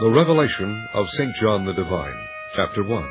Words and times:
The 0.00 0.08
Revelation 0.08 0.86
of 0.94 1.10
St. 1.10 1.34
John 1.34 1.64
the 1.64 1.72
Divine, 1.72 2.14
Chapter 2.54 2.84
1 2.84 3.10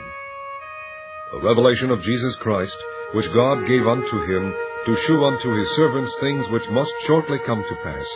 The 1.34 1.42
revelation 1.42 1.92
of 1.92 2.02
Jesus 2.02 2.34
Christ, 2.38 2.78
which 3.12 3.30
God 3.34 3.68
gave 3.68 3.86
unto 3.86 4.24
him, 4.24 4.56
to 4.86 4.98
shew 5.02 5.26
unto 5.26 5.54
his 5.54 5.70
servants 5.76 6.16
things 6.22 6.48
which 6.48 6.70
must 6.70 6.94
shortly 7.06 7.40
come 7.40 7.62
to 7.62 7.76
pass. 7.84 8.08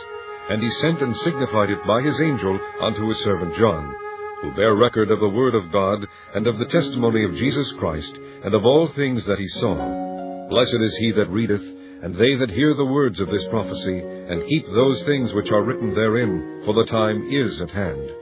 And 0.48 0.62
he 0.62 0.70
sent 0.70 1.02
and 1.02 1.14
signified 1.16 1.68
it 1.68 1.86
by 1.86 2.00
his 2.00 2.18
angel 2.22 2.58
unto 2.80 3.08
his 3.08 3.18
servant 3.18 3.54
John, 3.56 3.94
who 4.40 4.54
bare 4.54 4.74
record 4.74 5.10
of 5.10 5.20
the 5.20 5.28
word 5.28 5.54
of 5.54 5.70
God, 5.70 6.08
and 6.34 6.46
of 6.46 6.58
the 6.58 6.64
testimony 6.64 7.26
of 7.26 7.34
Jesus 7.34 7.70
Christ, 7.72 8.16
and 8.42 8.54
of 8.54 8.64
all 8.64 8.88
things 8.88 9.26
that 9.26 9.38
he 9.38 9.48
saw. 9.48 10.48
Blessed 10.48 10.80
is 10.80 10.96
he 10.96 11.12
that 11.12 11.28
readeth, 11.28 11.60
and 12.02 12.14
they 12.14 12.36
that 12.36 12.48
hear 12.50 12.74
the 12.74 12.86
words 12.86 13.20
of 13.20 13.28
this 13.28 13.46
prophecy, 13.48 13.98
and 13.98 14.48
keep 14.48 14.64
those 14.64 15.02
things 15.02 15.34
which 15.34 15.50
are 15.52 15.62
written 15.62 15.92
therein, 15.92 16.62
for 16.64 16.72
the 16.72 16.90
time 16.90 17.28
is 17.30 17.60
at 17.60 17.70
hand. 17.70 18.21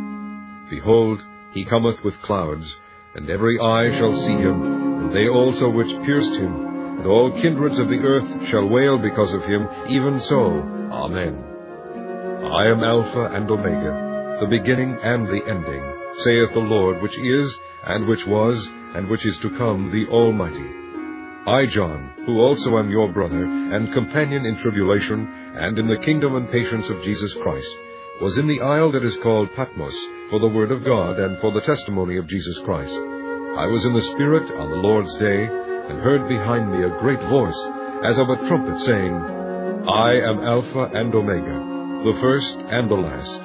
Behold, 0.71 1.21
he 1.51 1.65
cometh 1.65 2.01
with 2.01 2.21
clouds, 2.21 2.77
and 3.13 3.29
every 3.29 3.59
eye 3.59 3.91
shall 3.91 4.15
see 4.15 4.35
him, 4.35 5.01
and 5.01 5.13
they 5.13 5.27
also 5.27 5.69
which 5.69 5.91
pierced 6.05 6.33
him, 6.35 6.53
and 6.97 7.05
all 7.05 7.29
kindreds 7.41 7.77
of 7.77 7.89
the 7.89 7.99
earth 7.99 8.47
shall 8.47 8.69
wail 8.69 8.97
because 8.97 9.33
of 9.33 9.43
him, 9.43 9.67
even 9.89 10.21
so. 10.21 10.39
Amen. 10.93 11.43
I 12.49 12.67
am 12.67 12.85
Alpha 12.85 13.25
and 13.35 13.51
Omega, 13.51 14.37
the 14.39 14.47
beginning 14.47 14.97
and 15.03 15.27
the 15.27 15.43
ending, 15.45 15.83
saith 16.19 16.53
the 16.53 16.61
Lord, 16.61 17.01
which 17.01 17.17
is, 17.17 17.59
and 17.85 18.07
which 18.07 18.25
was, 18.25 18.65
and 18.95 19.09
which 19.09 19.25
is 19.25 19.37
to 19.39 19.49
come, 19.57 19.91
the 19.91 20.07
Almighty. 20.07 20.69
I, 21.47 21.65
John, 21.65 22.13
who 22.25 22.39
also 22.39 22.77
am 22.77 22.89
your 22.89 23.11
brother, 23.11 23.43
and 23.43 23.91
companion 23.91 24.45
in 24.45 24.55
tribulation, 24.55 25.27
and 25.53 25.77
in 25.77 25.89
the 25.89 25.97
kingdom 25.97 26.35
and 26.35 26.49
patience 26.49 26.89
of 26.89 27.03
Jesus 27.03 27.33
Christ, 27.33 27.75
was 28.21 28.37
in 28.37 28.47
the 28.47 28.61
isle 28.61 28.93
that 28.93 29.03
is 29.03 29.17
called 29.17 29.53
Patmos, 29.53 29.97
for 30.31 30.39
the 30.39 30.47
word 30.47 30.71
of 30.71 30.85
God 30.85 31.19
and 31.19 31.37
for 31.39 31.51
the 31.51 31.59
testimony 31.59 32.15
of 32.15 32.25
Jesus 32.25 32.57
Christ. 32.59 32.95
I 32.95 33.67
was 33.67 33.83
in 33.83 33.93
the 33.93 34.01
Spirit 34.01 34.49
on 34.49 34.69
the 34.71 34.77
Lord's 34.77 35.13
day, 35.15 35.43
and 35.43 35.99
heard 35.99 36.29
behind 36.29 36.71
me 36.71 36.85
a 36.85 36.99
great 37.01 37.21
voice, 37.23 37.67
as 38.05 38.17
of 38.17 38.29
a 38.29 38.47
trumpet, 38.47 38.79
saying, 38.79 39.13
I 39.13 40.21
am 40.21 40.39
Alpha 40.39 40.89
and 40.93 41.13
Omega, 41.13 42.05
the 42.05 42.17
first 42.21 42.57
and 42.57 42.89
the 42.89 42.95
last. 42.95 43.41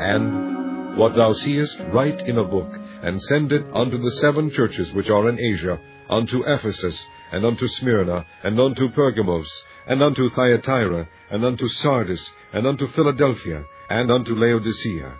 And 0.00 0.96
what 0.96 1.14
thou 1.14 1.34
seest, 1.34 1.76
write 1.92 2.26
in 2.26 2.38
a 2.38 2.44
book, 2.44 2.72
and 3.02 3.22
send 3.24 3.52
it 3.52 3.66
unto 3.74 3.98
the 3.98 4.12
seven 4.22 4.50
churches 4.50 4.90
which 4.94 5.10
are 5.10 5.28
in 5.28 5.38
Asia, 5.38 5.78
unto 6.08 6.44
Ephesus, 6.46 7.06
and 7.30 7.44
unto 7.44 7.68
Smyrna, 7.68 8.24
and 8.42 8.58
unto 8.58 8.88
Pergamos, 8.88 9.50
and 9.86 10.02
unto 10.02 10.30
Thyatira, 10.30 11.06
and 11.30 11.44
unto 11.44 11.68
Sardis, 11.68 12.30
and 12.54 12.66
unto 12.66 12.88
Philadelphia, 12.88 13.66
and 13.90 14.10
unto 14.10 14.34
Laodicea. 14.34 15.18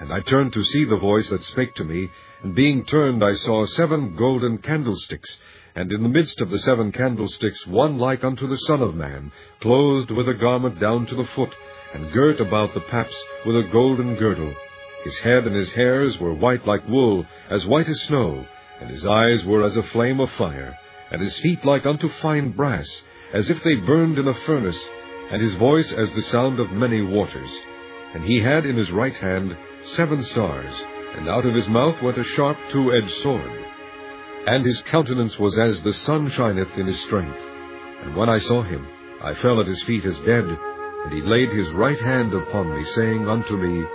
And 0.00 0.12
I 0.12 0.20
turned 0.20 0.52
to 0.54 0.64
see 0.64 0.84
the 0.84 0.96
voice 0.96 1.28
that 1.30 1.42
spake 1.44 1.74
to 1.76 1.84
me, 1.84 2.10
and 2.42 2.54
being 2.54 2.84
turned 2.84 3.22
I 3.22 3.34
saw 3.34 3.64
seven 3.64 4.16
golden 4.16 4.58
candlesticks, 4.58 5.38
and 5.76 5.90
in 5.92 6.02
the 6.02 6.08
midst 6.08 6.40
of 6.40 6.50
the 6.50 6.58
seven 6.58 6.90
candlesticks 6.90 7.66
one 7.66 7.98
like 7.98 8.24
unto 8.24 8.46
the 8.48 8.56
Son 8.56 8.82
of 8.82 8.96
Man, 8.96 9.30
clothed 9.60 10.10
with 10.10 10.28
a 10.28 10.34
garment 10.34 10.80
down 10.80 11.06
to 11.06 11.14
the 11.14 11.24
foot, 11.24 11.56
and 11.94 12.12
girt 12.12 12.40
about 12.40 12.74
the 12.74 12.80
paps 12.80 13.14
with 13.46 13.56
a 13.56 13.68
golden 13.70 14.16
girdle. 14.16 14.54
His 15.04 15.18
head 15.18 15.46
and 15.46 15.54
his 15.54 15.72
hairs 15.72 16.18
were 16.18 16.34
white 16.34 16.66
like 16.66 16.88
wool, 16.88 17.24
as 17.48 17.64
white 17.64 17.88
as 17.88 18.00
snow, 18.02 18.46
and 18.80 18.90
his 18.90 19.06
eyes 19.06 19.44
were 19.44 19.62
as 19.62 19.76
a 19.76 19.82
flame 19.82 20.18
of 20.18 20.30
fire, 20.32 20.76
and 21.12 21.22
his 21.22 21.38
feet 21.38 21.64
like 21.64 21.86
unto 21.86 22.08
fine 22.08 22.50
brass, 22.50 23.02
as 23.32 23.48
if 23.48 23.62
they 23.62 23.76
burned 23.76 24.18
in 24.18 24.26
a 24.26 24.34
furnace, 24.34 24.88
and 25.30 25.40
his 25.40 25.54
voice 25.54 25.92
as 25.92 26.12
the 26.12 26.22
sound 26.22 26.58
of 26.58 26.72
many 26.72 27.00
waters. 27.00 27.50
And 28.12 28.24
he 28.24 28.40
had 28.40 28.66
in 28.66 28.76
his 28.76 28.90
right 28.90 29.16
hand 29.16 29.56
seven 29.86 30.22
stars, 30.22 30.74
and 31.16 31.28
out 31.28 31.46
of 31.46 31.54
his 31.54 31.68
mouth 31.68 32.00
went 32.02 32.18
a 32.18 32.24
sharp 32.24 32.58
two-edged 32.70 33.10
sword. 33.22 33.64
And 34.46 34.64
his 34.64 34.82
countenance 34.82 35.38
was 35.38 35.58
as 35.58 35.82
the 35.82 35.92
sun 35.92 36.28
shineth 36.28 36.76
in 36.76 36.86
his 36.86 37.00
strength. 37.02 37.38
And 38.02 38.16
when 38.16 38.28
I 38.28 38.38
saw 38.38 38.62
him, 38.62 38.86
I 39.22 39.34
fell 39.34 39.60
at 39.60 39.66
his 39.66 39.82
feet 39.84 40.04
as 40.04 40.18
dead, 40.20 40.44
and 40.44 41.12
he 41.12 41.22
laid 41.22 41.50
his 41.50 41.70
right 41.70 42.00
hand 42.00 42.34
upon 42.34 42.76
me, 42.76 42.84
saying 42.84 43.28
unto 43.28 43.56
me, 43.56 43.86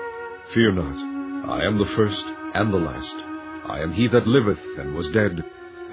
Fear 0.50 0.72
not, 0.74 1.50
I 1.50 1.66
am 1.66 1.78
the 1.78 1.86
first 1.86 2.26
and 2.54 2.74
the 2.74 2.78
last. 2.78 3.16
I 3.68 3.82
am 3.82 3.92
he 3.92 4.08
that 4.08 4.28
liveth 4.28 4.64
and 4.80 4.96
was 4.96 5.10
dead, 5.12 5.44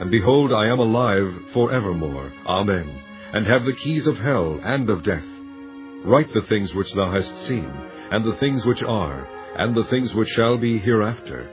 and 0.01 0.11
behold, 0.11 0.53
I 0.53 0.69
am 0.69 0.79
alive 0.79 1.35
for 1.53 1.73
evermore. 1.73 2.33
Amen. 2.47 3.03
And 3.33 3.47
have 3.47 3.65
the 3.65 3.75
keys 3.75 4.07
of 4.07 4.19
hell 4.19 4.61
and 4.63 4.89
of 4.89 5.03
death. 5.03 5.27
Write 6.05 6.33
the 6.33 6.43
things 6.43 6.75
which 6.75 6.93
thou 6.93 7.11
hast 7.11 7.37
seen, 7.45 7.71
and 8.11 8.25
the 8.25 8.37
things 8.39 8.65
which 8.65 8.83
are, 8.83 9.29
and 9.59 9.75
the 9.75 9.85
things 9.85 10.15
which 10.15 10.29
shall 10.29 10.59
be 10.59 10.79
hereafter. 10.79 11.51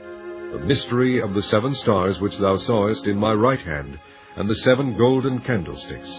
The 0.52 0.66
mystery 0.66 1.22
of 1.22 1.32
the 1.32 1.42
seven 1.42 1.74
stars 1.74 2.20
which 2.20 2.36
thou 2.36 2.56
sawest 2.56 3.06
in 3.06 3.16
my 3.16 3.32
right 3.32 3.60
hand, 3.60 3.98
and 4.36 4.48
the 4.48 4.56
seven 4.56 4.96
golden 4.96 5.40
candlesticks. 5.40 6.10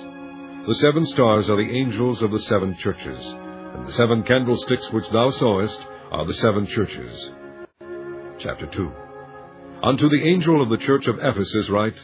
The 0.67 0.75
seven 0.75 1.05
stars 1.05 1.47
are 1.49 1.57
the 1.57 1.77
angels 1.77 2.23
of 2.23 2.31
the 2.31 2.39
seven 2.39 2.75
churches, 2.77 3.23
and 3.25 3.87
the 3.87 3.91
seven 3.91 4.23
candlesticks 4.23 4.91
which 4.91 5.07
thou 5.09 5.29
sawest 5.29 5.85
are 6.11 6.25
the 6.25 6.33
seven 6.33 6.65
churches. 6.65 7.31
Chapter 8.39 8.65
2 8.65 8.91
Unto 9.83 10.09
the 10.09 10.23
angel 10.27 10.63
of 10.63 10.69
the 10.69 10.83
church 10.83 11.05
of 11.05 11.19
Ephesus 11.21 11.69
write, 11.69 12.03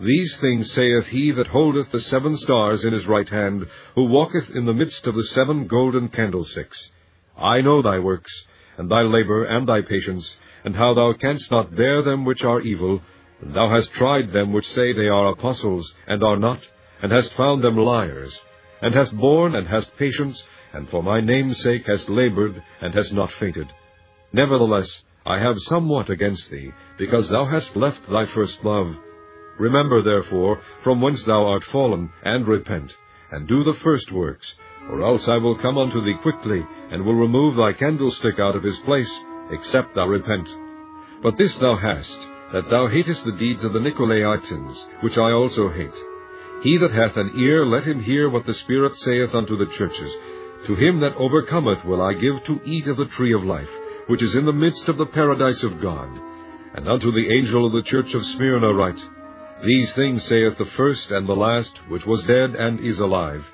These 0.00 0.36
things 0.36 0.72
saith 0.72 1.06
he 1.08 1.32
that 1.32 1.48
holdeth 1.48 1.90
the 1.90 2.00
seven 2.00 2.36
stars 2.36 2.84
in 2.84 2.92
his 2.92 3.08
right 3.08 3.28
hand, 3.28 3.66
who 3.96 4.04
walketh 4.04 4.50
in 4.50 4.66
the 4.66 4.72
midst 4.72 5.04
of 5.06 5.16
the 5.16 5.24
seven 5.24 5.66
golden 5.66 6.08
candlesticks. 6.08 6.90
I 7.36 7.60
know 7.60 7.82
thy 7.82 7.98
works, 7.98 8.46
and 8.76 8.90
thy 8.90 9.02
labor, 9.02 9.44
and 9.44 9.68
thy 9.68 9.80
patience, 9.82 10.36
and 10.64 10.76
how 10.76 10.94
thou 10.94 11.12
canst 11.12 11.50
not 11.50 11.74
bear 11.74 12.02
them 12.02 12.24
which 12.24 12.44
are 12.44 12.60
evil, 12.60 13.00
and 13.40 13.54
thou 13.54 13.68
hast 13.68 13.92
tried 13.92 14.32
them 14.32 14.52
which 14.52 14.66
say 14.68 14.92
they 14.92 15.08
are 15.08 15.28
apostles, 15.28 15.94
and 16.06 16.22
are 16.22 16.36
not, 16.36 16.60
and 17.02 17.12
hast 17.12 17.32
found 17.34 17.62
them 17.62 17.76
liars, 17.76 18.40
and 18.82 18.94
hast 18.94 19.16
borne, 19.16 19.54
and 19.54 19.66
hast 19.66 19.96
patience, 19.96 20.42
and 20.72 20.88
for 20.88 21.02
my 21.02 21.20
name's 21.20 21.58
sake 21.62 21.86
hast 21.86 22.08
labored, 22.08 22.62
and 22.80 22.94
hast 22.94 23.12
not 23.12 23.30
fainted. 23.32 23.72
Nevertheless, 24.32 25.04
I 25.24 25.38
have 25.38 25.58
somewhat 25.58 26.10
against 26.10 26.50
thee, 26.50 26.72
because 26.98 27.28
thou 27.28 27.46
hast 27.46 27.76
left 27.76 28.08
thy 28.08 28.26
first 28.26 28.64
love. 28.64 28.96
Remember, 29.58 30.02
therefore, 30.02 30.60
from 30.82 31.00
whence 31.00 31.24
thou 31.24 31.46
art 31.46 31.64
fallen, 31.64 32.10
and 32.22 32.46
repent, 32.46 32.96
and 33.32 33.48
do 33.48 33.64
the 33.64 33.78
first 33.80 34.12
works, 34.12 34.54
or 34.90 35.02
else 35.02 35.28
I 35.28 35.36
will 35.36 35.56
come 35.56 35.78
unto 35.78 36.00
thee 36.00 36.16
quickly, 36.22 36.64
and 36.90 37.04
will 37.04 37.14
remove 37.14 37.56
thy 37.56 37.72
candlestick 37.72 38.38
out 38.38 38.56
of 38.56 38.62
his 38.62 38.78
place, 38.80 39.12
except 39.50 39.94
thou 39.94 40.06
repent. 40.06 40.54
But 41.22 41.36
this 41.36 41.54
thou 41.54 41.76
hast, 41.76 42.28
that 42.52 42.70
thou 42.70 42.86
hatest 42.86 43.24
the 43.24 43.32
deeds 43.32 43.64
of 43.64 43.72
the 43.72 43.80
Nicolaitans, 43.80 45.02
which 45.02 45.18
I 45.18 45.32
also 45.32 45.68
hate. 45.68 45.98
He 46.62 46.78
that 46.78 46.92
hath 46.92 47.16
an 47.16 47.32
ear, 47.36 47.66
let 47.66 47.84
him 47.84 48.00
hear 48.00 48.30
what 48.30 48.46
the 48.46 48.54
Spirit 48.54 48.94
saith 48.94 49.34
unto 49.34 49.56
the 49.56 49.66
churches. 49.66 50.14
To 50.66 50.74
him 50.74 51.00
that 51.00 51.16
overcometh 51.16 51.84
will 51.84 52.02
I 52.02 52.14
give 52.14 52.42
to 52.44 52.60
eat 52.64 52.86
of 52.86 52.96
the 52.96 53.06
tree 53.06 53.32
of 53.32 53.44
life, 53.44 53.70
which 54.06 54.22
is 54.22 54.34
in 54.34 54.46
the 54.46 54.52
midst 54.52 54.88
of 54.88 54.96
the 54.96 55.06
paradise 55.06 55.62
of 55.62 55.80
God. 55.80 56.08
And 56.74 56.88
unto 56.88 57.12
the 57.12 57.28
angel 57.38 57.66
of 57.66 57.72
the 57.72 57.82
church 57.82 58.14
of 58.14 58.24
Smyrna 58.24 58.72
write, 58.72 59.04
These 59.64 59.92
things 59.94 60.24
saith 60.24 60.58
the 60.58 60.64
first 60.64 61.10
and 61.10 61.28
the 61.28 61.36
last, 61.36 61.80
which 61.88 62.06
was 62.06 62.22
dead 62.24 62.54
and 62.54 62.80
is 62.80 63.00
alive. 63.00 63.44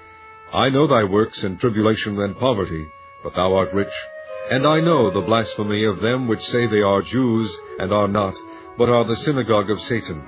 I 0.54 0.68
know 0.68 0.86
thy 0.86 1.04
works 1.04 1.42
and 1.44 1.58
tribulation 1.58 2.20
and 2.20 2.38
poverty, 2.38 2.86
but 3.22 3.34
thou 3.34 3.54
art 3.54 3.72
rich. 3.72 3.92
And 4.50 4.66
I 4.66 4.80
know 4.80 5.10
the 5.10 5.26
blasphemy 5.26 5.86
of 5.86 6.00
them 6.00 6.28
which 6.28 6.42
say 6.42 6.66
they 6.66 6.82
are 6.82 7.00
Jews, 7.00 7.56
and 7.78 7.90
are 7.90 8.08
not, 8.08 8.34
but 8.76 8.90
are 8.90 9.06
the 9.06 9.16
synagogue 9.16 9.70
of 9.70 9.80
Satan. 9.80 10.22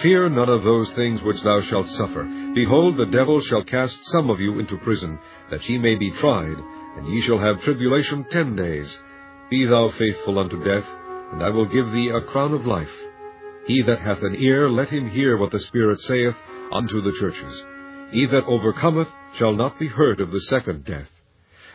Fear 0.00 0.30
none 0.30 0.48
of 0.48 0.64
those 0.64 0.94
things 0.94 1.22
which 1.22 1.42
thou 1.42 1.60
shalt 1.60 1.90
suffer. 1.90 2.24
Behold, 2.54 2.96
the 2.96 3.12
devil 3.12 3.38
shall 3.40 3.62
cast 3.62 3.98
some 4.06 4.30
of 4.30 4.40
you 4.40 4.60
into 4.60 4.78
prison, 4.78 5.18
that 5.50 5.68
ye 5.68 5.76
may 5.76 5.94
be 5.94 6.10
tried, 6.12 6.56
and 6.96 7.06
ye 7.08 7.20
shall 7.20 7.38
have 7.38 7.60
tribulation 7.60 8.24
ten 8.30 8.56
days. 8.56 8.98
Be 9.50 9.66
thou 9.66 9.90
faithful 9.90 10.38
unto 10.38 10.64
death, 10.64 10.86
and 11.32 11.42
I 11.42 11.50
will 11.50 11.66
give 11.66 11.92
thee 11.92 12.08
a 12.08 12.22
crown 12.22 12.54
of 12.54 12.64
life. 12.64 12.96
He 13.66 13.82
that 13.82 14.00
hath 14.00 14.22
an 14.22 14.36
ear, 14.36 14.70
let 14.70 14.88
him 14.88 15.10
hear 15.10 15.36
what 15.36 15.50
the 15.50 15.60
Spirit 15.60 16.00
saith 16.00 16.36
unto 16.72 17.02
the 17.02 17.12
churches. 17.20 17.62
He 18.10 18.24
that 18.24 18.44
overcometh 18.46 19.08
shall 19.34 19.52
not 19.52 19.78
be 19.78 19.86
hurt 19.86 20.20
of 20.20 20.30
the 20.30 20.40
second 20.42 20.84
death. 20.84 21.08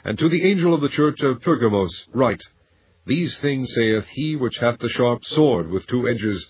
And 0.03 0.19
to 0.19 0.29
the 0.29 0.43
angel 0.43 0.73
of 0.73 0.81
the 0.81 0.89
church 0.89 1.21
of 1.21 1.41
Pergamos 1.41 2.07
write, 2.13 2.43
These 3.05 3.37
things 3.39 3.73
saith 3.73 4.05
he 4.07 4.35
which 4.35 4.57
hath 4.57 4.79
the 4.79 4.89
sharp 4.89 5.25
sword 5.25 5.69
with 5.69 5.87
two 5.87 6.07
edges, 6.07 6.47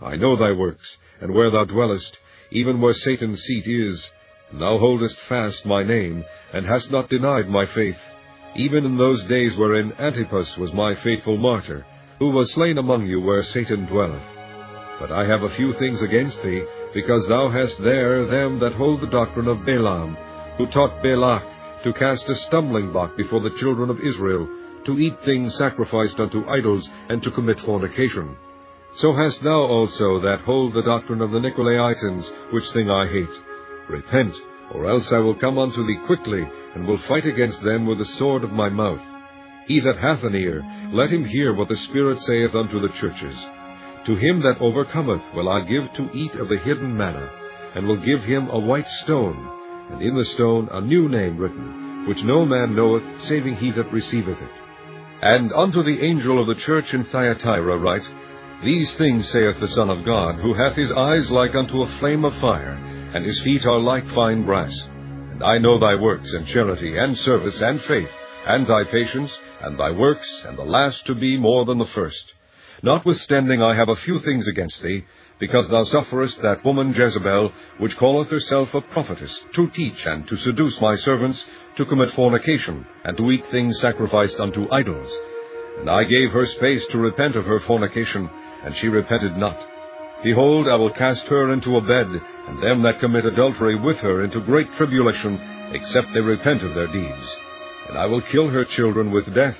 I 0.00 0.16
know 0.16 0.36
thy 0.36 0.52
works, 0.52 0.96
and 1.20 1.32
where 1.32 1.50
thou 1.50 1.64
dwellest, 1.64 2.18
even 2.50 2.80
where 2.80 2.94
Satan's 2.94 3.42
seat 3.42 3.66
is. 3.66 4.10
Thou 4.52 4.78
holdest 4.78 5.18
fast 5.28 5.66
my 5.66 5.82
name, 5.82 6.24
and 6.52 6.66
hast 6.66 6.90
not 6.90 7.08
denied 7.08 7.48
my 7.48 7.66
faith, 7.66 7.98
even 8.54 8.84
in 8.84 8.96
those 8.96 9.24
days 9.24 9.56
wherein 9.56 9.92
Antipas 9.98 10.56
was 10.56 10.72
my 10.72 10.94
faithful 10.96 11.36
martyr, 11.36 11.84
who 12.18 12.30
was 12.30 12.52
slain 12.52 12.78
among 12.78 13.06
you 13.06 13.20
where 13.20 13.42
Satan 13.42 13.86
dwelleth. 13.86 14.22
But 14.98 15.12
I 15.12 15.26
have 15.26 15.42
a 15.42 15.50
few 15.50 15.74
things 15.74 16.00
against 16.02 16.42
thee, 16.42 16.64
because 16.94 17.26
thou 17.28 17.50
hast 17.50 17.78
there 17.82 18.24
them 18.26 18.58
that 18.60 18.72
hold 18.72 19.00
the 19.00 19.08
doctrine 19.08 19.48
of 19.48 19.64
Balaam, 19.64 20.16
who 20.56 20.66
taught 20.66 21.02
Balak 21.02 21.44
to 21.84 21.92
cast 21.92 22.28
a 22.28 22.34
stumbling 22.34 22.90
block 22.92 23.16
before 23.16 23.40
the 23.40 23.56
children 23.58 23.90
of 23.90 24.00
Israel, 24.00 24.48
to 24.84 24.98
eat 24.98 25.20
things 25.24 25.54
sacrificed 25.56 26.20
unto 26.20 26.48
idols, 26.48 26.88
and 27.08 27.22
to 27.22 27.30
commit 27.30 27.60
fornication. 27.60 28.36
So 28.94 29.12
hast 29.12 29.42
thou 29.42 29.60
also 29.60 30.20
that 30.20 30.40
hold 30.40 30.72
the 30.72 30.82
doctrine 30.82 31.20
of 31.20 31.30
the 31.30 31.38
Nicolaitans, 31.38 32.52
which 32.52 32.70
thing 32.70 32.90
I 32.90 33.06
hate. 33.06 33.40
Repent, 33.88 34.34
or 34.72 34.88
else 34.88 35.12
I 35.12 35.18
will 35.18 35.34
come 35.34 35.58
unto 35.58 35.86
thee 35.86 35.98
quickly, 36.06 36.48
and 36.74 36.86
will 36.86 36.98
fight 36.98 37.26
against 37.26 37.62
them 37.62 37.86
with 37.86 37.98
the 37.98 38.04
sword 38.04 38.42
of 38.42 38.52
my 38.52 38.68
mouth. 38.68 39.00
He 39.66 39.80
that 39.80 39.98
hath 39.98 40.22
an 40.22 40.34
ear, 40.34 40.62
let 40.92 41.10
him 41.10 41.24
hear 41.24 41.52
what 41.52 41.68
the 41.68 41.76
Spirit 41.76 42.22
saith 42.22 42.54
unto 42.54 42.80
the 42.80 42.94
churches. 42.94 43.36
To 44.06 44.14
him 44.14 44.40
that 44.42 44.60
overcometh 44.60 45.22
will 45.34 45.48
I 45.48 45.60
give 45.62 45.92
to 45.94 46.10
eat 46.16 46.34
of 46.36 46.48
the 46.48 46.58
hidden 46.58 46.96
manna, 46.96 47.28
and 47.74 47.86
will 47.86 48.00
give 48.00 48.22
him 48.22 48.48
a 48.48 48.58
white 48.58 48.88
stone, 48.88 49.55
and 49.90 50.02
in 50.02 50.16
the 50.16 50.24
stone 50.24 50.68
a 50.70 50.80
new 50.80 51.08
name 51.08 51.38
written, 51.38 52.06
which 52.08 52.22
no 52.22 52.44
man 52.44 52.74
knoweth, 52.74 53.22
saving 53.22 53.56
he 53.56 53.70
that 53.72 53.92
receiveth 53.92 54.40
it. 54.40 54.50
And 55.22 55.52
unto 55.52 55.82
the 55.82 56.04
angel 56.04 56.40
of 56.40 56.46
the 56.46 56.62
church 56.62 56.92
in 56.92 57.04
Thyatira 57.04 57.78
write, 57.78 58.08
These 58.62 58.92
things 58.94 59.28
saith 59.28 59.58
the 59.60 59.68
Son 59.68 59.88
of 59.88 60.04
God, 60.04 60.36
who 60.36 60.54
hath 60.54 60.76
his 60.76 60.92
eyes 60.92 61.30
like 61.30 61.54
unto 61.54 61.82
a 61.82 61.98
flame 61.98 62.24
of 62.24 62.36
fire, 62.36 62.78
and 63.14 63.24
his 63.24 63.40
feet 63.42 63.66
are 63.66 63.78
like 63.78 64.06
fine 64.10 64.44
brass. 64.44 64.88
And 65.32 65.42
I 65.42 65.58
know 65.58 65.78
thy 65.78 65.94
works, 65.94 66.32
and 66.32 66.46
charity, 66.46 66.96
and 66.98 67.16
service, 67.16 67.60
and 67.60 67.80
faith, 67.82 68.10
and 68.46 68.66
thy 68.66 68.84
patience, 68.84 69.36
and 69.62 69.78
thy 69.78 69.90
works, 69.90 70.44
and 70.46 70.58
the 70.58 70.64
last 70.64 71.06
to 71.06 71.14
be 71.14 71.38
more 71.38 71.64
than 71.64 71.78
the 71.78 71.86
first. 71.86 72.34
Notwithstanding 72.82 73.62
I 73.62 73.74
have 73.74 73.88
a 73.88 73.96
few 73.96 74.18
things 74.20 74.46
against 74.48 74.82
thee, 74.82 75.04
because 75.38 75.68
thou 75.68 75.84
sufferest 75.84 76.40
that 76.42 76.64
woman 76.64 76.94
Jezebel, 76.94 77.52
which 77.78 77.96
calleth 77.96 78.30
herself 78.30 78.72
a 78.74 78.80
prophetess, 78.80 79.38
to 79.52 79.68
teach 79.70 80.06
and 80.06 80.26
to 80.28 80.36
seduce 80.36 80.80
my 80.80 80.96
servants, 80.96 81.44
to 81.76 81.84
commit 81.84 82.10
fornication, 82.12 82.86
and 83.04 83.16
to 83.16 83.30
eat 83.30 83.46
things 83.50 83.78
sacrificed 83.80 84.40
unto 84.40 84.70
idols. 84.72 85.12
And 85.78 85.90
I 85.90 86.04
gave 86.04 86.30
her 86.32 86.46
space 86.46 86.86
to 86.88 86.98
repent 86.98 87.36
of 87.36 87.44
her 87.44 87.60
fornication, 87.60 88.30
and 88.64 88.74
she 88.76 88.88
repented 88.88 89.36
not. 89.36 89.58
Behold, 90.22 90.66
I 90.68 90.76
will 90.76 90.90
cast 90.90 91.26
her 91.26 91.52
into 91.52 91.76
a 91.76 91.82
bed, 91.82 92.08
and 92.48 92.62
them 92.62 92.82
that 92.82 93.00
commit 93.00 93.26
adultery 93.26 93.78
with 93.78 93.98
her 93.98 94.24
into 94.24 94.40
great 94.40 94.72
tribulation, 94.72 95.38
except 95.72 96.12
they 96.14 96.20
repent 96.20 96.62
of 96.62 96.74
their 96.74 96.86
deeds. 96.86 97.36
And 97.88 97.98
I 97.98 98.06
will 98.06 98.22
kill 98.22 98.48
her 98.48 98.64
children 98.64 99.10
with 99.10 99.34
death, 99.34 99.58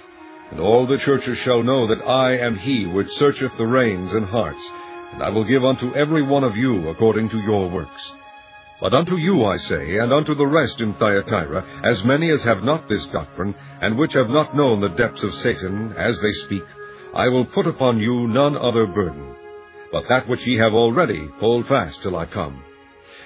and 0.50 0.58
all 0.58 0.87
the 0.87 0.99
churches 0.99 1.37
shall 1.38 1.62
know 1.62 1.87
that 1.88 2.06
I 2.06 2.38
am 2.38 2.56
he 2.56 2.87
which 2.87 3.11
searcheth 3.11 3.56
the 3.58 3.67
reins 3.67 4.14
and 4.14 4.25
hearts, 4.25 4.70
and 5.12 5.23
I 5.23 5.31
will 5.31 5.44
give 5.44 5.64
unto 5.64 5.94
every 5.94 6.23
one 6.23 6.44
of 6.44 6.56
you 6.56 6.88
according 6.88 7.31
to 7.31 7.38
your 7.38 7.69
works. 7.69 8.12
But 8.81 8.93
unto 8.93 9.17
you 9.17 9.44
I 9.44 9.56
say, 9.56 9.97
and 9.99 10.12
unto 10.12 10.35
the 10.35 10.47
rest 10.47 10.81
in 10.82 10.93
Thyatira, 10.94 11.64
as 11.85 12.05
many 12.05 12.31
as 12.31 12.43
have 12.44 12.62
not 12.62 12.88
this 12.88 13.06
doctrine, 13.06 13.55
and 13.81 13.97
which 13.97 14.12
have 14.12 14.29
not 14.29 14.55
known 14.55 14.81
the 14.81 14.88
depths 14.91 15.23
of 15.23 15.35
Satan, 15.35 15.94
as 15.97 16.20
they 16.20 16.32
speak, 16.32 16.64
I 17.14 17.29
will 17.29 17.47
put 17.47 17.67
upon 17.67 17.99
you 17.99 18.26
none 18.26 18.56
other 18.56 18.87
burden. 18.87 19.35
But 19.91 20.05
that 20.11 20.29
which 20.29 20.47
ye 20.47 20.58
have 20.58 20.75
already, 20.75 21.26
hold 21.38 21.67
fast 21.67 22.03
till 22.03 22.17
I 22.17 22.26
come. 22.26 22.62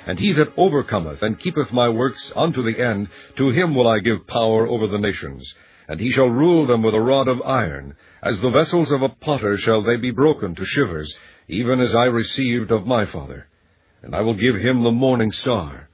And 0.07 0.19
he 0.19 0.33
that 0.35 0.53
overcometh 0.57 1.23
and 1.23 1.39
keepeth 1.39 1.73
my 1.73 1.89
works 1.89 2.33
unto 2.37 2.63
the 2.63 2.81
end, 2.81 3.09
to 3.37 3.51
him 3.51 3.75
will 3.75 3.89
I 3.89 3.99
give 3.99 4.29
power 4.29 4.69
over 4.69 4.87
the 4.87 4.99
nations, 4.99 5.53
and 5.89 5.99
he 5.99 6.13
shall 6.13 6.29
rule 6.29 6.69
them 6.69 6.85
with 6.85 6.95
a 6.95 7.01
rod 7.01 7.27
of 7.27 7.43
iron. 7.43 7.97
As 8.23 8.39
the 8.41 8.51
vessels 8.51 8.93
of 8.93 9.03
a 9.03 9.09
potter 9.09 9.57
shall 9.59 9.83
they 9.83 9.97
be 9.97 10.13
broken 10.13 10.55
to 10.55 10.65
shivers, 10.65 11.13
even 11.51 11.81
as 11.81 11.95
I 11.95 12.05
received 12.05 12.71
of 12.71 12.87
my 12.87 13.07
Father. 13.07 13.47
And 14.03 14.15
I 14.15 14.21
will 14.21 14.35
give 14.35 14.55
him 14.55 14.83
the 14.83 14.93
morning 14.93 15.33
star. 15.33 15.89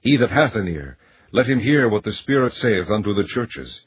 He 0.00 0.16
that 0.16 0.30
hath 0.30 0.54
an 0.54 0.68
ear, 0.68 0.96
let 1.32 1.46
him 1.46 1.60
hear 1.60 1.88
what 1.88 2.04
the 2.04 2.12
Spirit 2.12 2.52
saith 2.54 2.88
unto 2.88 3.12
the 3.14 3.24
churches. 3.24 3.82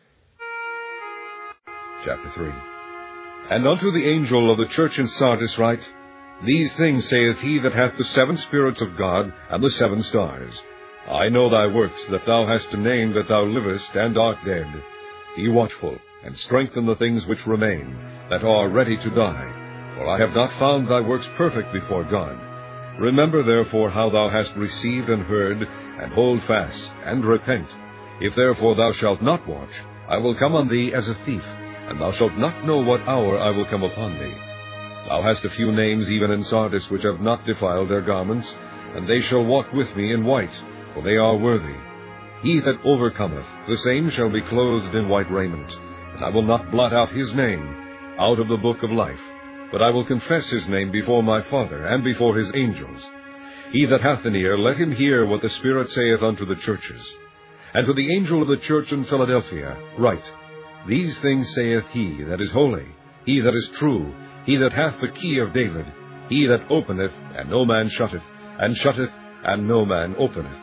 Chapter 2.04 2.30
3 2.32 2.52
And 3.50 3.68
unto 3.68 3.92
the 3.92 4.08
angel 4.08 4.52
of 4.52 4.58
the 4.58 4.74
church 4.74 5.00
in 5.00 5.08
Sardis 5.08 5.58
write, 5.58 5.90
These 6.46 6.74
things 6.74 7.08
saith 7.08 7.40
he 7.40 7.60
that 7.60 7.74
hath 7.74 7.98
the 7.98 8.04
seven 8.04 8.38
spirits 8.38 8.82
of 8.82 8.98
God 8.98 9.34
and 9.50 9.64
the 9.64 9.72
seven 9.72 10.04
stars. 10.04 10.54
I 11.08 11.30
know 11.30 11.50
thy 11.50 11.74
works, 11.74 12.06
that 12.08 12.26
thou 12.26 12.46
hast 12.46 12.74
a 12.74 12.78
name 12.78 13.14
that 13.14 13.28
thou 13.30 13.44
livest 13.44 13.96
and 13.96 14.18
art 14.18 14.38
dead. 14.46 14.68
Be 15.36 15.50
watchful, 15.50 15.98
and 16.24 16.38
strengthen 16.38 16.86
the 16.86 16.96
things 16.96 17.26
which 17.26 17.46
remain, 17.46 17.96
that 18.30 18.44
are 18.44 18.70
ready 18.70 18.98
to 18.98 19.10
die. 19.12 19.55
For 19.96 20.08
I 20.08 20.20
have 20.20 20.36
not 20.36 20.52
found 20.60 20.88
thy 20.88 21.00
works 21.00 21.30
perfect 21.38 21.72
before 21.72 22.04
God. 22.04 22.38
Remember 23.00 23.44
therefore 23.44 23.90
how 23.90 24.10
thou 24.10 24.30
hast 24.30 24.56
received 24.56 25.10
and 25.10 25.24
heard, 25.24 25.62
and 25.62 26.12
hold 26.14 26.44
fast, 26.44 26.92
and 27.04 27.24
repent. 27.24 27.68
If 28.20 28.36
therefore 28.36 28.76
thou 28.76 28.92
shalt 28.94 29.22
not 29.22 29.48
watch, 29.48 29.70
I 30.10 30.18
will 30.18 30.36
come 30.36 30.54
on 30.56 30.68
thee 30.68 30.94
as 30.94 31.08
a 31.08 31.16
thief, 31.26 31.44
and 31.88 32.00
thou 32.00 32.12
shalt 32.12 32.38
not 32.38 32.66
know 32.66 32.82
what 32.84 33.08
hour 33.08 33.38
I 33.38 33.52
will 33.52 33.66
come 33.66 33.84
upon 33.84 34.20
thee. 34.20 34.36
Thou 35.08 35.22
hast 35.22 35.46
a 35.46 35.50
few 35.50 35.72
names 35.72 36.10
even 36.12 36.32
in 36.32 36.44
Sardis 36.44 36.90
which 36.90 37.04
have 37.04 37.22
not 37.22 37.46
defiled 37.46 37.90
their 37.90 38.02
garments, 38.02 38.54
and 38.96 39.08
they 39.08 39.22
shall 39.22 39.46
walk 39.46 39.72
with 39.72 39.96
me 39.96 40.14
in 40.14 40.26
white, 40.26 40.56
for 40.94 41.04
they 41.04 41.16
are 41.16 41.38
worthy. 41.38 41.76
He 42.42 42.60
that 42.60 42.84
overcometh, 42.84 43.46
the 43.68 43.78
same 43.78 44.10
shall 44.10 44.30
be 44.30 44.42
clothed 44.42 44.94
in 44.94 45.10
white 45.10 45.32
raiment. 45.32 45.74
And 46.16 46.24
I 46.26 46.30
will 46.30 46.44
not 46.44 46.72
blot 46.72 46.94
out 46.94 47.12
his 47.12 47.34
name 47.34 47.66
out 48.20 48.40
of 48.40 48.48
the 48.48 48.58
book 48.58 48.82
of 48.84 48.92
life, 48.92 49.20
but 49.76 49.84
I 49.84 49.90
will 49.90 50.06
confess 50.06 50.50
his 50.50 50.66
name 50.70 50.90
before 50.90 51.22
my 51.22 51.42
Father 51.50 51.86
and 51.86 52.02
before 52.02 52.38
his 52.38 52.50
angels. 52.56 53.10
He 53.74 53.86
that 53.88 54.00
hath 54.00 54.24
an 54.24 54.34
ear, 54.34 54.58
let 54.58 54.78
him 54.78 54.94
hear 54.94 55.26
what 55.26 55.42
the 55.42 55.50
Spirit 55.50 55.90
saith 55.90 56.24
unto 56.24 56.46
the 56.46 56.56
churches. 56.56 57.14
And 57.74 57.86
to 57.86 57.92
the 57.92 58.16
angel 58.16 58.42
of 58.42 58.48
the 58.48 58.66
church 58.66 58.94
in 58.94 59.04
Philadelphia 59.04 59.78
write, 59.98 60.32
These 60.88 61.20
things 61.20 61.54
saith 61.54 61.84
he 61.92 62.24
that 62.24 62.40
is 62.40 62.52
holy, 62.52 62.86
he 63.26 63.42
that 63.42 63.54
is 63.54 63.68
true, 63.76 64.16
he 64.46 64.56
that 64.56 64.72
hath 64.72 65.02
the 65.02 65.10
key 65.10 65.40
of 65.40 65.52
David, 65.52 65.86
he 66.30 66.48
that 66.48 66.72
openeth, 66.72 67.12
and 67.36 67.50
no 67.50 67.66
man 67.66 67.90
shutteth, 67.90 68.24
and 68.58 68.78
shutteth, 68.78 69.12
and 69.44 69.68
no 69.68 69.84
man 69.84 70.16
openeth. 70.18 70.58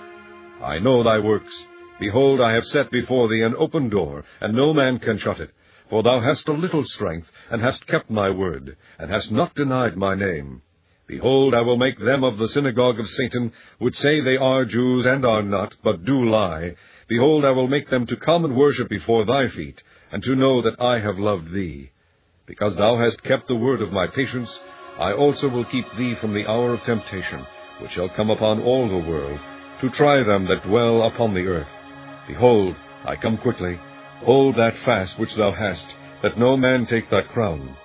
I 0.64 0.78
know 0.78 1.04
thy 1.04 1.18
works. 1.18 1.54
Behold, 2.00 2.40
I 2.40 2.54
have 2.54 2.64
set 2.64 2.90
before 2.90 3.28
thee 3.28 3.42
an 3.42 3.56
open 3.58 3.90
door, 3.90 4.24
and 4.40 4.54
no 4.54 4.72
man 4.72 5.00
can 5.00 5.18
shut 5.18 5.38
it. 5.38 5.50
For 5.90 6.02
thou 6.02 6.20
hast 6.20 6.48
a 6.48 6.52
little 6.52 6.84
strength, 6.84 7.30
and 7.50 7.62
hast 7.62 7.86
kept 7.86 8.10
my 8.10 8.30
word, 8.30 8.76
and 8.98 9.10
hast 9.10 9.30
not 9.30 9.54
denied 9.54 9.96
my 9.96 10.14
name. 10.14 10.62
Behold, 11.06 11.54
I 11.54 11.60
will 11.60 11.76
make 11.76 11.98
them 11.98 12.24
of 12.24 12.38
the 12.38 12.48
synagogue 12.48 12.98
of 12.98 13.08
Satan, 13.08 13.52
which 13.78 13.96
say 13.96 14.20
they 14.20 14.36
are 14.36 14.64
Jews 14.64 15.04
and 15.04 15.26
are 15.26 15.42
not, 15.42 15.74
but 15.82 16.04
do 16.04 16.24
lie. 16.24 16.74
Behold, 17.08 17.44
I 17.44 17.50
will 17.50 17.68
make 17.68 17.90
them 17.90 18.06
to 18.06 18.16
come 18.16 18.44
and 18.44 18.56
worship 18.56 18.88
before 18.88 19.26
thy 19.26 19.48
feet, 19.48 19.82
and 20.10 20.22
to 20.22 20.36
know 20.36 20.62
that 20.62 20.80
I 20.80 21.00
have 21.00 21.18
loved 21.18 21.52
thee. 21.52 21.90
Because 22.46 22.76
thou 22.76 22.96
hast 22.96 23.22
kept 23.24 23.48
the 23.48 23.56
word 23.56 23.82
of 23.82 23.92
my 23.92 24.06
patience, 24.06 24.58
I 24.98 25.12
also 25.12 25.48
will 25.48 25.64
keep 25.64 25.86
thee 25.96 26.14
from 26.14 26.32
the 26.32 26.46
hour 26.46 26.72
of 26.72 26.82
temptation, 26.84 27.44
which 27.80 27.92
shall 27.92 28.08
come 28.08 28.30
upon 28.30 28.62
all 28.62 28.88
the 28.88 29.08
world, 29.10 29.40
to 29.80 29.90
try 29.90 30.22
them 30.22 30.46
that 30.46 30.62
dwell 30.62 31.02
upon 31.02 31.34
the 31.34 31.46
earth. 31.46 31.68
Behold, 32.26 32.76
I 33.04 33.16
come 33.16 33.36
quickly. 33.38 33.78
Hold 34.24 34.56
that 34.56 34.76
fast 34.84 35.18
which 35.18 35.34
thou 35.34 35.50
hast, 35.50 35.84
that 36.22 36.38
no 36.38 36.56
man 36.56 36.86
take 36.86 37.10
thy 37.10 37.22
crown. 37.22 37.76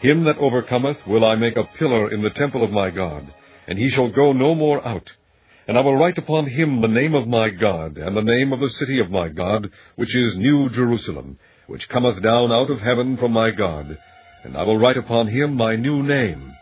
Him 0.00 0.24
that 0.24 0.38
overcometh 0.38 1.06
will 1.06 1.24
I 1.24 1.36
make 1.36 1.56
a 1.56 1.68
pillar 1.78 2.12
in 2.12 2.22
the 2.22 2.30
temple 2.30 2.64
of 2.64 2.70
my 2.70 2.90
God, 2.90 3.32
and 3.68 3.78
he 3.78 3.88
shall 3.90 4.08
go 4.10 4.32
no 4.32 4.54
more 4.54 4.86
out. 4.86 5.12
And 5.68 5.76
I 5.76 5.80
will 5.82 5.96
write 5.96 6.18
upon 6.18 6.46
him 6.46 6.80
the 6.80 6.88
name 6.88 7.14
of 7.14 7.28
my 7.28 7.50
God, 7.50 7.98
and 7.98 8.16
the 8.16 8.22
name 8.22 8.52
of 8.52 8.60
the 8.60 8.68
city 8.68 8.98
of 9.00 9.10
my 9.10 9.28
God, 9.28 9.70
which 9.96 10.16
is 10.16 10.36
New 10.36 10.68
Jerusalem, 10.70 11.38
which 11.66 11.88
cometh 11.88 12.22
down 12.22 12.50
out 12.50 12.70
of 12.70 12.80
heaven 12.80 13.16
from 13.16 13.32
my 13.32 13.50
God. 13.50 13.98
And 14.44 14.56
I 14.56 14.62
will 14.62 14.78
write 14.78 14.96
upon 14.96 15.28
him 15.28 15.54
my 15.54 15.76
new 15.76 16.02
name. 16.02 16.54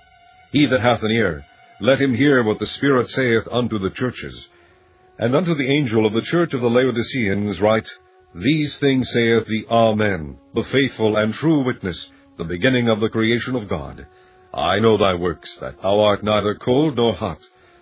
He 0.52 0.66
that 0.66 0.80
hath 0.80 1.02
an 1.02 1.10
ear, 1.10 1.44
let 1.80 2.00
him 2.00 2.14
hear 2.14 2.42
what 2.42 2.58
the 2.58 2.66
Spirit 2.66 3.08
saith 3.10 3.46
unto 3.50 3.78
the 3.78 3.90
churches. 3.90 4.48
And 5.18 5.34
unto 5.34 5.54
the 5.54 5.70
angel 5.70 6.04
of 6.04 6.12
the 6.12 6.22
church 6.22 6.52
of 6.52 6.60
the 6.60 6.68
Laodiceans 6.68 7.60
write, 7.60 7.90
These 8.42 8.76
things 8.76 9.10
saith 9.12 9.46
the 9.46 9.66
Amen, 9.70 10.36
the 10.52 10.62
faithful 10.64 11.16
and 11.16 11.32
true 11.32 11.64
witness, 11.64 12.12
the 12.36 12.44
beginning 12.44 12.86
of 12.90 13.00
the 13.00 13.08
creation 13.08 13.56
of 13.56 13.66
God. 13.66 14.06
I 14.52 14.78
know 14.78 14.98
thy 14.98 15.14
works, 15.14 15.56
that 15.60 15.80
thou 15.80 16.00
art 16.00 16.22
neither 16.22 16.54
cold 16.54 16.96
nor 16.96 17.14
hot. 17.14 17.38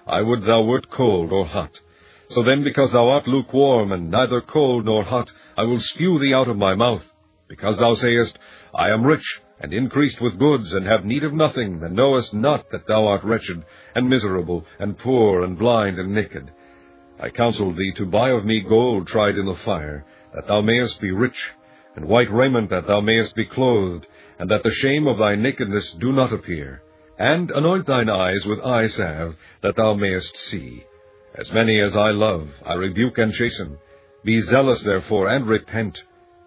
I 0.06 0.22
would 0.22 0.42
thou 0.42 0.62
wert 0.62 0.88
cold 0.90 1.32
or 1.32 1.44
hot. 1.44 1.80
So 2.28 2.44
then, 2.44 2.62
because 2.62 2.92
thou 2.92 3.08
art 3.08 3.26
lukewarm, 3.26 3.90
and 3.90 4.12
neither 4.12 4.40
cold 4.42 4.84
nor 4.84 5.02
hot, 5.02 5.32
I 5.56 5.64
will 5.64 5.80
spew 5.80 6.20
thee 6.20 6.34
out 6.34 6.46
of 6.46 6.56
my 6.56 6.76
mouth. 6.76 7.02
Because 7.48 7.78
thou 7.78 7.94
sayest, 7.94 8.38
I 8.72 8.90
am 8.90 9.04
rich, 9.04 9.40
and 9.58 9.72
increased 9.72 10.20
with 10.20 10.38
goods, 10.38 10.72
and 10.72 10.86
have 10.86 11.04
need 11.04 11.24
of 11.24 11.32
nothing, 11.32 11.82
and 11.82 11.96
knowest 11.96 12.32
not 12.32 12.70
that 12.70 12.86
thou 12.86 13.08
art 13.08 13.24
wretched, 13.24 13.64
and 13.96 14.08
miserable, 14.08 14.64
and 14.78 14.96
poor, 14.98 15.42
and 15.42 15.58
blind, 15.58 15.98
and 15.98 16.14
naked. 16.14 16.52
I 17.18 17.30
counselled 17.30 17.76
thee 17.76 17.92
to 17.96 18.06
buy 18.06 18.30
of 18.30 18.44
me 18.44 18.60
gold 18.60 19.08
tried 19.08 19.36
in 19.36 19.46
the 19.46 19.54
fire, 19.56 20.04
that 20.34 20.46
thou 20.46 20.60
mayest 20.60 21.00
be 21.00 21.10
rich, 21.10 21.52
and 21.96 22.04
white 22.04 22.30
raiment 22.30 22.70
that 22.70 22.86
thou 22.86 23.00
mayest 23.00 23.34
be 23.34 23.46
clothed, 23.46 24.06
and 24.38 24.50
that 24.50 24.62
the 24.64 24.70
shame 24.70 25.06
of 25.06 25.18
thy 25.18 25.34
nakedness 25.36 25.92
do 26.00 26.12
not 26.12 26.32
appear. 26.32 26.82
And 27.18 27.50
anoint 27.52 27.86
thine 27.86 28.10
eyes 28.10 28.44
with 28.44 28.60
eye 28.60 28.88
salve, 28.88 29.36
that 29.62 29.76
thou 29.76 29.94
mayest 29.94 30.36
see. 30.36 30.84
As 31.36 31.52
many 31.52 31.80
as 31.80 31.96
I 31.96 32.10
love, 32.10 32.48
I 32.66 32.74
rebuke 32.74 33.18
and 33.18 33.32
chasten. 33.32 33.78
Be 34.24 34.40
zealous, 34.40 34.82
therefore, 34.82 35.28
and 35.28 35.46
repent. 35.46 36.02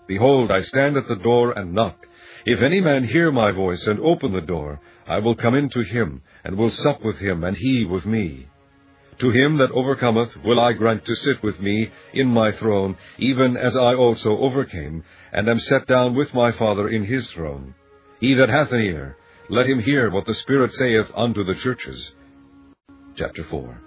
Behold, 0.07 0.51
I 0.51 0.61
stand 0.61 0.97
at 0.97 1.07
the 1.07 1.15
door 1.15 1.51
and 1.57 1.73
knock. 1.73 2.07
If 2.45 2.61
any 2.61 2.81
man 2.81 3.03
hear 3.03 3.31
my 3.31 3.51
voice 3.51 3.85
and 3.87 3.99
open 3.99 4.33
the 4.33 4.41
door, 4.41 4.79
I 5.05 5.19
will 5.19 5.35
come 5.35 5.55
in 5.55 5.69
to 5.69 5.81
him, 5.81 6.21
and 6.43 6.57
will 6.57 6.69
sup 6.69 7.03
with 7.03 7.19
him, 7.19 7.43
and 7.43 7.55
he 7.55 7.85
with 7.85 8.05
me. 8.05 8.47
To 9.19 9.31
him 9.31 9.57
that 9.57 9.71
overcometh 9.71 10.37
will 10.43 10.59
I 10.59 10.73
grant 10.73 11.05
to 11.05 11.15
sit 11.15 11.41
with 11.41 11.59
me 11.59 11.89
in 12.13 12.27
my 12.27 12.51
throne, 12.51 12.97
even 13.17 13.57
as 13.57 13.75
I 13.75 13.95
also 13.95 14.37
overcame, 14.37 15.03
and 15.33 15.49
am 15.49 15.59
set 15.59 15.87
down 15.87 16.13
with 16.13 16.33
my 16.35 16.51
Father 16.51 16.87
in 16.87 17.03
his 17.03 17.27
throne. 17.31 17.73
He 18.19 18.35
that 18.35 18.49
hath 18.49 18.71
an 18.71 18.81
ear, 18.81 19.17
let 19.49 19.65
him 19.67 19.79
hear 19.79 20.11
what 20.11 20.25
the 20.25 20.35
Spirit 20.35 20.71
saith 20.73 21.07
unto 21.15 21.43
the 21.43 21.55
churches. 21.55 22.13
Chapter 23.15 23.43
4 23.45 23.81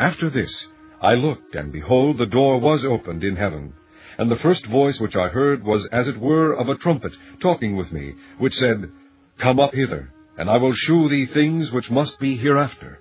After 0.00 0.28
this 0.28 0.66
I 1.00 1.14
looked, 1.14 1.54
and 1.54 1.72
behold, 1.72 2.18
the 2.18 2.26
door 2.26 2.58
was 2.58 2.84
opened 2.84 3.22
in 3.22 3.36
heaven. 3.36 3.74
And 4.18 4.30
the 4.30 4.36
first 4.36 4.66
voice 4.66 4.98
which 4.98 5.14
I 5.14 5.28
heard 5.28 5.62
was 5.62 5.86
as 5.92 6.08
it 6.08 6.18
were 6.18 6.52
of 6.52 6.68
a 6.68 6.76
trumpet 6.76 7.16
talking 7.40 7.76
with 7.76 7.92
me, 7.92 8.14
which 8.38 8.54
said, 8.54 8.90
Come 9.38 9.60
up 9.60 9.74
hither, 9.74 10.12
and 10.36 10.50
I 10.50 10.56
will 10.56 10.72
shew 10.72 11.08
thee 11.08 11.26
things 11.26 11.70
which 11.70 11.90
must 11.90 12.18
be 12.18 12.36
hereafter. 12.36 12.98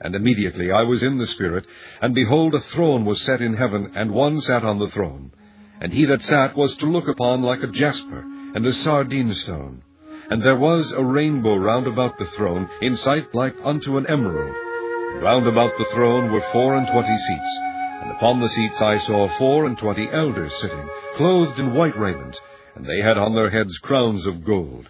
And 0.00 0.14
immediately 0.14 0.70
I 0.70 0.82
was 0.82 1.02
in 1.02 1.18
the 1.18 1.26
Spirit, 1.26 1.66
and 2.02 2.14
behold, 2.14 2.54
a 2.54 2.60
throne 2.60 3.04
was 3.04 3.22
set 3.22 3.40
in 3.40 3.54
heaven, 3.54 3.92
and 3.94 4.10
one 4.10 4.40
sat 4.40 4.64
on 4.64 4.78
the 4.78 4.90
throne. 4.90 5.32
And 5.80 5.92
he 5.92 6.04
that 6.06 6.22
sat 6.22 6.56
was 6.56 6.76
to 6.76 6.86
look 6.86 7.08
upon 7.08 7.42
like 7.42 7.62
a 7.62 7.68
jasper, 7.68 8.24
and 8.54 8.66
a 8.66 8.72
sardine 8.72 9.32
stone. 9.34 9.82
And 10.30 10.42
there 10.42 10.56
was 10.56 10.90
a 10.92 11.04
rainbow 11.04 11.56
round 11.56 11.86
about 11.86 12.18
the 12.18 12.24
throne, 12.24 12.68
in 12.80 12.96
sight 12.96 13.34
like 13.34 13.54
unto 13.62 13.98
an 13.98 14.06
emerald. 14.06 14.54
And 15.14 15.22
round 15.22 15.46
about 15.46 15.72
the 15.78 15.84
throne 15.92 16.32
were 16.32 16.44
four 16.52 16.76
and 16.76 16.86
twenty 16.88 17.16
seats. 17.16 17.58
And 18.02 18.12
upon 18.12 18.40
the 18.40 18.48
seats 18.48 18.80
I 18.80 18.98
saw 18.98 19.28
four 19.38 19.66
and 19.66 19.78
twenty 19.78 20.08
elders 20.12 20.54
sitting, 20.56 20.88
clothed 21.16 21.58
in 21.58 21.74
white 21.74 21.98
raiment, 21.98 22.40
and 22.74 22.84
they 22.84 23.00
had 23.00 23.16
on 23.18 23.34
their 23.34 23.50
heads 23.50 23.78
crowns 23.78 24.26
of 24.26 24.44
gold. 24.44 24.88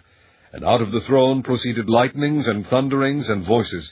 And 0.51 0.63
out 0.63 0.81
of 0.81 0.91
the 0.91 1.01
throne 1.01 1.43
proceeded 1.43 1.89
lightnings 1.89 2.47
and 2.47 2.65
thunderings 2.67 3.29
and 3.29 3.45
voices. 3.45 3.91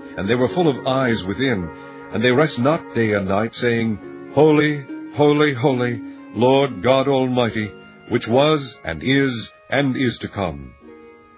and 0.17 0.29
they 0.29 0.35
were 0.35 0.49
full 0.49 0.69
of 0.69 0.87
eyes 0.87 1.23
within, 1.23 1.69
and 2.13 2.23
they 2.23 2.31
rest 2.31 2.59
not 2.59 2.95
day 2.95 3.13
and 3.13 3.27
night, 3.27 3.53
saying, 3.55 4.31
Holy, 4.33 4.85
holy, 5.15 5.53
holy, 5.53 6.01
Lord 6.33 6.81
God 6.81 7.07
Almighty, 7.07 7.71
which 8.09 8.27
was, 8.27 8.77
and 8.83 9.01
is, 9.03 9.51
and 9.69 9.95
is 9.95 10.17
to 10.19 10.27
come. 10.27 10.73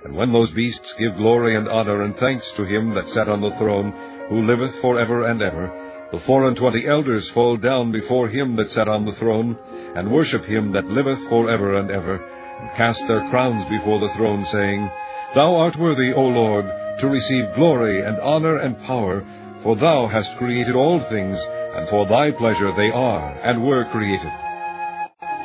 And 0.03 0.15
when 0.15 0.33
those 0.33 0.51
beasts 0.51 0.93
give 0.99 1.15
glory 1.17 1.55
and 1.55 1.67
honour 1.67 2.01
and 2.01 2.15
thanks 2.17 2.51
to 2.53 2.65
him 2.65 2.93
that 2.95 3.07
sat 3.09 3.29
on 3.29 3.41
the 3.41 3.55
throne, 3.57 3.93
who 4.29 4.45
liveth 4.45 4.79
for 4.79 4.99
ever 4.99 5.25
and 5.27 5.41
ever, 5.41 6.07
the 6.11 6.19
four 6.21 6.47
and 6.47 6.57
twenty 6.57 6.87
elders 6.87 7.29
fall 7.31 7.57
down 7.57 7.91
before 7.91 8.27
him 8.27 8.55
that 8.57 8.69
sat 8.69 8.87
on 8.87 9.05
the 9.05 9.13
throne, 9.13 9.57
and 9.95 10.11
worship 10.11 10.43
him 10.45 10.71
that 10.73 10.85
liveth 10.85 11.27
for 11.29 11.49
ever 11.49 11.77
and 11.77 11.89
ever, 11.89 12.15
and 12.15 12.77
cast 12.77 12.99
their 13.07 13.27
crowns 13.29 13.67
before 13.69 13.99
the 13.99 14.13
throne, 14.15 14.45
saying, 14.45 14.89
Thou 15.35 15.55
art 15.55 15.75
worthy, 15.77 16.13
O 16.13 16.21
Lord, 16.21 16.65
to 16.99 17.07
receive 17.07 17.55
glory 17.55 18.01
and 18.01 18.19
honour 18.19 18.57
and 18.57 18.81
power, 18.83 19.25
for 19.63 19.75
thou 19.75 20.07
hast 20.07 20.37
created 20.37 20.75
all 20.75 20.99
things, 21.09 21.39
and 21.75 21.89
for 21.89 22.07
thy 22.07 22.31
pleasure 22.31 22.71
they 22.75 22.91
are 22.91 23.31
and 23.43 23.65
were 23.65 23.85
created. 23.85 24.31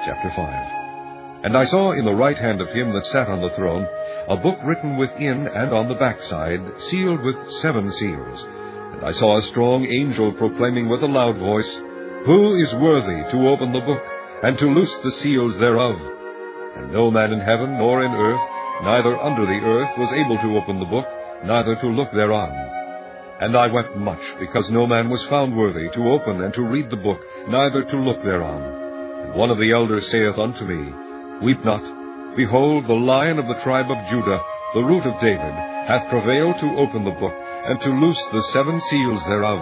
Chapter 0.04 0.32
5 0.34 0.78
and 1.44 1.56
I 1.56 1.64
saw 1.66 1.92
in 1.92 2.04
the 2.04 2.18
right 2.18 2.36
hand 2.36 2.60
of 2.60 2.68
him 2.70 2.92
that 2.94 3.06
sat 3.06 3.28
on 3.28 3.40
the 3.40 3.54
throne 3.54 3.86
a 4.28 4.36
book 4.36 4.58
written 4.64 4.98
within 4.98 5.46
and 5.46 5.72
on 5.72 5.88
the 5.88 5.94
backside, 5.94 6.60
sealed 6.90 7.22
with 7.22 7.36
seven 7.60 7.90
seals. 7.92 8.44
And 8.92 9.06
I 9.06 9.12
saw 9.12 9.38
a 9.38 9.42
strong 9.42 9.86
angel 9.86 10.32
proclaiming 10.32 10.88
with 10.88 11.02
a 11.02 11.06
loud 11.06 11.38
voice, 11.38 11.72
Who 12.26 12.56
is 12.60 12.74
worthy 12.74 13.22
to 13.30 13.48
open 13.48 13.72
the 13.72 13.80
book, 13.80 14.02
and 14.42 14.58
to 14.58 14.66
loose 14.66 14.94
the 15.04 15.12
seals 15.12 15.56
thereof? 15.56 15.96
And 16.76 16.92
no 16.92 17.10
man 17.10 17.32
in 17.32 17.40
heaven 17.40 17.78
nor 17.78 18.04
in 18.04 18.12
earth, 18.12 18.40
neither 18.82 19.16
under 19.18 19.46
the 19.46 19.64
earth, 19.64 19.96
was 19.96 20.12
able 20.12 20.36
to 20.38 20.58
open 20.58 20.80
the 20.80 20.90
book, 20.90 21.06
neither 21.44 21.76
to 21.76 21.86
look 21.88 22.10
thereon. 22.12 22.50
And 23.40 23.56
I 23.56 23.68
wept 23.68 23.96
much, 23.96 24.22
because 24.40 24.70
no 24.70 24.86
man 24.86 25.08
was 25.10 25.22
found 25.24 25.56
worthy 25.56 25.88
to 25.90 26.10
open 26.10 26.42
and 26.42 26.52
to 26.54 26.62
read 26.62 26.90
the 26.90 26.96
book, 26.96 27.20
neither 27.48 27.84
to 27.84 27.96
look 27.96 28.22
thereon. 28.22 28.62
And 29.24 29.34
one 29.34 29.50
of 29.50 29.58
the 29.58 29.72
elders 29.72 30.10
saith 30.10 30.38
unto 30.38 30.64
me, 30.64 30.92
Weep 31.42 31.64
not. 31.64 32.36
Behold, 32.36 32.86
the 32.86 32.94
lion 32.94 33.38
of 33.38 33.46
the 33.46 33.62
tribe 33.62 33.90
of 33.90 34.10
Judah, 34.10 34.40
the 34.74 34.82
root 34.82 35.06
of 35.06 35.20
David, 35.20 35.54
hath 35.86 36.10
prevailed 36.10 36.58
to 36.58 36.78
open 36.78 37.04
the 37.04 37.18
book, 37.18 37.34
and 37.34 37.80
to 37.80 37.90
loose 37.90 38.22
the 38.32 38.42
seven 38.52 38.80
seals 38.80 39.24
thereof. 39.24 39.60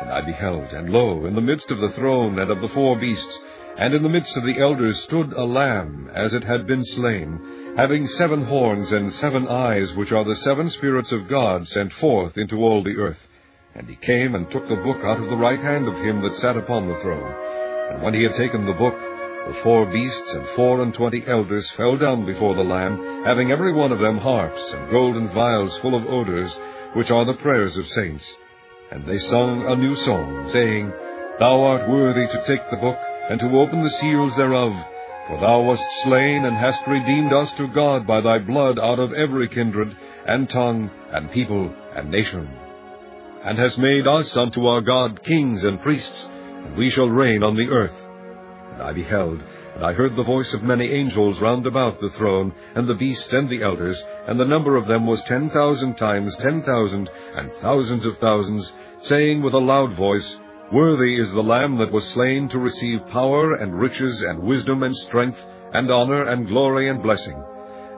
And 0.00 0.10
I 0.10 0.20
beheld, 0.22 0.72
and 0.72 0.90
lo, 0.90 1.24
in 1.26 1.34
the 1.34 1.40
midst 1.40 1.70
of 1.70 1.78
the 1.78 1.90
throne 1.90 2.38
and 2.38 2.50
of 2.50 2.60
the 2.60 2.68
four 2.68 2.98
beasts, 2.98 3.38
and 3.78 3.94
in 3.94 4.02
the 4.02 4.08
midst 4.08 4.36
of 4.36 4.44
the 4.44 4.60
elders 4.60 5.00
stood 5.02 5.32
a 5.32 5.44
lamb, 5.44 6.10
as 6.14 6.34
it 6.34 6.42
had 6.44 6.66
been 6.66 6.84
slain, 6.84 7.67
having 7.78 8.08
seven 8.08 8.44
horns 8.44 8.90
and 8.90 9.12
seven 9.14 9.46
eyes, 9.46 9.94
which 9.94 10.10
are 10.10 10.24
the 10.24 10.34
seven 10.34 10.68
spirits 10.68 11.12
of 11.12 11.28
God 11.28 11.66
sent 11.68 11.92
forth 11.92 12.36
into 12.36 12.56
all 12.56 12.82
the 12.82 12.96
earth. 12.96 13.20
And 13.76 13.88
he 13.88 13.94
came 13.94 14.34
and 14.34 14.50
took 14.50 14.66
the 14.68 14.82
book 14.82 14.96
out 15.04 15.22
of 15.22 15.30
the 15.30 15.36
right 15.36 15.60
hand 15.60 15.86
of 15.86 15.94
him 15.94 16.20
that 16.22 16.36
sat 16.38 16.56
upon 16.56 16.88
the 16.88 16.98
throne. 17.00 17.32
And 17.92 18.02
when 18.02 18.14
he 18.14 18.24
had 18.24 18.34
taken 18.34 18.66
the 18.66 18.72
book, 18.72 18.98
the 18.98 19.60
four 19.62 19.86
beasts 19.92 20.34
and 20.34 20.48
four 20.56 20.82
and 20.82 20.92
twenty 20.92 21.22
elders 21.24 21.70
fell 21.76 21.96
down 21.96 22.26
before 22.26 22.56
the 22.56 22.64
Lamb, 22.64 23.22
having 23.24 23.52
every 23.52 23.72
one 23.72 23.92
of 23.92 24.00
them 24.00 24.18
harps 24.18 24.72
and 24.72 24.90
golden 24.90 25.28
vials 25.28 25.78
full 25.78 25.94
of 25.94 26.04
odors, 26.06 26.52
which 26.94 27.12
are 27.12 27.26
the 27.26 27.34
prayers 27.34 27.76
of 27.76 27.88
saints. 27.90 28.26
And 28.90 29.06
they 29.06 29.18
sung 29.18 29.64
a 29.64 29.76
new 29.76 29.94
song, 29.94 30.50
saying, 30.52 30.90
Thou 31.38 31.62
art 31.62 31.88
worthy 31.88 32.26
to 32.26 32.44
take 32.44 32.68
the 32.70 32.76
book, 32.78 32.98
and 33.30 33.38
to 33.38 33.56
open 33.56 33.84
the 33.84 33.90
seals 33.90 34.34
thereof, 34.34 34.74
for 35.28 35.38
thou 35.40 35.60
wast 35.60 35.84
slain, 36.04 36.46
and 36.46 36.56
hast 36.56 36.86
redeemed 36.86 37.34
us 37.34 37.52
to 37.58 37.68
God 37.68 38.06
by 38.06 38.22
thy 38.22 38.38
blood 38.38 38.78
out 38.78 38.98
of 38.98 39.12
every 39.12 39.46
kindred, 39.48 39.94
and 40.26 40.48
tongue, 40.48 40.90
and 41.12 41.30
people, 41.30 41.70
and 41.94 42.10
nation. 42.10 42.48
And 43.44 43.58
hast 43.58 43.78
made 43.78 44.06
us 44.06 44.34
unto 44.36 44.66
our 44.66 44.80
God 44.80 45.22
kings 45.22 45.64
and 45.64 45.82
priests, 45.82 46.26
and 46.28 46.76
we 46.76 46.90
shall 46.90 47.08
reign 47.08 47.42
on 47.42 47.56
the 47.56 47.68
earth. 47.68 47.94
And 48.72 48.82
I 48.82 48.92
beheld, 48.94 49.42
and 49.74 49.84
I 49.84 49.92
heard 49.92 50.16
the 50.16 50.22
voice 50.22 50.54
of 50.54 50.62
many 50.62 50.90
angels 50.92 51.40
round 51.40 51.66
about 51.66 52.00
the 52.00 52.10
throne, 52.16 52.54
and 52.74 52.86
the 52.86 52.94
beast 52.94 53.30
and 53.34 53.50
the 53.50 53.62
elders, 53.62 54.02
and 54.26 54.40
the 54.40 54.46
number 54.46 54.76
of 54.76 54.86
them 54.86 55.06
was 55.06 55.22
ten 55.24 55.50
thousand 55.50 55.96
times 55.96 56.34
ten 56.38 56.62
thousand, 56.62 57.10
and 57.36 57.52
thousands 57.60 58.06
of 58.06 58.16
thousands, 58.16 58.72
saying 59.02 59.42
with 59.42 59.52
a 59.52 59.58
loud 59.58 59.92
voice, 59.92 60.36
Worthy 60.72 61.18
is 61.18 61.30
the 61.32 61.42
Lamb 61.42 61.78
that 61.78 61.92
was 61.92 62.06
slain 62.08 62.48
to 62.50 62.58
receive 62.58 63.08
power 63.08 63.54
and 63.54 63.80
riches 63.80 64.20
and 64.20 64.40
wisdom 64.40 64.82
and 64.82 64.94
strength 64.94 65.42
and 65.72 65.90
honor 65.90 66.24
and 66.24 66.46
glory 66.46 66.88
and 66.90 67.02
blessing. 67.02 67.42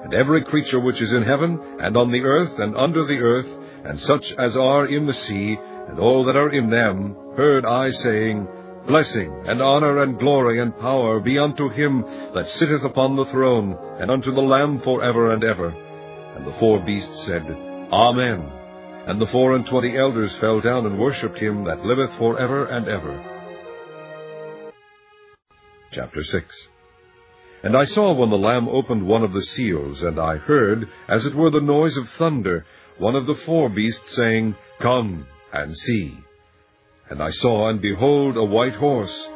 And 0.05 0.15
every 0.15 0.45
creature 0.45 0.79
which 0.79 1.03
is 1.03 1.13
in 1.13 1.25
heaven 1.25 1.61
and 1.81 1.97
on 1.97 2.13
the 2.13 2.23
earth 2.23 2.59
and 2.59 2.77
under 2.77 3.05
the 3.05 3.19
earth, 3.19 3.49
and 3.85 3.99
such 3.99 4.33
as 4.39 4.57
are 4.57 4.87
in 4.87 5.07
the 5.07 5.13
sea, 5.13 5.59
and 5.89 5.99
all 5.99 6.25
that 6.27 6.37
are 6.37 6.51
in 6.51 6.71
them, 6.71 7.17
heard 7.37 7.65
I 7.65 7.91
saying, 7.91 8.47
Blessing, 8.87 9.33
and 9.47 9.61
honor, 9.61 10.03
and 10.03 10.19
glory, 10.19 10.61
and 10.61 10.79
power 10.79 11.21
be 11.21 11.39
unto 11.39 11.69
him 11.69 12.03
that 12.35 12.49
sitteth 12.51 12.85
upon 12.85 13.17
the 13.17 13.27
throne, 13.27 13.77
and 13.99 14.11
unto 14.11 14.33
the 14.33 14.41
Lamb 14.41 14.81
for 14.81 15.03
ever 15.03 15.33
and 15.33 15.43
ever. 15.43 15.69
And 16.37 16.47
the 16.47 16.57
four 16.59 16.81
beasts 16.81 17.25
said, 17.25 17.45
Amen. 17.93 18.60
And 19.07 19.21
the 19.21 19.27
four 19.27 19.55
and 19.55 19.67
twenty 19.67 19.97
elders 19.97 20.35
fell 20.37 20.61
down 20.61 20.87
and 20.87 20.99
worshipped 20.99 21.39
him 21.39 21.65
that 21.65 21.85
liveth 21.85 22.15
for 22.17 22.39
ever 22.39 22.67
and 22.67 22.87
ever. 22.87 23.41
Chapter 25.93 26.23
6 26.23 26.69
And 27.65 27.77
I 27.77 27.85
saw 27.85 28.13
when 28.13 28.31
the 28.31 28.37
Lamb 28.37 28.69
opened 28.69 29.07
one 29.07 29.25
of 29.25 29.33
the 29.33 29.43
seals, 29.43 30.03
and 30.03 30.21
I 30.21 30.37
heard, 30.37 30.89
as 31.09 31.27
it 31.27 31.35
were 31.35 31.51
the 31.51 31.61
noise 31.61 31.97
of 31.97 32.09
thunder, 32.11 32.65
one 32.99 33.17
of 33.17 33.27
the 33.27 33.35
four 33.35 33.69
beasts 33.71 34.15
saying, 34.15 34.55
Come 34.79 35.27
and 35.53 35.77
see. 35.77 36.17
And 37.09 37.21
I 37.23 37.31
saw, 37.31 37.71
and 37.71 37.81
behold, 37.81 38.37
a 38.37 38.45
white 38.45 38.75
horse, 38.75 39.29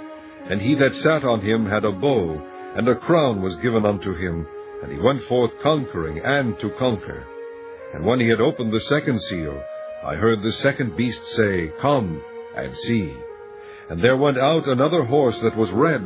and 0.48 0.60
he 0.60 0.74
that 0.76 0.94
sat 0.94 1.24
on 1.24 1.40
him 1.40 1.66
had 1.66 1.84
a 1.84 1.90
bow, 1.90 2.40
and 2.76 2.88
a 2.88 2.94
crown 2.94 3.42
was 3.42 3.56
given 3.56 3.84
unto 3.84 4.14
him, 4.14 4.46
and 4.82 4.92
he 4.92 4.98
went 4.98 5.24
forth 5.24 5.50
conquering 5.62 6.20
and 6.24 6.58
to 6.60 6.70
conquer. 6.78 7.26
And 7.94 8.04
when 8.04 8.18
he 8.18 8.26
had 8.28 8.40
opened 8.40 8.72
the 8.72 8.80
second 8.80 9.22
seal, 9.22 9.62
I 10.04 10.16
heard 10.16 10.42
the 10.42 10.50
second 10.50 10.96
beast 10.96 11.24
say, 11.36 11.70
Come 11.80 12.20
and 12.56 12.76
see. 12.76 13.14
And 13.88 14.02
there 14.02 14.16
went 14.16 14.36
out 14.36 14.66
another 14.66 15.04
horse 15.04 15.38
that 15.42 15.56
was 15.56 15.70
red, 15.70 16.02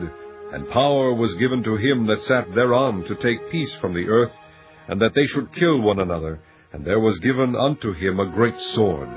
and 0.52 0.68
power 0.68 1.14
was 1.14 1.35
given 1.37 1.62
to 1.62 1.76
him 1.76 2.07
that 2.07 2.21
sat 2.21 2.54
thereon 2.54 3.04
to 3.04 3.14
take 3.14 3.50
peace 3.50 3.75
from 3.76 3.95
the 3.95 4.07
earth, 4.07 4.33
and 4.87 5.00
that 5.00 5.14
they 5.14 5.25
should 5.25 5.54
kill 5.54 5.80
one 5.80 5.99
another, 5.99 6.40
and 6.75 6.85
there 6.85 7.00
was 7.00 7.18
given 7.21 7.57
unto 7.57 7.95
him 7.95 8.21
a 8.21 8.33
great 8.33 8.61
sword. 8.61 9.09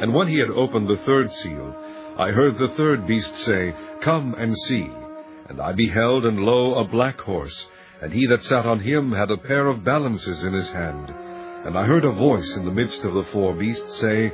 And 0.00 0.14
when 0.14 0.28
he 0.28 0.38
had 0.38 0.50
opened 0.50 0.86
the 0.86 1.02
third 1.04 1.32
seal, 1.32 1.74
I 2.16 2.30
heard 2.30 2.58
the 2.58 2.74
third 2.76 3.08
beast 3.08 3.36
say, 3.38 3.74
Come 4.02 4.34
and 4.34 4.56
see. 4.56 4.88
And 5.48 5.60
I 5.60 5.72
beheld, 5.72 6.26
and 6.26 6.38
lo, 6.38 6.74
a 6.74 6.84
black 6.84 7.20
horse, 7.20 7.66
and 8.00 8.12
he 8.12 8.28
that 8.28 8.44
sat 8.44 8.66
on 8.66 8.78
him 8.78 9.10
had 9.10 9.32
a 9.32 9.36
pair 9.36 9.66
of 9.66 9.82
balances 9.82 10.44
in 10.44 10.52
his 10.52 10.70
hand. 10.70 11.12
And 11.64 11.76
I 11.76 11.84
heard 11.84 12.04
a 12.04 12.12
voice 12.12 12.56
in 12.56 12.64
the 12.64 12.70
midst 12.70 13.02
of 13.04 13.14
the 13.14 13.24
four 13.24 13.52
beasts 13.52 13.98
say, 13.98 14.32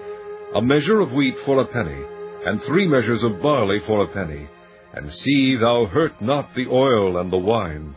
A 0.54 0.62
measure 0.62 1.00
of 1.00 1.12
wheat 1.12 1.36
for 1.38 1.60
a 1.60 1.66
penny, 1.66 2.02
and 2.46 2.62
three 2.62 2.86
measures 2.86 3.22
of 3.22 3.40
barley 3.40 3.80
for 3.80 4.04
a 4.04 4.08
penny, 4.08 4.46
and 4.92 5.12
see 5.12 5.56
thou 5.56 5.86
hurt 5.86 6.20
not 6.20 6.54
the 6.54 6.68
oil 6.68 7.18
and 7.18 7.32
the 7.32 7.38
wine. 7.38 7.94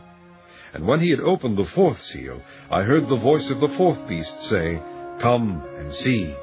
And 0.74 0.86
when 0.86 1.00
he 1.00 1.10
had 1.10 1.20
opened 1.20 1.56
the 1.56 1.64
fourth 1.66 2.00
seal, 2.00 2.42
I 2.70 2.82
heard 2.82 3.08
the 3.08 3.16
voice 3.16 3.48
of 3.50 3.60
the 3.60 3.68
fourth 3.68 4.08
beast 4.08 4.40
say, 4.42 4.82
Come 5.20 5.62
and 5.78 5.94
see. 5.94 6.34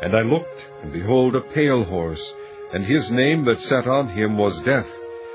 And 0.00 0.16
I 0.16 0.22
looked, 0.22 0.68
and 0.82 0.92
behold 0.92 1.34
a 1.34 1.40
pale 1.40 1.84
horse, 1.84 2.32
and 2.72 2.84
his 2.84 3.10
name 3.10 3.44
that 3.44 3.60
sat 3.60 3.86
on 3.86 4.08
him 4.08 4.38
was 4.38 4.58
Death, 4.60 4.88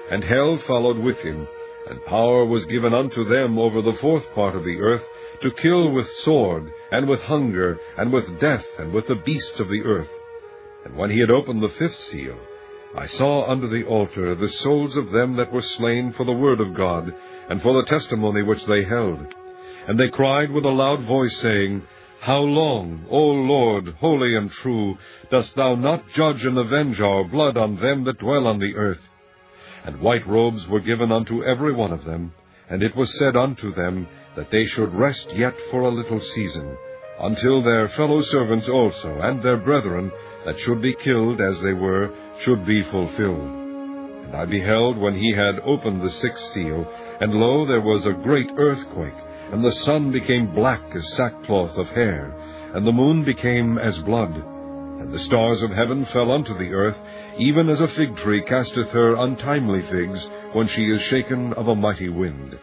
and 0.09 0.23
hell 0.23 0.57
followed 0.65 0.97
with 0.97 1.17
him, 1.19 1.47
and 1.89 2.03
power 2.05 2.45
was 2.45 2.65
given 2.65 2.93
unto 2.93 3.23
them 3.25 3.57
over 3.57 3.81
the 3.81 3.93
fourth 3.93 4.25
part 4.33 4.55
of 4.55 4.63
the 4.63 4.79
earth, 4.81 5.03
to 5.41 5.51
kill 5.51 5.91
with 5.91 6.09
sword, 6.17 6.71
and 6.91 7.07
with 7.07 7.21
hunger, 7.21 7.77
and 7.97 8.11
with 8.11 8.39
death, 8.39 8.65
and 8.79 8.93
with 8.93 9.07
the 9.07 9.21
beasts 9.25 9.59
of 9.59 9.69
the 9.69 9.83
earth. 9.83 10.09
And 10.85 10.95
when 10.95 11.09
he 11.09 11.19
had 11.19 11.31
opened 11.31 11.61
the 11.61 11.69
fifth 11.69 11.95
seal, 11.95 12.37
I 12.95 13.07
saw 13.07 13.49
under 13.49 13.67
the 13.67 13.83
altar 13.85 14.33
the 14.35 14.49
souls 14.49 14.95
of 14.95 15.11
them 15.11 15.35
that 15.35 15.51
were 15.51 15.61
slain 15.61 16.13
for 16.13 16.23
the 16.23 16.31
word 16.31 16.61
of 16.61 16.75
God, 16.75 17.13
and 17.49 17.61
for 17.61 17.73
the 17.73 17.87
testimony 17.87 18.41
which 18.41 18.65
they 18.65 18.83
held. 18.83 19.35
And 19.87 19.99
they 19.99 20.09
cried 20.09 20.51
with 20.51 20.65
a 20.65 20.69
loud 20.69 21.01
voice, 21.01 21.35
saying, 21.37 21.83
How 22.21 22.39
long, 22.39 23.05
O 23.09 23.19
Lord, 23.19 23.89
holy 23.99 24.35
and 24.35 24.49
true, 24.51 24.97
dost 25.29 25.55
thou 25.55 25.75
not 25.75 26.07
judge 26.09 26.45
and 26.45 26.57
avenge 26.57 27.01
our 27.01 27.23
blood 27.25 27.57
on 27.57 27.75
them 27.75 28.03
that 28.05 28.19
dwell 28.19 28.47
on 28.47 28.59
the 28.59 28.75
earth? 28.75 29.01
And 29.85 30.01
white 30.01 30.27
robes 30.27 30.67
were 30.67 30.81
given 30.81 31.11
unto 31.11 31.43
every 31.43 31.73
one 31.73 31.91
of 31.91 32.03
them, 32.03 32.33
and 32.69 32.83
it 32.83 32.95
was 32.95 33.17
said 33.17 33.35
unto 33.35 33.73
them 33.73 34.07
that 34.37 34.51
they 34.51 34.65
should 34.65 34.93
rest 34.93 35.33
yet 35.33 35.55
for 35.71 35.81
a 35.81 35.91
little 35.91 36.21
season, 36.21 36.77
until 37.19 37.63
their 37.63 37.89
fellow 37.89 38.21
servants 38.21 38.69
also, 38.69 39.19
and 39.21 39.41
their 39.41 39.57
brethren, 39.57 40.11
that 40.45 40.59
should 40.59 40.79
be 40.79 40.93
killed 40.93 41.41
as 41.41 41.59
they 41.61 41.73
were, 41.73 42.11
should 42.41 42.63
be 42.63 42.83
fulfilled. 42.83 43.49
And 44.25 44.35
I 44.35 44.45
beheld 44.45 44.97
when 44.97 45.15
he 45.15 45.33
had 45.33 45.59
opened 45.65 46.03
the 46.03 46.11
sixth 46.11 46.53
seal, 46.53 46.87
and 47.19 47.33
lo, 47.33 47.65
there 47.65 47.81
was 47.81 48.05
a 48.05 48.13
great 48.13 48.51
earthquake, 48.57 49.17
and 49.51 49.65
the 49.65 49.71
sun 49.71 50.11
became 50.11 50.53
black 50.53 50.83
as 50.93 51.15
sackcloth 51.15 51.75
of 51.75 51.89
hair, 51.89 52.31
and 52.75 52.85
the 52.85 52.91
moon 52.91 53.23
became 53.23 53.79
as 53.79 53.97
blood. 54.03 54.35
And 54.35 55.11
the 55.11 55.19
stars 55.19 55.63
of 55.63 55.71
heaven 55.71 56.05
fell 56.05 56.31
unto 56.31 56.55
the 56.55 56.73
earth, 56.73 56.97
even 57.39 57.69
as 57.69 57.81
a 57.81 57.87
fig 57.87 58.15
tree 58.17 58.43
casteth 58.43 58.91
her 58.91 59.15
untimely 59.15 59.81
figs 59.83 60.27
when 60.53 60.67
she 60.67 60.83
is 60.85 61.01
shaken 61.01 61.53
of 61.53 61.67
a 61.69 61.75
mighty 61.75 62.09
wind. 62.09 62.59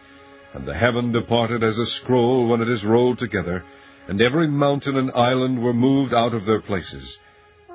And 0.55 0.65
the 0.65 0.73
heaven 0.73 1.11
departed 1.11 1.65
as 1.65 1.77
a 1.77 1.85
scroll 1.85 2.47
when 2.47 2.61
it 2.61 2.69
is 2.69 2.85
rolled 2.85 3.17
together, 3.17 3.65
and 4.07 4.21
every 4.21 4.47
mountain 4.47 4.97
and 4.97 5.11
island 5.11 5.61
were 5.61 5.73
moved 5.73 6.13
out 6.13 6.33
of 6.33 6.45
their 6.45 6.61
places. 6.61 7.19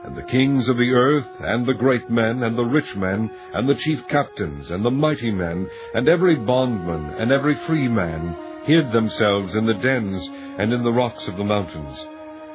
And 0.03 0.17
the 0.17 0.23
kings 0.23 0.67
of 0.67 0.79
the 0.79 0.93
earth, 0.93 1.29
and 1.41 1.67
the 1.67 1.75
great 1.75 2.09
men, 2.09 2.43
and 2.43 2.57
the 2.57 2.65
rich 2.65 2.97
men, 2.97 3.31
and 3.53 3.69
the 3.69 3.75
chief 3.75 4.09
captains, 4.09 4.71
and 4.71 4.83
the 4.83 4.91
mighty 4.91 5.31
men, 5.31 5.69
and 5.95 6.09
every 6.09 6.37
bondman, 6.37 7.21
and 7.21 7.31
every 7.31 7.55
free 7.67 7.87
man, 7.87 8.35
hid 8.65 8.91
themselves 8.93 9.57
in 9.57 9.67
the 9.67 9.75
dens, 9.75 10.27
and 10.59 10.73
in 10.73 10.83
the 10.83 10.91
rocks 10.91 11.29
of 11.29 11.37
the 11.37 11.45
mountains, 11.45 12.07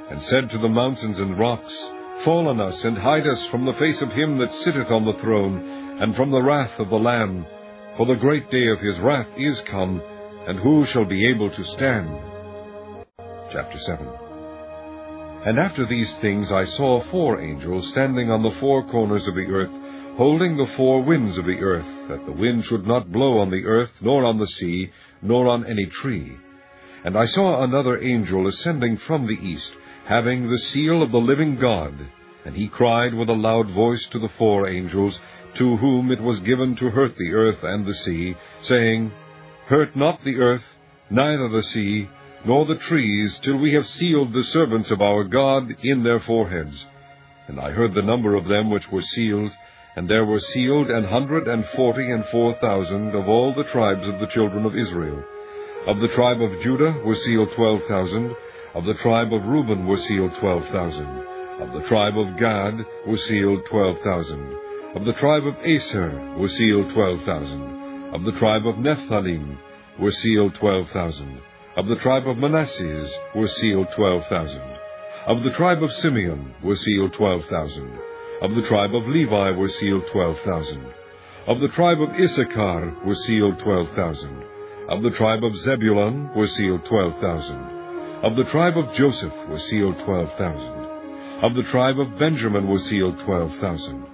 and 0.09 0.19
said 0.23 0.49
to 0.49 0.57
the 0.57 0.67
mountains 0.67 1.19
and 1.19 1.37
rocks, 1.37 1.91
Fall 2.23 2.47
on 2.47 2.59
us, 2.59 2.83
and 2.83 2.97
hide 2.97 3.27
us 3.27 3.45
from 3.47 3.65
the 3.65 3.73
face 3.73 4.01
of 4.01 4.11
him 4.11 4.39
that 4.39 4.51
sitteth 4.53 4.89
on 4.89 5.05
the 5.05 5.21
throne, 5.21 6.01
and 6.01 6.15
from 6.15 6.31
the 6.31 6.41
wrath 6.41 6.79
of 6.79 6.89
the 6.89 6.95
Lamb. 6.95 7.45
For 7.95 8.07
the 8.07 8.15
great 8.15 8.49
day 8.49 8.67
of 8.69 8.79
his 8.79 8.99
wrath 8.99 9.29
is 9.37 9.61
come, 9.61 10.01
and 10.47 10.59
who 10.59 10.85
shall 10.85 11.05
be 11.05 11.27
able 11.29 11.49
to 11.51 11.63
stand? 11.63 12.09
Chapter 13.51 13.79
7 13.79 14.07
and 15.45 15.59
after 15.59 15.85
these 15.85 16.11
things 16.15 16.51
I 16.51 16.65
saw 16.65 17.01
four 17.01 17.39
angels 17.39 17.87
standing 17.89 18.31
on 18.31 18.41
the 18.41 18.57
four 18.59 18.81
corners 18.87 19.27
of 19.27 19.35
the 19.35 19.45
earth, 19.45 19.69
holding 20.17 20.57
the 20.57 20.65
four 20.75 21.03
winds 21.03 21.37
of 21.37 21.45
the 21.45 21.59
earth, 21.59 21.85
that 22.09 22.25
the 22.25 22.31
wind 22.31 22.65
should 22.65 22.87
not 22.87 23.11
blow 23.11 23.37
on 23.37 23.51
the 23.51 23.63
earth, 23.63 23.91
nor 24.01 24.25
on 24.25 24.39
the 24.39 24.47
sea, 24.47 24.89
nor 25.21 25.47
on 25.47 25.67
any 25.67 25.85
tree. 25.85 26.35
And 27.03 27.15
I 27.15 27.25
saw 27.25 27.63
another 27.63 28.01
angel 28.01 28.47
ascending 28.47 28.97
from 28.97 29.27
the 29.27 29.37
east, 29.39 29.71
having 30.05 30.49
the 30.49 30.57
seal 30.57 31.03
of 31.03 31.11
the 31.11 31.19
living 31.19 31.57
God. 31.57 31.93
And 32.43 32.55
he 32.55 32.67
cried 32.67 33.13
with 33.13 33.29
a 33.29 33.33
loud 33.33 33.69
voice 33.69 34.03
to 34.07 34.19
the 34.19 34.29
four 34.39 34.67
angels, 34.67 35.19
to 35.57 35.77
whom 35.77 36.11
it 36.11 36.21
was 36.21 36.39
given 36.39 36.75
to 36.77 36.89
hurt 36.89 37.15
the 37.17 37.33
earth 37.35 37.63
and 37.63 37.85
the 37.85 37.93
sea, 37.93 38.35
saying, 38.63 39.11
Hurt 39.67 39.95
not 39.95 40.23
the 40.23 40.37
earth, 40.37 40.63
neither 41.09 41.49
the 41.49 41.63
sea, 41.63 42.07
nor 42.45 42.65
the 42.65 42.75
trees, 42.75 43.39
till 43.39 43.57
we 43.57 43.73
have 43.73 43.87
sealed 43.87 44.31
the 44.31 44.43
servants 44.43 44.91
of 44.91 45.01
our 45.01 45.23
God 45.23 45.75
in 45.81 46.03
their 46.03 46.19
foreheads. 46.19 46.85
And 47.47 47.59
I 47.59 47.71
heard 47.71 47.95
the 47.95 48.03
number 48.03 48.35
of 48.35 48.45
them 48.45 48.69
which 48.69 48.91
were 48.91 49.01
sealed, 49.01 49.51
and 49.95 50.07
there 50.07 50.25
were 50.25 50.39
sealed 50.39 50.91
an 50.91 51.05
hundred 51.05 51.47
and 51.47 51.65
forty 51.67 52.11
and 52.11 52.23
four 52.25 52.53
thousand 52.55 53.15
of 53.15 53.27
all 53.27 53.55
the 53.55 53.63
tribes 53.63 54.07
of 54.07 54.19
the 54.19 54.27
children 54.27 54.65
of 54.65 54.75
Israel. 54.75 55.23
Of 55.87 55.99
the 55.99 56.09
tribe 56.09 56.41
of 56.41 56.61
Judah 56.61 57.01
were 57.03 57.15
sealed 57.15 57.51
twelve 57.53 57.81
thousand, 57.87 58.35
of 58.75 58.85
the 58.85 58.93
tribe 58.95 59.33
of 59.33 59.47
Reuben 59.47 59.87
were 59.87 59.97
sealed 59.97 60.35
twelve 60.35 60.67
thousand, 60.67 61.07
of 61.59 61.73
the 61.73 61.87
tribe 61.87 62.17
of 62.17 62.37
Gad 62.37 62.85
were 63.07 63.17
sealed 63.17 63.65
twelve 63.65 63.97
thousand, 64.03 64.57
of 64.95 65.05
the 65.05 65.13
tribe 65.13 65.47
of 65.47 65.55
Aser 65.63 66.35
were 66.37 66.49
sealed 66.49 66.91
twelve 66.91 67.21
thousand, 67.23 67.74
of 68.13 68.23
the 68.23 68.31
tribe 68.33 68.65
of 68.67 68.75
Nephthalim 68.75 69.57
were 69.99 70.11
sealed 70.11 70.55
twelve 70.55 70.89
thousand, 70.89 71.41
of 71.77 71.87
the 71.87 71.95
tribe 71.95 72.27
of 72.27 72.37
Manasseh 72.37 73.07
were 73.35 73.47
sealed 73.47 73.87
twelve 73.93 74.25
thousand. 74.27 74.61
Of 75.27 75.43
the 75.43 75.51
tribe 75.51 75.81
of 75.81 75.91
Simeon 75.91 76.53
were 76.63 76.75
sealed 76.75 77.13
twelve 77.13 77.45
thousand. 77.45 77.91
Of 78.41 78.53
the 78.55 78.61
tribe 78.61 78.93
of 78.93 79.07
Levi 79.07 79.51
were 79.51 79.69
sealed 79.69 80.05
twelve 80.07 80.39
thousand. 80.41 80.85
Of 81.47 81.59
the 81.59 81.67
tribe 81.69 82.01
of 82.01 82.19
Issachar 82.19 82.95
were 83.05 83.15
sealed 83.15 83.59
twelve 83.59 83.89
thousand. 83.95 84.43
Of 84.87 85.01
the 85.01 85.09
tribe 85.09 85.43
of 85.43 85.57
Zebulun 85.57 86.33
were 86.35 86.47
sealed 86.47 86.85
twelve 86.85 87.19
thousand. 87.19 87.61
Of 88.23 88.35
the 88.35 88.43
tribe 88.45 88.77
of 88.77 88.93
Joseph 88.93 89.33
were 89.49 89.59
sealed 89.59 89.99
twelve 89.99 90.31
thousand. 90.37 90.85
Of 91.43 91.55
the 91.55 91.63
tribe 91.63 91.99
of 91.99 92.19
Benjamin 92.19 92.67
were 92.67 92.79
sealed 92.79 93.19
twelve 93.19 93.55
thousand. 93.57 94.05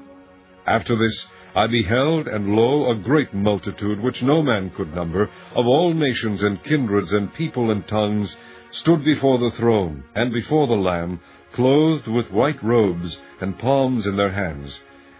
After 0.65 0.95
this 0.95 1.27
I 1.55 1.67
beheld, 1.67 2.27
and 2.27 2.55
lo, 2.55 2.91
a 2.91 2.95
great 2.95 3.33
multitude, 3.33 3.99
which 3.99 4.23
no 4.23 4.41
man 4.41 4.69
could 4.69 4.95
number, 4.95 5.23
of 5.55 5.67
all 5.67 5.93
nations 5.93 6.41
and 6.43 6.63
kindreds 6.63 7.11
and 7.11 7.33
people 7.33 7.71
and 7.71 7.85
tongues, 7.87 8.35
stood 8.71 9.03
before 9.03 9.37
the 9.37 9.55
throne, 9.57 10.03
and 10.15 10.31
before 10.33 10.67
the 10.67 10.73
Lamb, 10.73 11.19
clothed 11.53 12.07
with 12.07 12.31
white 12.31 12.63
robes, 12.63 13.21
and 13.41 13.59
palms 13.59 14.05
in 14.05 14.15
their 14.15 14.31
hands, 14.31 14.79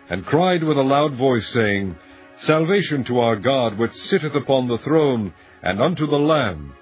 and 0.10 0.26
cried 0.26 0.64
with 0.64 0.78
a 0.78 0.82
loud 0.82 1.16
voice, 1.16 1.48
saying, 1.50 1.98
Salvation 2.38 3.04
to 3.04 3.20
our 3.20 3.36
God, 3.36 3.78
which 3.78 3.94
sitteth 3.94 4.34
upon 4.34 4.68
the 4.68 4.78
throne, 4.80 5.34
and 5.62 5.82
unto 5.82 6.08
the 6.08 6.20
Lamb. 6.20 6.74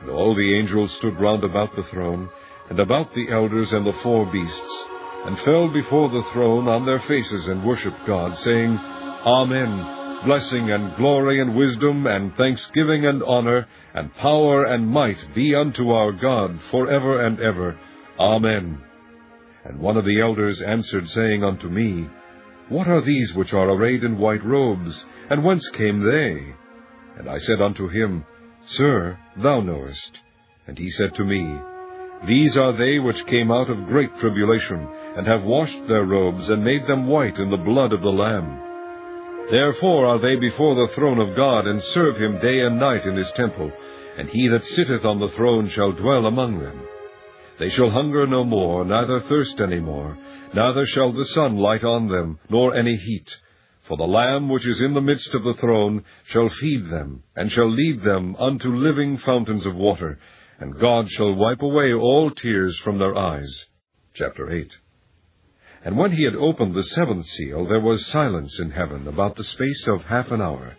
And 0.00 0.10
all 0.10 0.34
the 0.34 0.58
angels 0.58 0.92
stood 0.92 1.20
round 1.20 1.44
about 1.44 1.76
the 1.76 1.84
throne, 1.84 2.30
and 2.70 2.80
about 2.80 3.14
the 3.14 3.30
elders 3.30 3.72
and 3.74 3.86
the 3.86 3.92
four 4.02 4.26
beasts, 4.26 4.84
and 5.26 5.38
fell 5.40 5.68
before 5.68 6.10
the 6.10 6.22
throne 6.32 6.68
on 6.68 6.86
their 6.86 7.00
faces 7.00 7.48
and 7.48 7.64
worshipped 7.64 8.06
God, 8.06 8.36
saying, 8.38 8.78
Amen. 8.78 10.24
Blessing 10.24 10.70
and 10.70 10.96
glory 10.96 11.40
and 11.40 11.54
wisdom 11.54 12.06
and 12.06 12.34
thanksgiving 12.36 13.04
and 13.04 13.22
honor 13.22 13.66
and 13.94 14.14
power 14.14 14.64
and 14.64 14.88
might 14.88 15.34
be 15.34 15.54
unto 15.54 15.90
our 15.90 16.12
God 16.12 16.60
for 16.70 16.88
ever 16.88 17.24
and 17.24 17.40
ever. 17.40 17.78
Amen. 18.18 18.80
And 19.64 19.80
one 19.80 19.96
of 19.96 20.04
the 20.04 20.20
elders 20.20 20.62
answered, 20.62 21.08
saying 21.08 21.42
unto 21.42 21.68
me, 21.68 22.08
What 22.68 22.86
are 22.86 23.02
these 23.02 23.34
which 23.34 23.52
are 23.52 23.68
arrayed 23.68 24.04
in 24.04 24.18
white 24.18 24.44
robes, 24.44 25.04
and 25.28 25.44
whence 25.44 25.68
came 25.70 26.00
they? 26.00 26.54
And 27.18 27.28
I 27.28 27.38
said 27.38 27.60
unto 27.60 27.88
him, 27.88 28.24
Sir, 28.66 29.18
thou 29.36 29.60
knowest. 29.60 30.18
And 30.66 30.78
he 30.78 30.90
said 30.90 31.14
to 31.16 31.24
me, 31.24 31.58
These 32.26 32.56
are 32.56 32.72
they 32.72 32.98
which 32.98 33.26
came 33.26 33.50
out 33.50 33.70
of 33.70 33.86
great 33.86 34.16
tribulation, 34.18 34.88
and 35.16 35.26
have 35.26 35.42
washed 35.44 35.86
their 35.88 36.04
robes, 36.04 36.50
and 36.50 36.62
made 36.62 36.86
them 36.86 37.06
white 37.06 37.38
in 37.38 37.50
the 37.50 37.56
blood 37.56 37.92
of 37.94 38.02
the 38.02 38.08
Lamb. 38.08 38.60
Therefore 39.50 40.04
are 40.06 40.18
they 40.18 40.36
before 40.36 40.74
the 40.74 40.92
throne 40.94 41.18
of 41.18 41.34
God, 41.34 41.66
and 41.66 41.82
serve 41.82 42.18
him 42.18 42.38
day 42.38 42.60
and 42.60 42.78
night 42.78 43.06
in 43.06 43.16
his 43.16 43.32
temple, 43.32 43.72
and 44.18 44.28
he 44.28 44.48
that 44.48 44.62
sitteth 44.62 45.06
on 45.06 45.18
the 45.18 45.30
throne 45.30 45.68
shall 45.68 45.92
dwell 45.92 46.26
among 46.26 46.58
them. 46.58 46.86
They 47.58 47.70
shall 47.70 47.88
hunger 47.88 48.26
no 48.26 48.44
more, 48.44 48.84
neither 48.84 49.20
thirst 49.20 49.58
any 49.62 49.80
more, 49.80 50.18
neither 50.52 50.84
shall 50.84 51.12
the 51.12 51.24
sun 51.24 51.56
light 51.56 51.84
on 51.84 52.08
them, 52.08 52.38
nor 52.50 52.74
any 52.74 52.96
heat. 52.96 53.36
For 53.84 53.96
the 53.96 54.04
Lamb 54.04 54.50
which 54.50 54.66
is 54.66 54.82
in 54.82 54.92
the 54.92 55.00
midst 55.00 55.34
of 55.34 55.44
the 55.44 55.54
throne 55.54 56.04
shall 56.24 56.50
feed 56.50 56.90
them, 56.90 57.22
and 57.34 57.50
shall 57.50 57.70
lead 57.70 58.02
them 58.02 58.36
unto 58.36 58.76
living 58.76 59.16
fountains 59.16 59.64
of 59.64 59.76
water, 59.76 60.18
and 60.60 60.78
God 60.78 61.08
shall 61.08 61.34
wipe 61.34 61.62
away 61.62 61.94
all 61.94 62.30
tears 62.30 62.76
from 62.78 62.98
their 62.98 63.16
eyes. 63.16 63.66
Chapter 64.12 64.50
8 64.50 64.76
And 65.86 65.96
when 65.96 66.10
he 66.10 66.24
had 66.24 66.34
opened 66.34 66.74
the 66.74 66.82
seventh 66.82 67.26
seal, 67.26 67.64
there 67.64 67.78
was 67.78 68.04
silence 68.06 68.58
in 68.58 68.72
heaven 68.72 69.06
about 69.06 69.36
the 69.36 69.44
space 69.44 69.86
of 69.86 70.04
half 70.04 70.32
an 70.32 70.42
hour. 70.42 70.76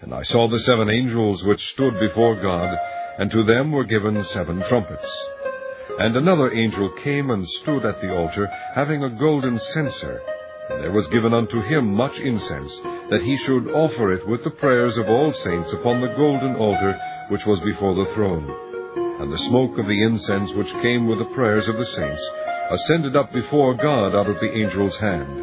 And 0.00 0.14
I 0.14 0.22
saw 0.22 0.48
the 0.48 0.58
seven 0.60 0.88
angels 0.88 1.44
which 1.44 1.72
stood 1.72 2.00
before 2.00 2.34
God, 2.34 2.78
and 3.18 3.30
to 3.30 3.44
them 3.44 3.72
were 3.72 3.84
given 3.84 4.24
seven 4.24 4.62
trumpets. 4.62 5.06
And 5.98 6.16
another 6.16 6.50
angel 6.50 6.88
came 6.92 7.28
and 7.28 7.46
stood 7.46 7.84
at 7.84 8.00
the 8.00 8.16
altar, 8.16 8.46
having 8.74 9.04
a 9.04 9.18
golden 9.18 9.58
censer, 9.58 10.22
and 10.70 10.82
there 10.82 10.92
was 10.92 11.08
given 11.08 11.34
unto 11.34 11.60
him 11.60 11.92
much 11.92 12.18
incense, 12.18 12.74
that 13.10 13.20
he 13.20 13.36
should 13.36 13.68
offer 13.68 14.14
it 14.14 14.26
with 14.26 14.44
the 14.44 14.50
prayers 14.50 14.96
of 14.96 15.10
all 15.10 15.30
saints 15.30 15.74
upon 15.74 16.00
the 16.00 16.14
golden 16.16 16.56
altar 16.56 16.98
which 17.28 17.44
was 17.44 17.60
before 17.60 17.94
the 17.94 18.10
throne. 18.14 18.50
And 19.20 19.30
the 19.30 19.44
smoke 19.50 19.76
of 19.76 19.86
the 19.86 20.02
incense 20.02 20.54
which 20.54 20.72
came 20.80 21.06
with 21.06 21.18
the 21.18 21.34
prayers 21.34 21.68
of 21.68 21.76
the 21.76 21.84
saints 21.84 22.30
ascended 22.70 23.16
up 23.16 23.32
before 23.32 23.74
God 23.74 24.14
out 24.14 24.28
of 24.28 24.38
the 24.40 24.50
angel's 24.50 24.96
hand. 24.96 25.40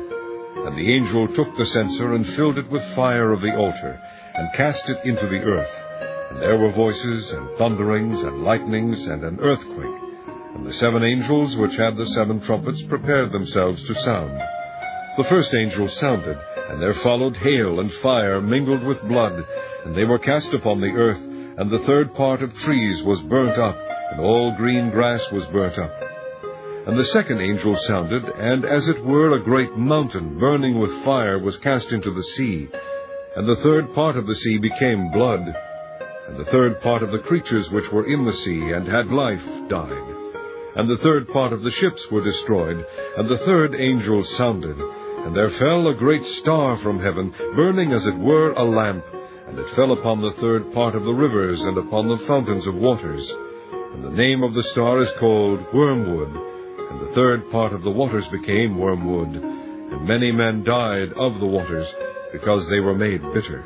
And 0.68 0.78
the 0.78 0.94
angel 0.94 1.28
took 1.30 1.58
the 1.58 1.66
censer 1.66 2.14
and 2.14 2.28
filled 2.36 2.58
it 2.58 2.70
with 2.70 2.84
fire 2.96 3.32
of 3.32 3.42
the 3.42 3.56
altar, 3.56 4.00
and 4.36 4.54
cast 4.54 4.88
it 4.90 5.00
into 5.06 5.28
the 5.28 5.42
earth. 5.42 6.32
And 6.32 6.42
there 6.42 6.58
were 6.58 6.72
voices, 6.72 7.32
and 7.32 7.58
thunderings, 7.58 8.22
and 8.22 8.44
lightnings, 8.44 9.06
and 9.08 9.24
an 9.24 9.40
earthquake. 9.40 10.02
And 10.56 10.66
the 10.66 10.74
seven 10.74 11.04
angels 11.04 11.56
which 11.56 11.76
had 11.76 11.98
the 11.98 12.08
seven 12.08 12.42
trumpets 12.42 12.82
prepared 12.84 13.32
themselves 13.32 13.84
to 13.88 13.96
sound. 13.96 14.40
The 15.18 15.24
first 15.24 15.54
angel 15.54 15.88
sounded, 15.88 16.38
and 16.70 16.82
there 16.82 16.94
followed 16.96 17.38
hail 17.38 17.80
and 17.80 17.92
fire 17.94 18.42
mingled 18.42 18.84
with 18.84 19.08
blood, 19.08 19.46
and 19.86 19.96
they 19.96 20.04
were 20.04 20.20
cast 20.20 20.54
upon 20.54 20.82
the 20.82 20.88
earth, 20.88 21.22
and 21.58 21.72
the 21.72 21.86
third 21.86 22.14
part 22.16 22.42
of 22.42 22.54
trees 22.56 23.02
was 23.04 23.22
burnt 23.22 23.58
up, 23.58 23.78
and 24.12 24.20
all 24.20 24.56
green 24.58 24.90
grass 24.90 25.26
was 25.32 25.46
burnt 25.48 25.78
up. 25.78 26.05
And 26.88 27.00
the 27.00 27.06
second 27.06 27.42
angel 27.42 27.76
sounded, 27.88 28.24
and 28.26 28.64
as 28.64 28.88
it 28.88 29.04
were 29.04 29.32
a 29.32 29.44
great 29.44 29.76
mountain 29.76 30.38
burning 30.38 30.78
with 30.78 31.04
fire 31.04 31.40
was 31.40 31.58
cast 31.58 31.92
into 31.92 32.12
the 32.12 32.22
sea, 32.22 32.70
and 33.36 33.50
the 33.50 33.62
third 33.64 33.92
part 33.96 34.16
of 34.18 34.28
the 34.28 34.36
sea 34.36 34.60
became 34.60 35.10
blood, 35.12 35.42
and 36.28 36.38
the 36.38 36.46
third 36.52 36.80
part 36.82 37.02
of 37.02 37.12
the 37.12 37.20
creatures 37.20 37.72
which 37.72 37.92
were 37.92 38.06
in 38.06 38.24
the 38.24 38.34
sea 38.34 38.70
and 38.70 38.88
had 38.88 39.10
life 39.10 39.42
died. 39.68 40.16
And 40.76 40.88
the 40.88 41.02
third 41.02 41.28
part 41.30 41.54
of 41.54 41.64
the 41.64 41.72
ships 41.72 42.06
were 42.12 42.24
destroyed, 42.24 42.86
and 43.18 43.28
the 43.28 43.40
third 43.40 43.74
angel 43.74 44.24
sounded, 44.24 44.78
and 44.78 45.36
there 45.36 45.50
fell 45.50 45.88
a 45.88 45.96
great 45.96 46.26
star 46.26 46.78
from 46.78 47.00
heaven, 47.00 47.34
burning 47.56 47.94
as 47.94 48.06
it 48.06 48.16
were 48.16 48.52
a 48.52 48.64
lamp, 48.64 49.04
and 49.48 49.58
it 49.58 49.70
fell 49.76 49.92
upon 49.92 50.22
the 50.22 50.34
third 50.40 50.72
part 50.72 50.94
of 50.94 51.04
the 51.04 51.14
rivers 51.14 51.62
and 51.62 51.80
upon 51.80 52.10
the 52.10 52.26
fountains 52.28 52.68
of 52.68 52.76
waters. 52.76 53.28
And 53.72 54.04
the 54.04 54.12
name 54.12 54.44
of 54.44 54.54
the 54.54 54.64
star 54.64 55.00
is 55.00 55.12
called 55.14 55.66
Wormwood, 55.74 56.55
and 56.96 57.10
the 57.10 57.14
third 57.14 57.52
part 57.52 57.74
of 57.74 57.84
the 57.84 57.92
waters 57.92 58.28
became 58.30 58.78
wormwood, 58.78 59.36
and 59.36 60.08
many 60.08 60.32
men 60.32 60.64
died 60.64 61.12
of 61.14 61.40
the 61.40 61.46
waters, 61.46 61.94
because 62.32 62.68
they 62.70 62.80
were 62.80 62.96
made 62.96 63.22
bitter. 63.34 63.66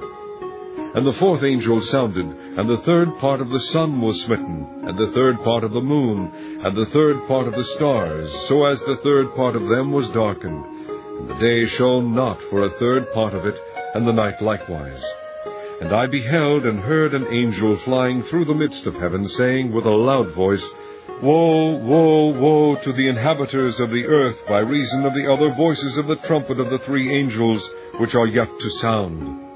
And 0.96 1.06
the 1.06 1.18
fourth 1.20 1.44
angel 1.44 1.82
sounded, 1.84 2.26
and 2.26 2.70
the 2.70 2.82
third 2.84 3.10
part 3.20 3.42
of 3.42 3.50
the 3.50 3.60
sun 3.60 4.02
was 4.02 4.20
smitten, 4.22 4.84
and 4.88 4.98
the 4.98 5.14
third 5.14 5.44
part 5.44 5.64
of 5.64 5.72
the 5.72 5.82
moon, 5.82 6.32
and 6.64 6.76
the 6.76 6.90
third 6.92 7.28
part 7.28 7.48
of 7.48 7.54
the 7.54 7.64
stars, 7.64 8.34
so 8.48 8.66
as 8.66 8.80
the 8.82 8.98
third 9.04 9.36
part 9.36 9.56
of 9.56 9.68
them 9.70 9.92
was 9.92 10.10
darkened 10.10 10.80
and 11.20 11.30
the 11.30 11.34
day 11.36 11.66
shone 11.66 12.16
not 12.16 12.42
for 12.44 12.64
a 12.64 12.80
third 12.80 13.12
part 13.14 13.34
of 13.34 13.46
it, 13.46 13.60
and 13.94 14.08
the 14.08 14.14
night 14.14 14.42
likewise. 14.42 15.04
And 15.82 15.94
I 15.94 16.08
beheld 16.08 16.66
and 16.66 16.80
heard 16.80 17.14
an 17.14 17.28
angel 17.28 17.78
flying 17.80 18.24
through 18.24 18.46
the 18.46 18.54
midst 18.54 18.86
of 18.86 18.96
heaven, 18.96 19.28
saying 19.28 19.74
with 19.74 19.86
a 19.86 19.90
loud 19.90 20.32
voice, 20.34 20.64
Woe, 21.22 21.76
woe, 21.76 22.28
woe 22.40 22.76
to 22.78 22.94
the 22.94 23.10
inhabitants 23.10 23.82
of 23.82 23.92
the 23.92 24.06
earth 24.06 24.38
by 24.48 24.60
reason 24.60 25.06
of 25.06 25.14
the 25.14 25.30
other 25.30 25.54
voices 25.54 25.98
of 25.98 26.08
the 26.08 26.16
trumpet 26.16 26.62
of 26.62 26.70
the 26.70 26.78
three 26.86 27.14
angels 27.14 27.62
which 28.00 28.16
are 28.16 28.28
yet 28.28 28.48
to 28.48 28.70
sound. 28.80 29.48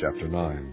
Chapter 0.00 0.26
9 0.26 0.72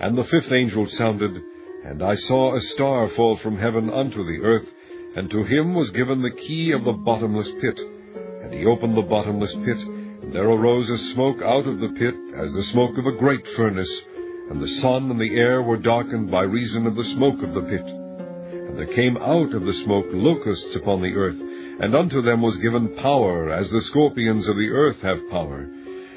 And 0.00 0.18
the 0.18 0.24
fifth 0.24 0.50
angel 0.50 0.86
sounded, 0.86 1.40
and 1.84 2.02
I 2.02 2.16
saw 2.16 2.56
a 2.56 2.60
star 2.60 3.06
fall 3.06 3.36
from 3.36 3.56
heaven 3.56 3.88
unto 3.90 4.24
the 4.24 4.42
earth, 4.42 4.66
and 5.14 5.30
to 5.30 5.44
him 5.44 5.74
was 5.74 5.92
given 5.92 6.20
the 6.20 6.32
key 6.32 6.72
of 6.72 6.82
the 6.82 6.94
bottomless 6.94 7.50
pit. 7.60 7.78
And 8.42 8.52
he 8.52 8.66
opened 8.66 8.96
the 8.96 9.02
bottomless 9.02 9.54
pit, 9.54 9.78
and 9.84 10.32
there 10.32 10.48
arose 10.48 10.90
a 10.90 10.98
smoke 11.14 11.42
out 11.42 11.68
of 11.68 11.78
the 11.78 11.94
pit, 11.96 12.14
as 12.36 12.52
the 12.52 12.64
smoke 12.64 12.98
of 12.98 13.06
a 13.06 13.12
great 13.12 13.46
furnace, 13.54 14.02
and 14.50 14.60
the 14.60 14.68
sun 14.68 15.10
and 15.10 15.20
the 15.20 15.36
air 15.36 15.62
were 15.62 15.76
darkened 15.76 16.30
by 16.30 16.42
reason 16.42 16.86
of 16.86 16.96
the 16.96 17.04
smoke 17.04 17.42
of 17.42 17.54
the 17.54 17.62
pit. 17.62 17.86
And 17.86 18.78
there 18.78 18.94
came 18.94 19.16
out 19.16 19.54
of 19.54 19.64
the 19.64 19.74
smoke 19.74 20.06
locusts 20.10 20.76
upon 20.76 21.00
the 21.02 21.14
earth, 21.14 21.40
and 21.80 21.94
unto 21.94 22.22
them 22.22 22.42
was 22.42 22.56
given 22.58 22.96
power, 22.96 23.50
as 23.50 23.70
the 23.70 23.80
scorpions 23.82 24.48
of 24.48 24.56
the 24.56 24.70
earth 24.70 25.00
have 25.02 25.30
power. 25.30 25.68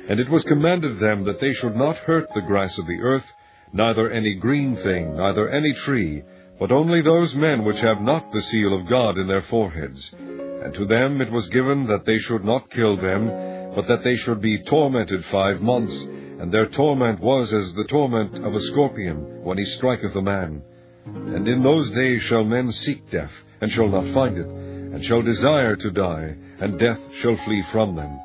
And 0.09 0.19
it 0.19 0.29
was 0.29 0.43
commanded 0.43 0.99
them 0.99 1.23
that 1.25 1.39
they 1.39 1.53
should 1.53 1.75
not 1.75 1.97
hurt 1.97 2.27
the 2.33 2.41
grass 2.41 2.77
of 2.77 2.85
the 2.87 2.99
earth, 3.01 3.25
neither 3.73 4.11
any 4.11 4.35
green 4.35 4.75
thing, 4.75 5.15
neither 5.15 5.49
any 5.49 5.73
tree, 5.73 6.23
but 6.59 6.71
only 6.71 7.01
those 7.01 7.35
men 7.35 7.63
which 7.63 7.79
have 7.79 8.01
not 8.01 8.31
the 8.31 8.41
seal 8.41 8.79
of 8.79 8.87
God 8.87 9.17
in 9.17 9.27
their 9.27 9.43
foreheads. 9.43 10.11
And 10.13 10.73
to 10.73 10.85
them 10.85 11.21
it 11.21 11.31
was 11.31 11.47
given 11.49 11.87
that 11.87 12.05
they 12.05 12.17
should 12.17 12.43
not 12.43 12.71
kill 12.71 12.97
them, 12.97 13.27
but 13.75 13.87
that 13.87 14.03
they 14.03 14.15
should 14.15 14.41
be 14.41 14.63
tormented 14.63 15.23
five 15.25 15.61
months, 15.61 15.95
and 16.39 16.53
their 16.53 16.67
torment 16.67 17.19
was 17.19 17.51
as 17.51 17.73
the 17.73 17.85
torment 17.85 18.45
of 18.45 18.53
a 18.53 18.61
scorpion 18.61 19.43
when 19.43 19.57
he 19.57 19.65
striketh 19.65 20.15
a 20.15 20.21
man. 20.21 20.61
And 21.05 21.47
in 21.47 21.63
those 21.63 21.89
days 21.91 22.21
shall 22.23 22.43
men 22.43 22.71
seek 22.71 23.09
death, 23.09 23.31
and 23.61 23.71
shall 23.71 23.87
not 23.87 24.13
find 24.13 24.37
it, 24.37 24.47
and 24.47 25.03
shall 25.03 25.21
desire 25.21 25.75
to 25.75 25.91
die, 25.91 26.35
and 26.59 26.79
death 26.79 26.99
shall 27.19 27.35
flee 27.37 27.63
from 27.71 27.95
them. 27.95 28.19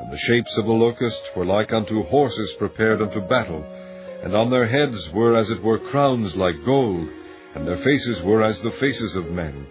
And 0.00 0.12
the 0.12 0.18
shapes 0.18 0.56
of 0.58 0.64
the 0.64 0.72
locusts 0.72 1.28
were 1.36 1.44
like 1.44 1.72
unto 1.72 2.02
horses 2.04 2.52
prepared 2.54 3.00
unto 3.00 3.20
battle, 3.20 3.64
and 4.24 4.34
on 4.34 4.50
their 4.50 4.66
heads 4.66 5.10
were 5.12 5.36
as 5.36 5.50
it 5.50 5.62
were 5.62 5.78
crowns 5.78 6.34
like 6.36 6.64
gold, 6.64 7.08
and 7.54 7.66
their 7.66 7.76
faces 7.76 8.22
were 8.22 8.42
as 8.42 8.60
the 8.62 8.70
faces 8.72 9.14
of 9.14 9.30
men. 9.30 9.66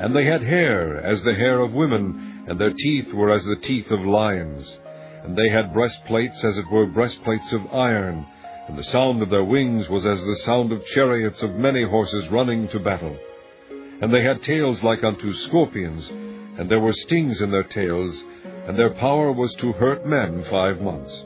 And 0.00 0.16
they 0.16 0.24
had 0.24 0.42
hair 0.42 0.96
as 0.96 1.22
the 1.22 1.34
hair 1.34 1.60
of 1.60 1.72
women, 1.72 2.44
and 2.48 2.58
their 2.58 2.72
teeth 2.72 3.12
were 3.12 3.30
as 3.30 3.44
the 3.44 3.56
teeth 3.56 3.90
of 3.90 4.00
lions. 4.00 4.78
And 5.24 5.36
they 5.36 5.50
had 5.50 5.72
breastplates 5.72 6.44
as 6.44 6.56
it 6.56 6.70
were 6.70 6.86
breastplates 6.86 7.52
of 7.52 7.72
iron, 7.72 8.26
and 8.68 8.78
the 8.78 8.84
sound 8.84 9.22
of 9.22 9.30
their 9.30 9.44
wings 9.44 9.88
was 9.88 10.06
as 10.06 10.20
the 10.20 10.40
sound 10.44 10.72
of 10.72 10.84
chariots 10.86 11.42
of 11.42 11.56
many 11.56 11.84
horses 11.84 12.28
running 12.28 12.68
to 12.68 12.78
battle. 12.78 13.16
And 14.00 14.14
they 14.14 14.22
had 14.22 14.42
tails 14.42 14.82
like 14.82 15.04
unto 15.04 15.34
scorpions, 15.34 16.08
and 16.08 16.70
there 16.70 16.80
were 16.80 16.92
stings 16.92 17.42
in 17.42 17.50
their 17.50 17.64
tails, 17.64 18.24
and 18.66 18.78
their 18.78 18.94
power 18.94 19.32
was 19.32 19.52
to 19.54 19.72
hurt 19.72 20.06
men 20.06 20.42
five 20.44 20.80
months. 20.80 21.24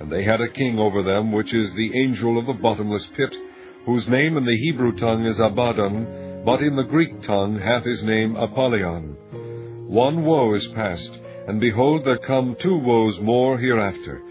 And 0.00 0.10
they 0.10 0.22
had 0.22 0.40
a 0.40 0.48
king 0.48 0.78
over 0.78 1.02
them, 1.02 1.32
which 1.32 1.52
is 1.52 1.72
the 1.72 1.98
angel 2.02 2.38
of 2.38 2.46
the 2.46 2.52
bottomless 2.62 3.06
pit, 3.16 3.36
whose 3.84 4.08
name 4.08 4.36
in 4.36 4.44
the 4.44 4.56
Hebrew 4.56 4.96
tongue 4.96 5.26
is 5.26 5.40
Abaddon, 5.40 6.42
but 6.44 6.60
in 6.60 6.76
the 6.76 6.82
Greek 6.84 7.20
tongue 7.22 7.58
hath 7.58 7.84
his 7.84 8.02
name 8.02 8.36
Apollyon. 8.36 9.16
One 9.88 10.24
woe 10.24 10.54
is 10.54 10.66
past, 10.68 11.18
and 11.46 11.60
behold, 11.60 12.04
there 12.04 12.18
come 12.18 12.56
two 12.60 12.76
woes 12.76 13.18
more 13.20 13.58
hereafter. 13.58 14.22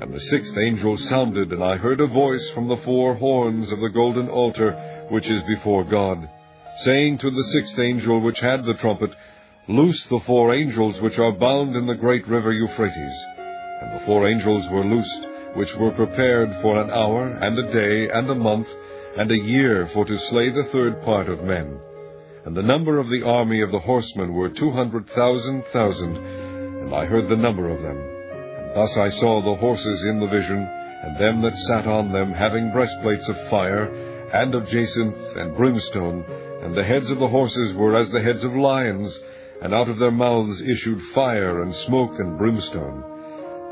And 0.00 0.12
the 0.12 0.20
sixth 0.20 0.56
angel 0.56 0.96
sounded, 0.98 1.52
and 1.52 1.62
I 1.62 1.76
heard 1.76 2.00
a 2.00 2.06
voice 2.06 2.48
from 2.50 2.68
the 2.68 2.76
four 2.78 3.14
horns 3.14 3.72
of 3.72 3.80
the 3.80 3.88
golden 3.88 4.28
altar 4.28 5.06
which 5.10 5.26
is 5.26 5.42
before 5.44 5.84
God, 5.84 6.28
saying 6.82 7.18
to 7.18 7.30
the 7.30 7.44
sixth 7.52 7.78
angel 7.78 8.20
which 8.20 8.40
had 8.40 8.64
the 8.64 8.74
trumpet, 8.74 9.10
Loose 9.68 10.04
the 10.06 10.20
four 10.26 10.54
angels 10.54 11.00
which 11.00 11.18
are 11.18 11.32
bound 11.32 11.76
in 11.76 11.86
the 11.86 11.94
great 11.94 12.26
river 12.26 12.52
Euphrates. 12.52 13.24
And 13.82 14.00
the 14.00 14.04
four 14.04 14.28
angels 14.28 14.68
were 14.70 14.84
loosed, 14.84 15.26
which 15.54 15.74
were 15.76 15.92
prepared 15.92 16.50
for 16.60 16.80
an 16.80 16.90
hour, 16.90 17.28
and 17.28 17.58
a 17.58 17.72
day, 17.72 18.10
and 18.10 18.28
a 18.30 18.34
month, 18.34 18.68
and 19.16 19.30
a 19.30 19.38
year 19.38 19.88
for 19.92 20.04
to 20.04 20.18
slay 20.18 20.50
the 20.50 20.68
third 20.72 21.02
part 21.02 21.28
of 21.28 21.44
men. 21.44 21.78
And 22.44 22.56
the 22.56 22.62
number 22.62 22.98
of 22.98 23.10
the 23.10 23.22
army 23.22 23.60
of 23.62 23.70
the 23.70 23.80
horsemen 23.80 24.32
were 24.32 24.48
two 24.48 24.70
hundred 24.70 25.08
thousand 25.10 25.64
thousand, 25.72 26.16
and 26.80 26.94
I 26.94 27.04
heard 27.04 27.28
the 27.28 27.36
number 27.36 27.68
of 27.68 27.82
them. 27.82 27.96
And 27.98 28.74
thus 28.74 28.96
I 28.96 29.08
saw 29.08 29.40
the 29.40 29.60
horses 29.60 30.04
in 30.04 30.20
the 30.20 30.26
vision, 30.26 30.58
and 30.58 31.16
them 31.18 31.42
that 31.42 31.56
sat 31.68 31.86
on 31.86 32.12
them, 32.12 32.32
having 32.32 32.72
breastplates 32.72 33.28
of 33.28 33.48
fire, 33.48 33.84
and 34.32 34.54
of 34.54 34.68
jacinth 34.68 35.36
and 35.36 35.56
brimstone, 35.56 36.24
and 36.62 36.76
the 36.76 36.84
heads 36.84 37.10
of 37.10 37.18
the 37.18 37.28
horses 37.28 37.74
were 37.74 37.96
as 37.96 38.10
the 38.10 38.22
heads 38.22 38.44
of 38.44 38.54
lions, 38.54 39.18
and 39.62 39.74
out 39.74 39.88
of 39.88 39.98
their 39.98 40.10
mouths 40.10 40.60
issued 40.60 41.00
fire 41.14 41.62
and 41.62 41.74
smoke 41.74 42.18
and 42.18 42.38
brimstone. 42.38 43.04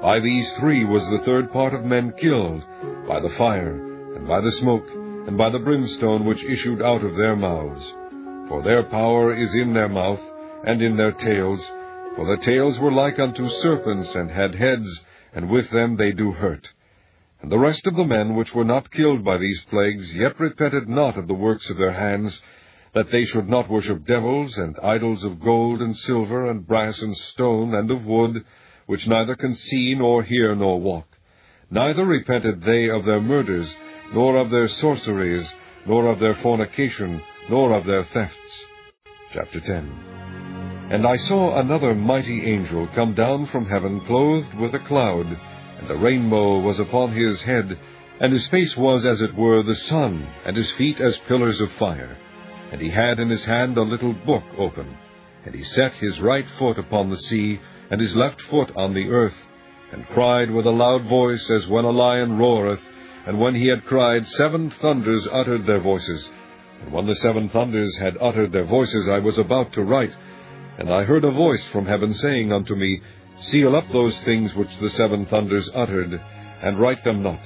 By 0.03 0.21
these 0.21 0.51
three 0.59 0.85
was 0.85 1.09
the 1.09 1.23
third 1.25 1.53
part 1.53 1.75
of 1.75 1.85
men 1.85 2.13
killed, 2.19 2.63
by 3.09 3.21
the 3.21 3.31
fire, 3.31 3.73
and 4.15 4.29
by 4.29 4.41
the 4.41 4.53
smoke, 4.53 4.89
and 5.27 5.37
by 5.37 5.51
the 5.51 5.59
brimstone 5.59 6.25
which 6.25 6.45
issued 6.45 6.83
out 6.83 7.05
of 7.05 7.17
their 7.17 7.37
mouths. 7.37 7.85
For 8.49 8.63
their 8.63 8.85
power 8.85 9.35
is 9.35 9.55
in 9.55 9.73
their 9.75 9.89
mouth, 9.89 10.21
and 10.65 10.81
in 10.83 10.97
their 10.97 11.13
tails, 11.13 11.71
for 12.17 12.27
the 12.27 12.43
tails 12.43 12.79
were 12.79 12.93
like 12.93 13.19
unto 13.19 13.49
serpents, 13.49 14.15
and 14.15 14.31
had 14.31 14.55
heads, 14.55 15.01
and 15.33 15.49
with 15.49 15.71
them 15.71 15.97
they 15.97 16.13
do 16.13 16.33
hurt. 16.33 16.69
And 17.41 17.53
the 17.53 17.59
rest 17.59 17.87
of 17.87 17.95
the 17.95 18.05
men 18.05 18.35
which 18.35 18.55
were 18.55 18.65
not 18.65 18.91
killed 18.91 19.25
by 19.25 19.39
these 19.39 19.61
plagues 19.71 20.17
yet 20.17 20.39
repented 20.41 20.89
not 20.89 21.17
of 21.17 21.29
the 21.29 21.35
works 21.35 21.71
of 21.71 21.77
their 21.77 21.93
hands, 21.93 22.43
that 22.95 23.11
they 23.13 23.25
should 23.25 23.49
not 23.49 23.71
worship 23.71 24.05
devils, 24.05 24.57
and 24.57 24.77
idols 24.83 25.23
of 25.23 25.41
gold 25.41 25.81
and 25.81 25.97
silver, 25.97 26.51
and 26.51 26.67
brass 26.67 27.01
and 27.01 27.17
stone, 27.17 27.75
and 27.75 27.91
of 27.91 28.05
wood, 28.05 28.45
which 28.87 29.07
neither 29.07 29.37
can 29.37 29.55
see, 29.55 29.95
nor 29.95 30.23
hear, 30.23 30.55
nor 30.57 30.81
walk. 30.81 31.07
Neither 31.71 32.05
repented 32.05 32.63
they 32.63 32.89
of 32.89 33.05
their 33.05 33.21
murders, 33.21 33.73
nor 34.13 34.37
of 34.37 34.51
their 34.51 34.69
sorceries, 34.69 35.49
nor 35.87 36.11
of 36.11 36.19
their 36.19 36.35
fornication, 36.35 37.23
nor 37.49 37.77
of 37.77 37.87
their 37.87 38.05
thefts. 38.05 38.65
Chapter 39.33 39.61
10 39.61 40.18
And 40.91 41.07
I 41.07 41.17
saw 41.17 41.59
another 41.59 41.95
mighty 41.95 42.51
angel 42.51 42.87
come 42.95 43.13
down 43.13 43.45
from 43.47 43.67
heaven, 43.67 44.01
clothed 44.07 44.55
with 44.55 44.75
a 44.75 44.79
cloud, 44.79 45.27
and 45.79 45.91
a 45.91 45.97
rainbow 45.97 46.61
was 46.61 46.79
upon 46.79 47.13
his 47.13 47.43
head, 47.43 47.79
and 48.21 48.33
his 48.33 48.49
face 48.49 48.75
was 48.75 49.05
as 49.05 49.21
it 49.21 49.35
were 49.35 49.63
the 49.63 49.75
sun, 49.75 50.27
and 50.47 50.57
his 50.57 50.71
feet 50.73 50.99
as 50.99 51.19
pillars 51.29 51.61
of 51.61 51.71
fire. 51.73 52.17
And 52.73 52.81
he 52.81 52.89
had 52.89 53.21
in 53.21 53.29
his 53.29 53.45
hand 53.45 53.77
a 53.77 53.83
little 53.83 54.15
book 54.15 54.45
open. 54.57 54.97
And 55.45 55.55
he 55.55 55.63
set 55.63 55.93
his 55.93 56.21
right 56.21 56.49
foot 56.59 56.79
upon 56.79 57.11
the 57.11 57.19
sea, 57.19 57.61
and 57.91 58.01
his 58.01 58.17
left 58.17 58.41
foot 58.41 58.73
on 58.75 58.95
the 58.95 59.11
earth, 59.11 59.37
and 59.93 60.09
cried 60.09 60.51
with 60.51 60.65
a 60.65 60.71
loud 60.71 61.05
voice, 61.05 61.51
as 61.51 61.69
when 61.69 61.85
a 61.85 61.91
lion 61.91 62.39
roareth. 62.39 62.83
And 63.27 63.39
when 63.39 63.55
he 63.55 63.69
had 63.69 63.85
cried, 63.85 64.27
seven 64.27 64.71
thunders 64.71 65.29
uttered 65.31 65.67
their 65.67 65.81
voices. 65.81 66.31
And 66.81 66.93
when 66.93 67.07
the 67.07 67.15
seven 67.17 67.49
thunders 67.51 67.95
had 67.97 68.17
uttered 68.21 68.53
their 68.53 68.65
voices, 68.65 69.07
I 69.07 69.19
was 69.19 69.37
about 69.37 69.75
to 69.75 69.83
write. 69.83 70.17
And 70.79 70.93
I 70.93 71.03
heard 71.03 71.25
a 71.25 71.31
voice 71.31 71.65
from 71.67 71.87
heaven 71.87 72.15
saying 72.15 72.53
unto 72.53 72.77
me, 72.77 73.01
Seal 73.41 73.77
up 73.77 73.89
those 73.93 74.19
things 74.21 74.55
which 74.55 74.79
the 74.79 74.91
seven 74.91 75.27
thunders 75.27 75.69
uttered, 75.75 76.21
and 76.63 76.79
write 76.79 77.05
them 77.05 77.23
not. 77.23 77.41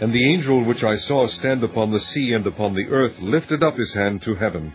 And 0.00 0.12
the 0.12 0.32
angel 0.32 0.64
which 0.64 0.82
I 0.82 0.96
saw 0.96 1.26
stand 1.26 1.62
upon 1.62 1.92
the 1.92 2.00
sea 2.00 2.32
and 2.32 2.46
upon 2.46 2.74
the 2.74 2.88
earth 2.88 3.20
lifted 3.20 3.62
up 3.62 3.76
his 3.76 3.92
hand 3.94 4.22
to 4.22 4.34
heaven, 4.34 4.72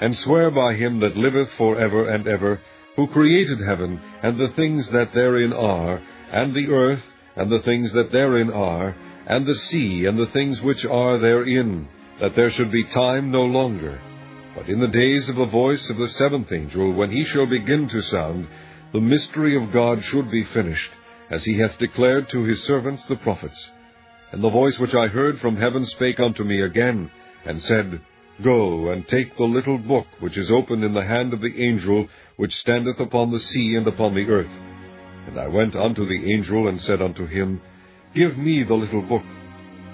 and 0.00 0.16
sware 0.16 0.50
by 0.50 0.74
him 0.74 1.00
that 1.00 1.16
liveth 1.16 1.50
for 1.54 1.78
ever 1.78 2.08
and 2.08 2.26
ever, 2.28 2.60
who 2.96 3.06
created 3.06 3.60
heaven, 3.60 4.00
and 4.22 4.38
the 4.38 4.52
things 4.54 4.86
that 4.90 5.12
therein 5.14 5.52
are, 5.52 6.00
and 6.32 6.54
the 6.54 6.68
earth, 6.70 7.02
and 7.36 7.50
the 7.50 7.60
things 7.60 7.92
that 7.92 8.12
therein 8.12 8.50
are, 8.50 8.94
and 9.26 9.46
the 9.46 9.54
sea, 9.54 10.06
and 10.06 10.18
the 10.18 10.30
things 10.32 10.60
which 10.60 10.84
are 10.84 11.18
therein, 11.18 11.88
that 12.20 12.34
there 12.36 12.50
should 12.50 12.70
be 12.70 12.84
time 12.84 13.30
no 13.30 13.42
longer. 13.42 14.00
But 14.54 14.68
in 14.68 14.80
the 14.80 14.88
days 14.88 15.28
of 15.28 15.36
the 15.36 15.46
voice 15.46 15.88
of 15.90 15.96
the 15.96 16.08
seventh 16.08 16.50
angel, 16.52 16.92
when 16.92 17.10
he 17.10 17.24
shall 17.24 17.46
begin 17.46 17.88
to 17.88 18.02
sound, 18.02 18.48
the 18.92 19.00
mystery 19.00 19.56
of 19.56 19.72
God 19.72 20.02
should 20.02 20.30
be 20.30 20.44
finished, 20.44 20.90
as 21.30 21.44
he 21.44 21.58
hath 21.58 21.78
declared 21.78 22.28
to 22.30 22.42
his 22.44 22.62
servants 22.64 23.04
the 23.06 23.16
prophets. 23.16 23.70
And 24.32 24.42
the 24.42 24.50
voice 24.50 24.78
which 24.78 24.94
I 24.94 25.06
heard 25.06 25.38
from 25.40 25.56
heaven 25.56 25.86
spake 25.86 26.18
unto 26.18 26.42
me 26.42 26.62
again, 26.62 27.10
and 27.44 27.62
said, 27.62 28.00
Go, 28.42 28.90
and 28.90 29.06
take 29.06 29.36
the 29.36 29.44
little 29.44 29.78
book 29.78 30.06
which 30.18 30.36
is 30.36 30.50
opened 30.50 30.82
in 30.82 30.94
the 30.94 31.04
hand 31.04 31.32
of 31.32 31.40
the 31.40 31.62
angel 31.62 32.08
which 32.36 32.56
standeth 32.56 32.98
upon 32.98 33.30
the 33.30 33.38
sea 33.38 33.76
and 33.76 33.86
upon 33.86 34.14
the 34.14 34.28
earth. 34.28 34.50
And 35.26 35.38
I 35.38 35.46
went 35.46 35.76
unto 35.76 36.06
the 36.06 36.32
angel, 36.32 36.66
and 36.68 36.80
said 36.80 37.00
unto 37.00 37.26
him, 37.26 37.60
Give 38.14 38.36
me 38.36 38.64
the 38.64 38.74
little 38.74 39.02
book. 39.02 39.24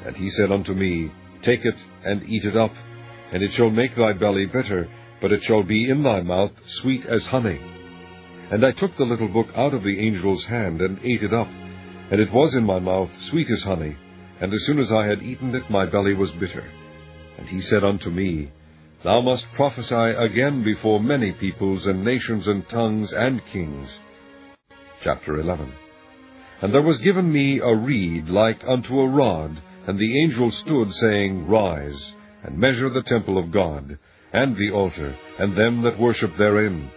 And 0.06 0.16
he 0.16 0.30
said 0.30 0.50
unto 0.50 0.72
me, 0.72 1.10
Take 1.42 1.64
it, 1.64 1.76
and 2.04 2.22
eat 2.28 2.44
it 2.44 2.56
up, 2.56 2.72
and 3.32 3.42
it 3.42 3.52
shall 3.52 3.70
make 3.70 3.94
thy 3.94 4.12
belly 4.12 4.46
bitter, 4.46 4.88
but 5.20 5.32
it 5.32 5.42
shall 5.42 5.62
be 5.62 5.88
in 5.88 6.02
thy 6.02 6.20
mouth 6.22 6.52
sweet 6.66 7.04
as 7.06 7.26
honey. 7.26 7.60
And 8.50 8.64
I 8.64 8.72
took 8.72 8.96
the 8.96 9.04
little 9.04 9.28
book 9.28 9.48
out 9.56 9.74
of 9.74 9.82
the 9.82 10.06
angel's 10.06 10.44
hand, 10.44 10.80
and 10.80 10.98
ate 11.02 11.22
it 11.22 11.34
up, 11.34 11.48
and 12.10 12.20
it 12.20 12.32
was 12.32 12.54
in 12.54 12.64
my 12.64 12.78
mouth 12.78 13.10
sweet 13.22 13.50
as 13.50 13.62
honey 13.62 13.96
and 14.40 14.52
as 14.52 14.64
soon 14.64 14.78
as 14.78 14.92
I 14.92 15.06
had 15.06 15.22
eaten 15.22 15.54
it, 15.54 15.70
my 15.70 15.86
belly 15.86 16.14
was 16.14 16.30
bitter. 16.32 16.64
And 17.38 17.48
he 17.48 17.60
said 17.60 17.84
unto 17.84 18.10
me, 18.10 18.50
Thou 19.02 19.20
must 19.22 19.50
prophesy 19.54 19.94
again 19.94 20.62
before 20.62 21.00
many 21.00 21.32
peoples 21.32 21.86
and 21.86 22.04
nations 22.04 22.46
and 22.46 22.68
tongues 22.68 23.12
and 23.12 23.44
kings. 23.46 23.98
Chapter 25.02 25.40
11 25.40 25.72
And 26.60 26.74
there 26.74 26.82
was 26.82 26.98
given 26.98 27.32
me 27.32 27.60
a 27.60 27.74
reed 27.74 28.28
like 28.28 28.62
unto 28.66 29.00
a 29.00 29.08
rod, 29.08 29.58
and 29.86 29.98
the 29.98 30.22
angel 30.22 30.50
stood, 30.50 30.92
saying, 30.92 31.46
Rise, 31.46 32.14
and 32.46 32.56
measure 32.56 32.88
the 32.88 33.02
temple 33.02 33.38
of 33.38 33.50
God, 33.50 33.98
and 34.32 34.56
the 34.56 34.70
altar, 34.70 35.16
and 35.38 35.56
them 35.56 35.82
that 35.82 35.98
worship 35.98 36.30
therein. 36.38 36.90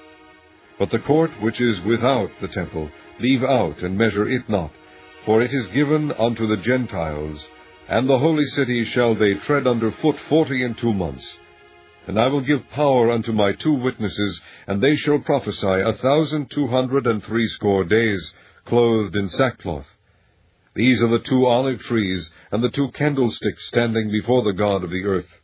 But 0.78 0.92
the 0.92 1.00
court 1.00 1.32
which 1.42 1.60
is 1.60 1.82
without 1.82 2.30
the 2.40 2.48
temple, 2.48 2.90
leave 3.20 3.44
out, 3.44 3.80
and 3.80 3.98
measure 3.98 4.30
it 4.30 4.48
not, 4.48 4.72
for 5.26 5.42
it 5.42 5.52
is 5.52 5.68
given 5.70 6.12
unto 6.12 6.48
the 6.48 6.62
Gentiles, 6.62 7.46
and 7.88 8.08
the 8.08 8.20
holy 8.20 8.46
city 8.46 8.86
shall 8.86 9.16
they 9.16 9.34
tread 9.34 9.66
under 9.66 9.92
foot 9.92 10.18
forty 10.30 10.64
and 10.64 10.78
two 10.78 10.94
months. 10.94 11.28
And 12.08 12.20
I 12.20 12.28
will 12.28 12.42
give 12.42 12.70
power 12.70 13.12
unto 13.12 13.34
my 13.34 13.54
two 13.54 13.74
witnesses, 13.74 14.42
and 14.68 14.82
they 14.82 14.96
shall 14.96 15.20
prophesy 15.20 15.68
a 15.68 15.94
thousand 15.94 16.52
two 16.52 16.68
hundred 16.68 17.08
and 17.08 17.24
threescore 17.24 17.86
days, 17.86 18.34
clothed 18.66 19.16
in 19.16 19.28
sackcloth. 19.28 19.88
These 20.76 21.02
are 21.04 21.10
the 21.10 21.26
two 21.26 21.46
olive 21.48 21.82
trees, 21.82 22.30
and 22.52 22.64
the 22.64 22.70
two 22.70 22.90
candlesticks 22.92 23.68
standing 23.68 24.12
before 24.12 24.44
the 24.44 24.54
God 24.54 24.84
of 24.84 24.92
the 24.92 25.04
earth. 25.04 25.39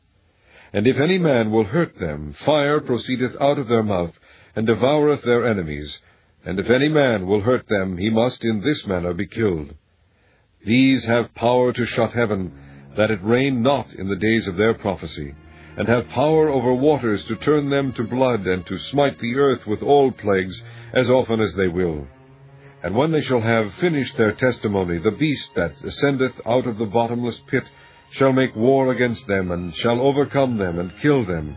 And 0.76 0.88
if 0.88 1.00
any 1.00 1.18
man 1.18 1.52
will 1.52 1.64
hurt 1.64 1.98
them, 2.00 2.34
fire 2.34 2.82
proceedeth 2.82 3.38
out 3.40 3.58
of 3.58 3.70
their 3.70 3.82
mouth, 3.82 4.12
and 4.58 4.68
devoureth 4.68 5.22
their 5.22 5.48
enemies, 5.48 6.02
and 6.44 6.60
if 6.60 6.70
any 6.70 6.90
man 6.90 7.28
will 7.28 7.40
hurt 7.40 7.66
them, 7.70 7.98
he 7.98 8.10
must 8.10 8.44
in 8.44 8.60
this 8.60 8.86
manner 8.86 9.14
be 9.14 9.26
killed. 9.26 9.74
These 10.66 11.06
have 11.06 11.34
power 11.34 11.72
to 11.72 11.86
shut 11.86 12.12
heaven, 12.12 12.52
that 12.98 13.10
it 13.10 13.24
rain 13.24 13.62
not 13.62 13.94
in 13.94 14.10
the 14.10 14.18
days 14.18 14.50
of 14.50 14.58
their 14.58 14.74
prophecy, 14.74 15.34
and 15.78 15.88
have 15.88 16.10
power 16.10 16.50
over 16.50 16.74
waters 16.74 17.24
to 17.28 17.38
turn 17.38 17.70
them 17.70 17.94
to 17.94 18.04
blood, 18.04 18.46
and 18.46 18.66
to 18.66 18.78
smite 18.78 19.18
the 19.20 19.38
earth 19.38 19.66
with 19.66 19.82
all 19.82 20.12
plagues, 20.12 20.62
as 20.94 21.10
often 21.10 21.40
as 21.40 21.56
they 21.56 21.70
will. 21.70 22.06
And 22.84 22.98
when 22.98 23.14
they 23.14 23.22
shall 23.22 23.40
have 23.40 23.74
finished 23.76 24.18
their 24.18 24.34
testimony, 24.34 24.98
the 24.98 25.12
beast 25.12 25.56
that 25.56 25.82
ascendeth 25.82 26.42
out 26.46 26.68
of 26.68 26.78
the 26.78 26.86
bottomless 26.86 27.40
pit 27.48 27.64
shall 28.12 28.32
make 28.32 28.56
war 28.56 28.91
against 28.91 29.28
them, 29.28 29.52
and 29.52 29.76
shall 29.76 30.00
overcome 30.00 30.58
them, 30.58 30.80
and 30.80 30.98
kill 31.00 31.26
them. 31.26 31.56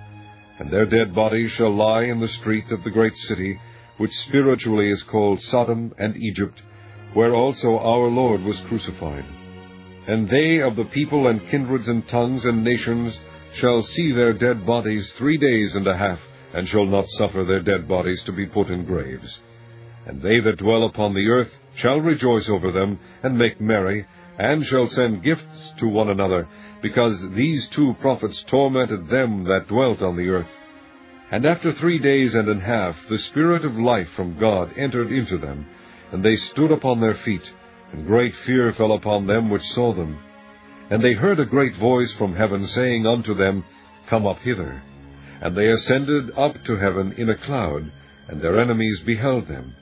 And 0.59 0.71
their 0.71 0.87
dead 0.87 1.15
bodies 1.15 1.53
shall 1.53 1.75
lie 1.75 2.05
in 2.05 2.21
the 2.21 2.29
street 2.29 2.71
of 2.73 2.83
the 2.83 2.91
great 2.91 3.17
city, 3.17 3.61
which 3.97 4.13
spiritually 4.13 4.91
is 4.91 5.03
called 5.05 5.41
Sodom 5.43 5.93
and 5.99 6.17
Egypt, 6.17 6.63
where 7.15 7.35
also 7.35 7.79
our 7.79 8.09
Lord 8.09 8.43
was 8.43 8.61
crucified. 8.63 9.25
And 10.07 10.29
they 10.29 10.61
of 10.61 10.77
the 10.77 10.87
people 10.87 11.29
and 11.29 11.49
kindreds 11.49 11.89
and 11.89 12.07
tongues 12.09 12.45
and 12.45 12.65
nations 12.65 13.19
shall 13.55 13.83
see 13.83 14.13
their 14.13 14.33
dead 14.33 14.67
bodies 14.67 15.11
three 15.13 15.37
days 15.37 15.75
and 15.75 15.87
a 15.87 15.97
half, 15.97 16.21
and 16.55 16.67
shall 16.67 16.87
not 16.87 17.07
suffer 17.09 17.45
their 17.45 17.61
dead 17.61 17.87
bodies 17.87 18.23
to 18.25 18.33
be 18.33 18.47
put 18.47 18.69
in 18.69 18.85
graves. 18.85 19.41
And 20.07 20.23
they 20.23 20.41
that 20.41 20.59
dwell 20.59 20.85
upon 20.85 21.13
the 21.13 21.29
earth 21.29 21.53
shall 21.75 22.01
rejoice 22.01 22.49
over 22.49 22.73
them, 22.73 22.99
and 23.23 23.37
make 23.37 23.61
merry, 23.61 24.07
and 24.39 24.65
shall 24.65 24.87
send 24.87 25.25
gifts 25.25 25.73
to 25.79 25.89
one 25.89 26.09
another, 26.09 26.49
because 26.81 27.21
these 27.31 27.69
two 27.69 27.95
prophets 28.01 28.43
tormented 28.45 29.09
them 29.09 29.45
that 29.45 29.67
dwelt 29.69 30.01
on 30.01 30.17
the 30.17 30.29
earth. 30.29 30.49
And 31.31 31.45
after 31.45 31.73
three 31.73 31.99
days 31.99 32.35
and 32.35 32.49
an 32.49 32.61
half, 32.61 32.97
the 33.09 33.19
Spirit 33.19 33.65
of 33.65 33.77
life 33.77 34.09
from 34.11 34.39
God 34.39 34.73
entered 34.79 35.13
into 35.13 35.39
them, 35.39 35.67
and 36.13 36.25
they 36.25 36.37
stood 36.37 36.71
upon 36.71 37.01
their 37.01 37.17
feet, 37.17 37.53
and 37.93 38.07
great 38.07 38.35
fear 38.47 38.73
fell 38.73 38.93
upon 38.93 39.27
them 39.27 39.51
which 39.51 39.69
saw 39.73 39.93
them. 39.93 40.19
And 40.91 41.03
they 41.03 41.13
heard 41.15 41.41
a 41.41 41.45
great 41.45 41.75
voice 41.77 42.13
from 42.15 42.35
heaven 42.35 42.67
saying 42.67 43.07
unto 43.07 43.35
them, 43.35 43.65
Come 44.07 44.27
up 44.27 44.39
hither. 44.39 44.83
And 45.41 45.57
they 45.57 45.69
ascended 45.69 46.31
up 46.39 46.65
to 46.65 46.77
heaven 46.77 47.13
in 47.19 47.29
a 47.29 47.37
cloud, 47.37 47.91
and 48.29 48.41
their 48.41 48.59
enemies 48.59 49.01
beheld 49.01 49.49
them. 49.49 49.75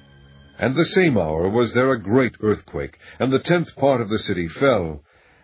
And 0.59 0.75
the 0.75 0.85
same 0.87 1.19
hour 1.19 1.49
was 1.49 1.73
there 1.75 1.93
a 1.93 2.01
great 2.01 2.37
earthquake, 2.41 2.99
and 3.21 3.33
the 3.33 3.41
tenth 3.41 3.77
part 3.77 4.01
of 4.01 4.09
the 4.09 4.19
city 4.21 4.49
fell. 4.49 5.03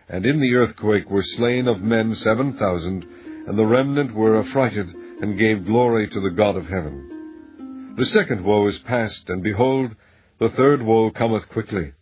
And 0.09 0.25
in 0.25 0.39
the 0.39 0.55
earthquake 0.55 1.09
were 1.09 1.23
slain 1.23 1.67
of 1.67 1.81
men 1.81 2.15
seven 2.15 2.57
thousand, 2.57 3.05
and 3.47 3.57
the 3.57 3.65
remnant 3.65 4.13
were 4.15 4.39
affrighted, 4.39 4.89
and 5.21 5.37
gave 5.37 5.65
glory 5.65 6.07
to 6.09 6.19
the 6.19 6.31
God 6.31 6.55
of 6.55 6.67
heaven. 6.67 7.93
The 7.97 8.05
second 8.07 8.43
woe 8.43 8.67
is 8.67 8.79
past, 8.79 9.29
and 9.29 9.43
behold, 9.43 9.95
the 10.39 10.49
third 10.49 10.81
woe 10.81 11.11
cometh 11.11 11.47
quickly. 11.49 11.93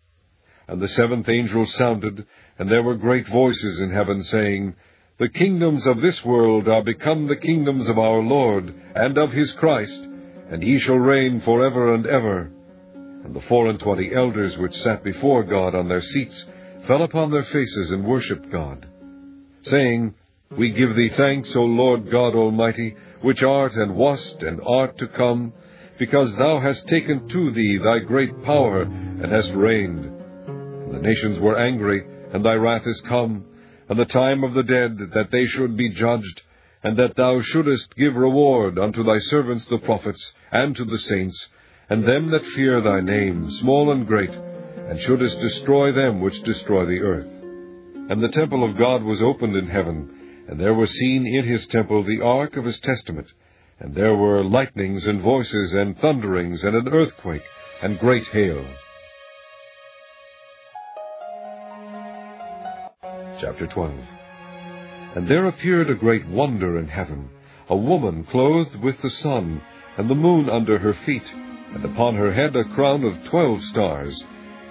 And 0.68 0.82
the 0.82 0.88
seventh 0.88 1.28
angel 1.28 1.66
sounded, 1.66 2.26
and 2.58 2.72
there 2.72 2.84
were 2.84 2.96
great 2.96 3.28
voices 3.28 3.82
in 3.82 3.92
heaven, 3.92 4.24
saying, 4.24 4.76
The 5.18 5.28
kingdoms 5.28 5.86
of 5.86 6.02
this 6.02 6.24
world 6.24 6.70
are 6.70 6.84
become 6.84 7.28
the 7.28 7.36
kingdoms 7.36 7.90
of 7.90 8.00
our 8.00 8.22
Lord, 8.22 8.74
and 8.96 9.18
of 9.18 9.34
his 9.34 9.52
Christ, 9.54 10.02
and 10.50 10.64
he 10.64 10.80
shall 10.80 10.96
reign 10.96 11.42
for 11.42 11.66
ever 11.66 11.94
and 11.94 12.06
ever. 12.06 12.52
And 13.24 13.36
the 13.36 13.42
four 13.42 13.68
and 13.68 13.80
twenty 13.80 14.14
elders 14.16 14.58
which 14.58 14.76
sat 14.82 15.04
before 15.04 15.44
God 15.44 15.76
on 15.76 15.88
their 15.88 16.02
seats 16.02 16.46
fell 16.88 17.04
upon 17.04 17.32
their 17.32 17.44
faces 17.44 17.92
and 17.92 18.06
worshipped 18.06 18.50
God, 18.52 18.88
saying, 19.62 20.16
We 20.58 20.72
give 20.72 20.96
thee 20.96 21.12
thanks, 21.16 21.56
O 21.56 21.64
Lord 21.64 22.10
God 22.12 22.36
Almighty, 22.36 22.96
which 23.22 23.44
art 23.44 23.76
and 23.76 23.96
wast 23.96 24.42
and 24.42 24.60
art 24.66 24.98
to 24.98 25.08
come, 25.08 25.54
because 26.00 26.36
thou 26.36 26.60
hast 26.60 26.88
taken 26.88 27.28
to 27.28 27.52
thee 27.52 27.78
thy 27.78 28.00
great 28.00 28.44
power, 28.44 28.82
and 28.82 29.32
hast 29.32 29.52
reigned. 29.52 30.06
And 30.06 30.96
the 30.96 31.02
nations 31.02 31.40
were 31.40 31.60
angry, 31.60 32.04
and 32.34 32.44
thy 32.44 32.56
wrath 32.56 32.88
is 32.88 33.02
come, 33.02 33.46
and 33.88 34.00
the 34.00 34.06
time 34.06 34.44
of 34.44 34.54
the 34.56 34.64
dead, 34.64 34.98
that 35.14 35.30
they 35.32 35.46
should 35.46 35.78
be 35.78 35.90
judged, 35.90 36.42
and 36.84 36.98
that 36.98 37.16
thou 37.16 37.40
shouldest 37.42 37.96
give 37.96 38.16
reward 38.16 38.80
unto 38.80 39.04
thy 39.04 39.20
servants 39.20 39.68
the 39.68 39.78
prophets, 39.78 40.34
and 40.52 40.76
to 40.76 40.86
the 40.86 40.98
saints, 40.98 41.48
and 41.92 42.08
them 42.08 42.32
that 42.32 42.46
fear 42.56 42.80
thy 42.80 43.02
name, 43.02 43.52
small 43.52 43.92
and 43.92 44.08
great, 44.08 44.30
and 44.32 44.98
shouldest 45.02 45.38
destroy 45.42 45.92
them 45.92 46.22
which 46.22 46.42
destroy 46.44 46.86
the 46.86 47.02
earth. 47.02 47.28
And 48.10 48.24
the 48.24 48.30
temple 48.30 48.64
of 48.64 48.78
God 48.78 49.04
was 49.04 49.22
opened 49.22 49.58
in 49.58 49.68
heaven, 49.68 50.46
and 50.48 50.58
there 50.58 50.74
was 50.74 50.90
seen 50.90 51.28
in 51.28 51.44
his 51.44 51.68
temple 51.68 52.06
the 52.06 52.22
ark 52.24 52.56
of 52.56 52.64
his 52.64 52.80
testament, 52.80 53.28
and 53.82 53.94
there 53.94 54.16
were 54.16 54.42
lightnings 54.42 55.06
and 55.06 55.22
voices 55.22 55.74
and 55.74 55.98
thunderings 55.98 56.64
and 56.64 56.78
an 56.78 56.88
earthquake 56.88 57.44
and 57.82 58.00
great 58.00 58.26
hail. 58.28 58.66
Chapter 63.42 63.68
12 63.68 63.94
And 65.16 65.28
there 65.28 65.46
appeared 65.48 65.90
a 65.90 65.96
great 65.96 66.26
wonder 66.26 66.80
in 66.80 66.88
heaven, 66.88 67.30
a 67.68 67.76
woman 67.76 68.24
clothed 68.24 68.78
with 68.78 69.02
the 69.02 69.10
sun, 69.10 69.62
and 69.98 70.10
the 70.10 70.16
moon 70.16 70.50
under 70.50 70.78
her 70.78 70.94
feet, 70.94 71.34
and 71.74 71.86
upon 71.86 72.16
her 72.16 72.32
head 72.34 72.56
a 72.56 72.64
crown 72.76 73.04
of 73.04 73.24
twelve 73.26 73.62
stars. 73.64 74.24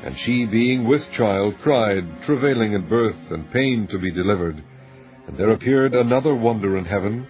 And 0.03 0.17
she, 0.19 0.47
being 0.47 0.85
with 0.85 1.11
child, 1.13 1.55
cried, 1.63 2.23
travailing 2.25 2.73
in 2.73 2.89
birth, 2.89 3.31
and 3.31 3.51
pain 3.53 3.87
to 3.89 3.99
be 3.99 4.11
delivered. 4.11 4.63
And 5.27 5.37
there 5.37 5.51
appeared 5.51 5.95
another 5.95 6.35
wonder 6.35 6.79
in 6.79 6.87
heaven, 6.87 7.27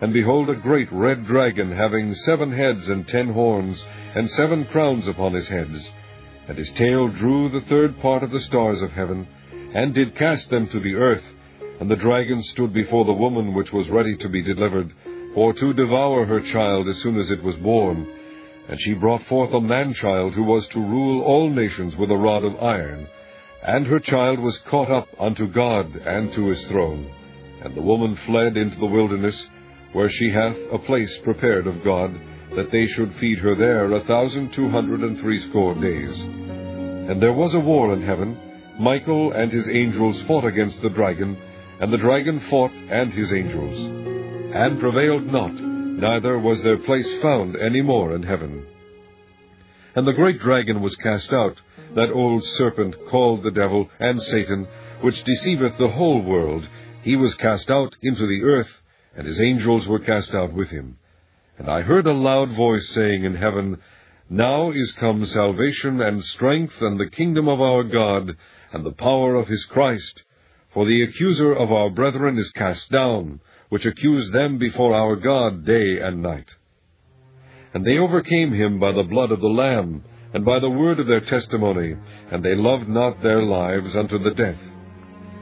and 0.00 0.12
behold, 0.12 0.48
a 0.50 0.54
great 0.54 0.90
red 0.90 1.26
dragon, 1.26 1.70
having 1.70 2.14
seven 2.14 2.50
heads 2.52 2.88
and 2.88 3.06
ten 3.06 3.32
horns, 3.32 3.82
and 4.14 4.30
seven 4.30 4.64
crowns 4.66 5.06
upon 5.06 5.34
his 5.34 5.48
heads. 5.48 5.90
And 6.48 6.58
his 6.58 6.72
tail 6.72 7.08
drew 7.08 7.48
the 7.48 7.62
third 7.62 8.00
part 8.00 8.22
of 8.22 8.30
the 8.30 8.40
stars 8.40 8.82
of 8.82 8.90
heaven, 8.92 9.26
and 9.74 9.94
did 9.94 10.16
cast 10.16 10.50
them 10.50 10.68
to 10.68 10.80
the 10.80 10.94
earth. 10.94 11.24
And 11.80 11.90
the 11.90 11.96
dragon 11.96 12.42
stood 12.42 12.72
before 12.72 13.04
the 13.04 13.12
woman 13.12 13.54
which 13.54 13.72
was 13.72 13.88
ready 13.90 14.16
to 14.16 14.28
be 14.28 14.42
delivered, 14.42 14.92
for 15.34 15.52
to 15.52 15.72
devour 15.72 16.24
her 16.24 16.40
child 16.40 16.88
as 16.88 16.98
soon 16.98 17.18
as 17.18 17.30
it 17.30 17.42
was 17.42 17.56
born. 17.56 18.06
And 18.68 18.80
she 18.80 18.94
brought 18.94 19.22
forth 19.24 19.52
a 19.52 19.60
man 19.60 19.92
child, 19.92 20.34
who 20.34 20.44
was 20.44 20.66
to 20.68 20.80
rule 20.80 21.22
all 21.22 21.50
nations 21.50 21.96
with 21.96 22.10
a 22.10 22.16
rod 22.16 22.44
of 22.44 22.62
iron. 22.62 23.06
And 23.62 23.86
her 23.86 24.00
child 24.00 24.38
was 24.40 24.58
caught 24.58 24.90
up 24.90 25.08
unto 25.18 25.46
God 25.46 25.94
and 25.96 26.32
to 26.32 26.46
his 26.46 26.66
throne. 26.68 27.10
And 27.62 27.74
the 27.74 27.82
woman 27.82 28.16
fled 28.26 28.56
into 28.56 28.78
the 28.78 28.86
wilderness, 28.86 29.46
where 29.92 30.08
she 30.08 30.30
hath 30.30 30.56
a 30.72 30.78
place 30.78 31.18
prepared 31.18 31.66
of 31.66 31.84
God, 31.84 32.18
that 32.56 32.70
they 32.70 32.86
should 32.86 33.14
feed 33.16 33.38
her 33.38 33.54
there 33.54 33.92
a 33.92 34.04
thousand 34.04 34.52
two 34.52 34.68
hundred 34.70 35.00
and 35.00 35.18
threescore 35.18 35.74
days. 35.74 36.20
And 36.22 37.22
there 37.22 37.32
was 37.32 37.54
a 37.54 37.60
war 37.60 37.92
in 37.92 38.02
heaven. 38.02 38.38
Michael 38.78 39.32
and 39.32 39.52
his 39.52 39.68
angels 39.68 40.20
fought 40.22 40.44
against 40.44 40.80
the 40.82 40.88
dragon, 40.88 41.36
and 41.80 41.92
the 41.92 41.98
dragon 41.98 42.40
fought 42.48 42.72
and 42.72 43.12
his 43.12 43.32
angels, 43.32 43.78
and 44.54 44.80
prevailed 44.80 45.26
not, 45.26 45.52
neither 45.96 46.38
was 46.38 46.62
their 46.62 46.78
place 46.78 47.10
found 47.22 47.56
any 47.56 47.80
more 47.80 48.14
in 48.14 48.22
heaven. 48.22 48.66
And 49.94 50.06
the 50.06 50.12
great 50.12 50.40
dragon 50.40 50.80
was 50.80 50.96
cast 50.96 51.32
out, 51.32 51.60
that 51.94 52.10
old 52.10 52.44
serpent 52.44 52.96
called 53.08 53.42
the 53.42 53.52
devil 53.52 53.88
and 54.00 54.20
Satan, 54.20 54.66
which 55.00 55.22
deceiveth 55.22 55.78
the 55.78 55.88
whole 55.88 56.20
world. 56.20 56.68
He 57.02 57.16
was 57.16 57.34
cast 57.36 57.70
out 57.70 57.96
into 58.02 58.26
the 58.26 58.42
earth, 58.42 58.70
and 59.16 59.26
his 59.26 59.40
angels 59.40 59.86
were 59.86 60.00
cast 60.00 60.34
out 60.34 60.52
with 60.52 60.70
him. 60.70 60.98
And 61.58 61.68
I 61.68 61.82
heard 61.82 62.06
a 62.06 62.12
loud 62.12 62.50
voice 62.50 62.88
saying 62.88 63.24
in 63.24 63.36
heaven, 63.36 63.78
Now 64.28 64.72
is 64.72 64.90
come 64.92 65.24
salvation 65.24 66.00
and 66.00 66.24
strength 66.24 66.80
and 66.80 66.98
the 66.98 67.10
kingdom 67.10 67.48
of 67.48 67.60
our 67.60 67.84
God 67.84 68.36
and 68.72 68.84
the 68.84 68.92
power 68.92 69.36
of 69.36 69.46
his 69.46 69.64
Christ. 69.66 70.22
For 70.72 70.86
the 70.86 71.04
accuser 71.04 71.52
of 71.52 71.70
our 71.70 71.90
brethren 71.90 72.36
is 72.36 72.50
cast 72.50 72.90
down, 72.90 73.40
which 73.74 73.86
accused 73.86 74.32
them 74.32 74.56
before 74.56 74.94
our 74.94 75.16
God 75.16 75.64
day 75.64 75.98
and 76.00 76.22
night. 76.22 76.48
And 77.74 77.84
they 77.84 77.98
overcame 77.98 78.52
him 78.52 78.78
by 78.78 78.92
the 78.92 79.02
blood 79.02 79.32
of 79.32 79.40
the 79.40 79.48
Lamb, 79.48 80.04
and 80.32 80.44
by 80.44 80.60
the 80.60 80.70
word 80.70 81.00
of 81.00 81.08
their 81.08 81.22
testimony, 81.22 81.96
and 82.30 82.40
they 82.40 82.54
loved 82.54 82.88
not 82.88 83.20
their 83.20 83.42
lives 83.42 83.96
unto 83.96 84.16
the 84.16 84.30
death. 84.30 84.60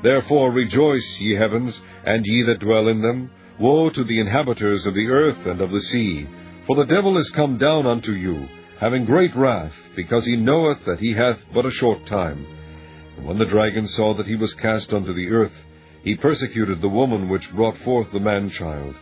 Therefore 0.03 0.51
rejoice, 0.51 1.07
ye 1.21 1.35
heavens, 1.35 1.79
and 2.07 2.25
ye 2.25 2.43
that 2.45 2.61
dwell 2.61 2.89
in 2.89 3.03
them. 3.03 3.31
Woe 3.61 3.91
to 3.91 4.03
the 4.03 4.21
inhabitants 4.21 4.87
of 4.87 4.95
the 4.95 5.09
earth 5.09 5.45
and 5.45 5.61
of 5.61 5.71
the 5.71 5.83
sea! 5.83 6.27
For 6.67 6.77
the 6.77 6.87
devil 6.95 7.19
is 7.19 7.29
come 7.37 7.59
down 7.59 7.87
unto 7.87 8.13
you, 8.13 8.49
having 8.81 9.05
great 9.05 9.37
wrath, 9.37 9.75
because 9.95 10.25
he 10.25 10.37
knoweth 10.37 10.83
that 10.87 11.01
he 11.01 11.13
hath 11.13 11.39
but 11.53 11.67
a 11.67 11.71
short 11.71 12.07
time. 12.07 12.47
And 13.19 13.27
when 13.27 13.39
the 13.39 13.45
dragon 13.45 13.87
saw 13.89 14.15
that 14.15 14.27
he 14.27 14.37
was 14.37 14.55
cast 14.55 14.91
unto 14.91 15.13
the 15.13 15.29
earth, 15.29 15.53
he 16.03 16.17
persecuted 16.17 16.81
the 16.81 16.89
woman 16.89 17.29
which 17.29 17.53
brought 17.53 17.79
forth 17.79 18.11
the 18.13 18.21
man 18.21 18.49
child. 18.49 18.95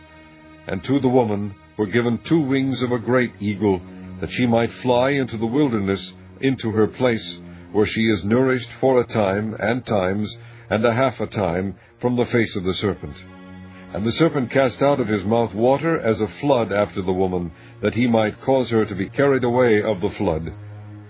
And 0.67 0.83
to 0.83 0.99
the 0.99 1.09
woman 1.09 1.55
were 1.77 1.87
given 1.87 2.19
two 2.19 2.41
wings 2.41 2.81
of 2.81 2.91
a 2.91 2.99
great 2.99 3.33
eagle, 3.39 3.81
that 4.19 4.31
she 4.31 4.45
might 4.45 4.71
fly 4.71 5.11
into 5.11 5.37
the 5.37 5.45
wilderness, 5.47 6.13
into 6.41 6.71
her 6.71 6.87
place, 6.87 7.39
where 7.71 7.87
she 7.87 8.01
is 8.01 8.23
nourished 8.23 8.71
for 8.79 9.01
a 9.01 9.07
time, 9.07 9.55
and 9.59 9.85
times, 9.85 10.31
and 10.69 10.85
a 10.85 10.93
half 10.93 11.19
a 11.19 11.27
time, 11.27 11.75
from 11.99 12.15
the 12.15 12.25
face 12.25 12.55
of 12.55 12.63
the 12.63 12.73
serpent. 12.75 13.15
And 13.93 14.05
the 14.05 14.11
serpent 14.11 14.51
cast 14.51 14.81
out 14.81 14.99
of 14.99 15.07
his 15.07 15.23
mouth 15.23 15.53
water 15.53 15.99
as 15.99 16.21
a 16.21 16.27
flood 16.27 16.71
after 16.71 17.01
the 17.01 17.11
woman, 17.11 17.51
that 17.81 17.93
he 17.93 18.07
might 18.07 18.41
cause 18.41 18.69
her 18.69 18.85
to 18.85 18.95
be 18.95 19.09
carried 19.09 19.43
away 19.43 19.81
of 19.81 20.01
the 20.01 20.15
flood. 20.17 20.53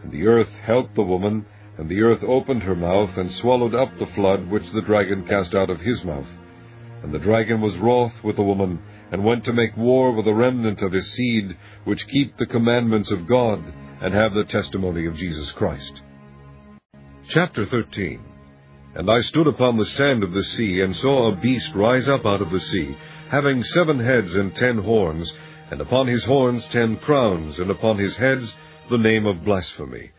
And 0.03 0.11
the 0.11 0.25
earth 0.25 0.51
helped 0.65 0.95
the 0.95 1.03
woman, 1.03 1.45
and 1.81 1.89
the 1.89 2.03
earth 2.03 2.21
opened 2.21 2.61
her 2.61 2.75
mouth, 2.75 3.17
and 3.17 3.33
swallowed 3.33 3.73
up 3.73 3.89
the 3.97 4.05
flood 4.13 4.47
which 4.51 4.69
the 4.71 4.83
dragon 4.83 5.25
cast 5.27 5.55
out 5.55 5.71
of 5.71 5.81
his 5.81 6.03
mouth. 6.03 6.27
And 7.01 7.11
the 7.11 7.17
dragon 7.17 7.59
was 7.59 7.75
wroth 7.79 8.13
with 8.23 8.35
the 8.35 8.43
woman, 8.43 8.77
and 9.11 9.25
went 9.25 9.45
to 9.45 9.51
make 9.53 9.75
war 9.75 10.11
with 10.11 10.25
the 10.25 10.31
remnant 10.31 10.83
of 10.83 10.91
his 10.91 11.11
seed, 11.11 11.57
which 11.85 12.07
keep 12.07 12.37
the 12.37 12.45
commandments 12.45 13.09
of 13.09 13.27
God, 13.27 13.63
and 13.99 14.13
have 14.13 14.35
the 14.35 14.43
testimony 14.43 15.07
of 15.07 15.15
Jesus 15.15 15.51
Christ. 15.53 16.03
Chapter 17.29 17.65
13 17.65 18.25
and 18.93 19.09
I 19.09 19.21
stood 19.21 19.47
upon 19.47 19.77
the 19.77 19.85
sand 19.85 20.23
of 20.23 20.33
the 20.33 20.43
sea, 20.43 20.81
and 20.81 20.95
saw 20.95 21.31
a 21.31 21.35
beast 21.37 21.73
rise 21.73 22.07
up 22.07 22.27
out 22.27 22.43
of 22.43 22.51
the 22.51 22.59
sea, 22.59 22.95
having 23.29 23.63
seven 23.63 23.97
heads 23.97 24.35
and 24.35 24.53
ten 24.53 24.77
horns, 24.77 25.35
and 25.71 25.81
upon 25.81 26.05
his 26.05 26.25
horns 26.25 26.67
ten 26.67 26.97
crowns, 26.97 27.57
and 27.57 27.71
upon 27.71 27.97
his 27.97 28.15
heads 28.17 28.53
the 28.91 28.99
name 28.99 29.25
of 29.25 29.43
blasphemy. 29.43 30.11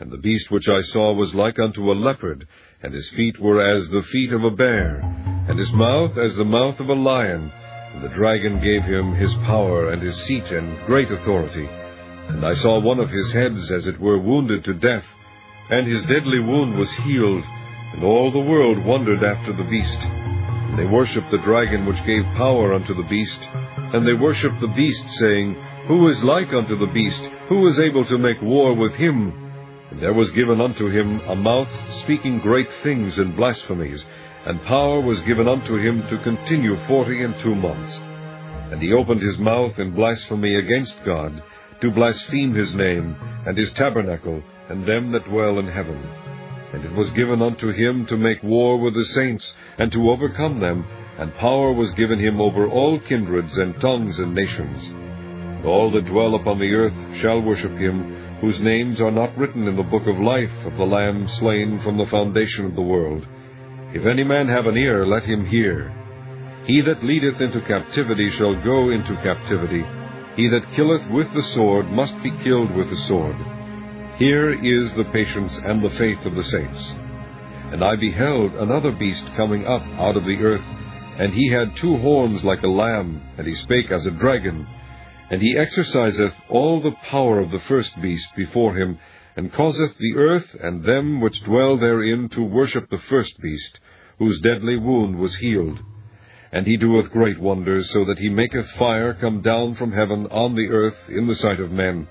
And 0.00 0.12
the 0.12 0.18
beast 0.18 0.50
which 0.50 0.68
I 0.68 0.80
saw 0.80 1.12
was 1.12 1.34
like 1.34 1.58
unto 1.58 1.90
a 1.90 1.94
leopard, 1.94 2.46
and 2.82 2.94
his 2.94 3.10
feet 3.10 3.40
were 3.40 3.60
as 3.60 3.90
the 3.90 4.02
feet 4.02 4.32
of 4.32 4.44
a 4.44 4.50
bear, 4.50 5.00
and 5.48 5.58
his 5.58 5.72
mouth 5.72 6.16
as 6.16 6.36
the 6.36 6.44
mouth 6.44 6.78
of 6.78 6.88
a 6.88 6.94
lion. 6.94 7.50
And 7.94 8.04
the 8.04 8.14
dragon 8.14 8.60
gave 8.60 8.84
him 8.84 9.14
his 9.14 9.34
power 9.34 9.90
and 9.90 10.00
his 10.00 10.16
seat 10.24 10.52
and 10.52 10.78
great 10.86 11.10
authority. 11.10 11.66
And 12.28 12.46
I 12.46 12.54
saw 12.54 12.78
one 12.78 13.00
of 13.00 13.10
his 13.10 13.32
heads 13.32 13.72
as 13.72 13.88
it 13.88 13.98
were 13.98 14.18
wounded 14.18 14.64
to 14.66 14.74
death, 14.74 15.04
and 15.68 15.88
his 15.88 16.02
deadly 16.02 16.38
wound 16.40 16.76
was 16.76 16.92
healed, 16.92 17.42
and 17.94 18.04
all 18.04 18.30
the 18.30 18.38
world 18.38 18.84
wondered 18.84 19.24
after 19.24 19.52
the 19.52 19.64
beast. 19.64 19.98
And 20.00 20.78
they 20.78 20.86
worshipped 20.86 21.32
the 21.32 21.38
dragon 21.38 21.86
which 21.86 22.04
gave 22.06 22.22
power 22.36 22.72
unto 22.72 22.94
the 22.94 23.08
beast. 23.08 23.40
And 23.92 24.06
they 24.06 24.12
worshipped 24.12 24.60
the 24.60 24.68
beast, 24.68 25.08
saying, 25.18 25.54
Who 25.88 26.06
is 26.06 26.22
like 26.22 26.52
unto 26.52 26.76
the 26.76 26.92
beast? 26.92 27.22
Who 27.48 27.66
is 27.66 27.80
able 27.80 28.04
to 28.04 28.18
make 28.18 28.40
war 28.40 28.74
with 28.74 28.94
him? 28.94 29.47
And 29.90 30.00
there 30.00 30.12
was 30.12 30.30
given 30.32 30.60
unto 30.60 30.88
him 30.88 31.20
a 31.20 31.34
mouth 31.34 31.70
speaking 31.94 32.40
great 32.40 32.70
things 32.82 33.18
and 33.18 33.34
blasphemies, 33.34 34.04
and 34.44 34.62
power 34.62 35.00
was 35.00 35.20
given 35.22 35.48
unto 35.48 35.76
him 35.76 36.06
to 36.08 36.18
continue 36.18 36.76
forty 36.86 37.22
and 37.22 37.34
two 37.38 37.54
months. 37.54 37.98
And 38.70 38.82
he 38.82 38.92
opened 38.92 39.22
his 39.22 39.38
mouth 39.38 39.78
in 39.78 39.94
blasphemy 39.94 40.56
against 40.56 41.02
God, 41.04 41.42
to 41.80 41.90
blaspheme 41.90 42.54
his 42.54 42.74
name, 42.74 43.16
and 43.46 43.56
his 43.56 43.72
tabernacle, 43.72 44.42
and 44.68 44.86
them 44.86 45.12
that 45.12 45.24
dwell 45.24 45.58
in 45.58 45.68
heaven. 45.68 45.98
And 46.74 46.84
it 46.84 46.92
was 46.92 47.08
given 47.10 47.40
unto 47.40 47.72
him 47.72 48.04
to 48.06 48.16
make 48.18 48.42
war 48.42 48.78
with 48.78 48.94
the 48.94 49.04
saints, 49.06 49.54
and 49.78 49.90
to 49.92 50.10
overcome 50.10 50.60
them, 50.60 50.86
and 51.18 51.34
power 51.36 51.72
was 51.72 51.92
given 51.92 52.18
him 52.18 52.40
over 52.40 52.68
all 52.68 53.00
kindreds 53.00 53.56
and 53.56 53.80
tongues 53.80 54.18
and 54.18 54.34
nations. 54.34 54.84
And 54.84 55.64
all 55.64 55.90
that 55.92 56.04
dwell 56.04 56.34
upon 56.34 56.58
the 56.58 56.74
earth 56.74 56.92
shall 57.16 57.40
worship 57.40 57.72
him, 57.72 58.27
whose 58.40 58.60
names 58.60 59.00
are 59.00 59.10
not 59.10 59.36
written 59.36 59.66
in 59.66 59.76
the 59.76 59.82
book 59.82 60.06
of 60.06 60.20
life 60.20 60.52
of 60.64 60.76
the 60.76 60.84
Lamb 60.84 61.26
slain 61.28 61.80
from 61.82 61.98
the 61.98 62.06
foundation 62.06 62.66
of 62.66 62.74
the 62.74 62.82
world. 62.82 63.26
If 63.92 64.06
any 64.06 64.22
man 64.22 64.48
have 64.48 64.66
an 64.66 64.76
ear, 64.76 65.06
let 65.06 65.24
him 65.24 65.44
hear. 65.44 65.92
He 66.66 66.80
that 66.82 67.02
leadeth 67.02 67.40
into 67.40 67.60
captivity 67.62 68.30
shall 68.30 68.54
go 68.62 68.90
into 68.90 69.14
captivity. 69.16 69.84
He 70.36 70.46
that 70.48 70.70
killeth 70.76 71.08
with 71.10 71.32
the 71.34 71.42
sword 71.42 71.90
must 71.90 72.14
be 72.22 72.30
killed 72.44 72.74
with 72.76 72.90
the 72.90 72.96
sword. 73.08 73.36
Here 74.18 74.50
is 74.52 74.94
the 74.94 75.04
patience 75.12 75.56
and 75.64 75.82
the 75.82 75.90
faith 75.90 76.24
of 76.24 76.34
the 76.34 76.44
saints. 76.44 76.92
And 77.72 77.82
I 77.82 77.96
beheld 77.96 78.54
another 78.54 78.92
beast 78.92 79.24
coming 79.36 79.66
up 79.66 79.82
out 79.98 80.16
of 80.16 80.24
the 80.24 80.38
earth, 80.38 80.64
and 81.18 81.32
he 81.32 81.48
had 81.48 81.76
two 81.76 81.96
horns 81.96 82.44
like 82.44 82.62
a 82.62 82.68
lamb, 82.68 83.20
and 83.36 83.46
he 83.46 83.54
spake 83.54 83.90
as 83.90 84.06
a 84.06 84.10
dragon. 84.10 84.66
And 85.30 85.42
he 85.42 85.56
exerciseth 85.58 86.34
all 86.48 86.80
the 86.80 86.96
power 87.10 87.38
of 87.38 87.50
the 87.50 87.60
first 87.60 88.00
beast 88.00 88.28
before 88.34 88.74
him, 88.74 88.98
and 89.36 89.52
causeth 89.52 89.96
the 89.98 90.16
earth 90.16 90.56
and 90.60 90.82
them 90.82 91.20
which 91.20 91.42
dwell 91.44 91.76
therein 91.76 92.28
to 92.30 92.42
worship 92.42 92.88
the 92.88 92.98
first 92.98 93.40
beast, 93.40 93.78
whose 94.18 94.40
deadly 94.40 94.76
wound 94.76 95.18
was 95.18 95.36
healed. 95.36 95.80
And 96.50 96.66
he 96.66 96.78
doeth 96.78 97.10
great 97.10 97.38
wonders, 97.38 97.90
so 97.90 98.06
that 98.06 98.18
he 98.18 98.30
maketh 98.30 98.70
fire 98.72 99.12
come 99.12 99.42
down 99.42 99.74
from 99.74 99.92
heaven 99.92 100.26
on 100.30 100.54
the 100.54 100.68
earth 100.70 100.98
in 101.08 101.26
the 101.26 101.36
sight 101.36 101.60
of 101.60 101.70
men, 101.70 102.08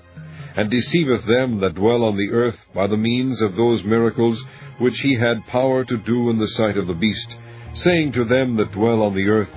and 0.56 0.70
deceiveth 0.70 1.26
them 1.26 1.58
that 1.60 1.74
dwell 1.74 2.04
on 2.04 2.16
the 2.16 2.30
earth 2.30 2.58
by 2.72 2.86
the 2.86 2.96
means 2.96 3.42
of 3.42 3.56
those 3.56 3.82
miracles 3.82 4.42
which 4.78 5.00
he 5.00 5.16
had 5.16 5.46
power 5.48 5.84
to 5.84 5.96
do 5.98 6.30
in 6.30 6.38
the 6.38 6.48
sight 6.48 6.76
of 6.76 6.86
the 6.86 6.94
beast, 6.94 7.36
saying 7.74 8.12
to 8.12 8.24
them 8.24 8.56
that 8.56 8.72
dwell 8.72 9.02
on 9.02 9.14
the 9.14 9.28
earth, 9.28 9.50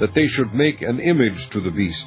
that 0.00 0.14
they 0.14 0.26
should 0.26 0.52
make 0.52 0.82
an 0.82 0.98
image 0.98 1.48
to 1.50 1.60
the 1.60 1.70
beast, 1.70 2.06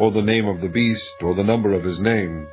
or 0.00 0.10
the 0.10 0.22
name 0.22 0.48
of 0.48 0.62
the 0.62 0.68
beast, 0.68 1.14
or 1.20 1.34
the 1.34 1.44
number 1.44 1.74
of 1.74 1.84
his 1.84 2.00
name. 2.00 2.48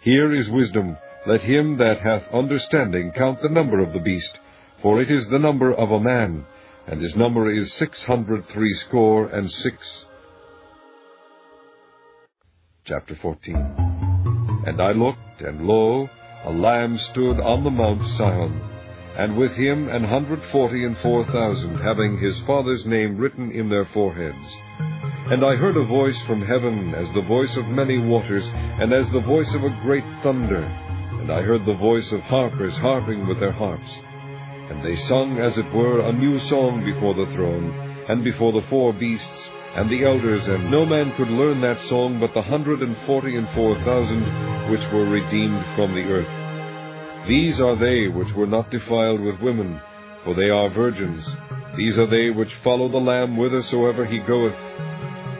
Here 0.00 0.34
is 0.34 0.50
wisdom. 0.50 0.98
Let 1.28 1.40
him 1.40 1.76
that 1.78 2.00
hath 2.00 2.26
understanding 2.34 3.12
count 3.12 3.40
the 3.40 3.48
number 3.48 3.78
of 3.78 3.92
the 3.92 4.00
beast, 4.00 4.40
for 4.82 5.00
it 5.00 5.08
is 5.08 5.28
the 5.28 5.38
number 5.38 5.72
of 5.72 5.92
a 5.92 6.00
man, 6.00 6.44
and 6.88 7.00
his 7.00 7.14
number 7.14 7.48
is 7.48 7.72
six 7.74 8.02
hundred 8.02 8.48
threescore 8.48 9.28
and 9.28 9.48
six. 9.48 10.06
Chapter 12.84 13.14
14 13.14 13.54
And 14.66 14.82
I 14.82 14.90
looked, 14.90 15.40
and 15.40 15.64
lo, 15.68 16.10
a 16.44 16.50
Lamb 16.50 16.98
stood 16.98 17.38
on 17.38 17.62
the 17.62 17.70
Mount 17.70 18.02
Sion, 18.16 18.71
and 19.16 19.36
with 19.36 19.52
him 19.52 19.88
an 19.88 20.04
hundred 20.04 20.42
forty 20.44 20.84
and 20.84 20.96
four 20.98 21.24
thousand, 21.26 21.76
having 21.78 22.18
his 22.18 22.38
Father's 22.40 22.86
name 22.86 23.16
written 23.16 23.50
in 23.50 23.68
their 23.68 23.84
foreheads. 23.86 24.56
And 25.30 25.44
I 25.44 25.54
heard 25.56 25.76
a 25.76 25.84
voice 25.84 26.20
from 26.22 26.42
heaven, 26.42 26.94
as 26.94 27.10
the 27.12 27.22
voice 27.22 27.56
of 27.56 27.66
many 27.68 27.98
waters, 27.98 28.44
and 28.46 28.92
as 28.92 29.08
the 29.10 29.20
voice 29.20 29.52
of 29.54 29.64
a 29.64 29.78
great 29.82 30.04
thunder. 30.22 30.64
And 30.64 31.30
I 31.30 31.42
heard 31.42 31.64
the 31.64 31.74
voice 31.74 32.10
of 32.10 32.20
harpers 32.22 32.76
harping 32.76 33.26
with 33.26 33.38
their 33.38 33.52
harps. 33.52 33.98
And 34.70 34.84
they 34.84 34.96
sung, 34.96 35.38
as 35.38 35.58
it 35.58 35.72
were, 35.72 36.00
a 36.00 36.12
new 36.12 36.38
song 36.40 36.84
before 36.84 37.14
the 37.14 37.30
throne, 37.32 37.70
and 38.08 38.24
before 38.24 38.52
the 38.52 38.66
four 38.68 38.92
beasts, 38.92 39.50
and 39.76 39.88
the 39.88 40.04
elders, 40.04 40.48
and 40.48 40.70
no 40.70 40.84
man 40.84 41.14
could 41.16 41.30
learn 41.30 41.60
that 41.60 41.80
song 41.88 42.18
but 42.18 42.34
the 42.34 42.42
hundred 42.42 42.82
and 42.82 42.96
forty 43.06 43.36
and 43.36 43.48
four 43.50 43.76
thousand 43.84 44.70
which 44.70 44.86
were 44.92 45.04
redeemed 45.04 45.64
from 45.76 45.94
the 45.94 46.02
earth. 46.02 46.41
These 47.28 47.60
are 47.60 47.76
they 47.76 48.08
which 48.08 48.32
were 48.34 48.48
not 48.48 48.70
defiled 48.70 49.20
with 49.20 49.40
women, 49.40 49.80
for 50.24 50.34
they 50.34 50.50
are 50.50 50.68
virgins. 50.70 51.24
These 51.76 51.96
are 51.96 52.08
they 52.08 52.30
which 52.30 52.52
follow 52.64 52.88
the 52.88 52.98
Lamb 52.98 53.36
whithersoever 53.36 54.04
he 54.04 54.18
goeth. 54.18 54.56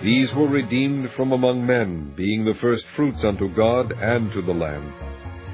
These 0.01 0.33
were 0.33 0.47
redeemed 0.47 1.11
from 1.12 1.33
among 1.33 1.66
men, 1.66 2.12
being 2.14 2.45
the 2.45 2.55
first 2.55 2.87
fruits 2.95 3.24
unto 3.24 3.53
God 3.55 3.93
and 3.93 4.30
to 4.33 4.43
the 4.43 4.55
Lamb. 4.55 4.93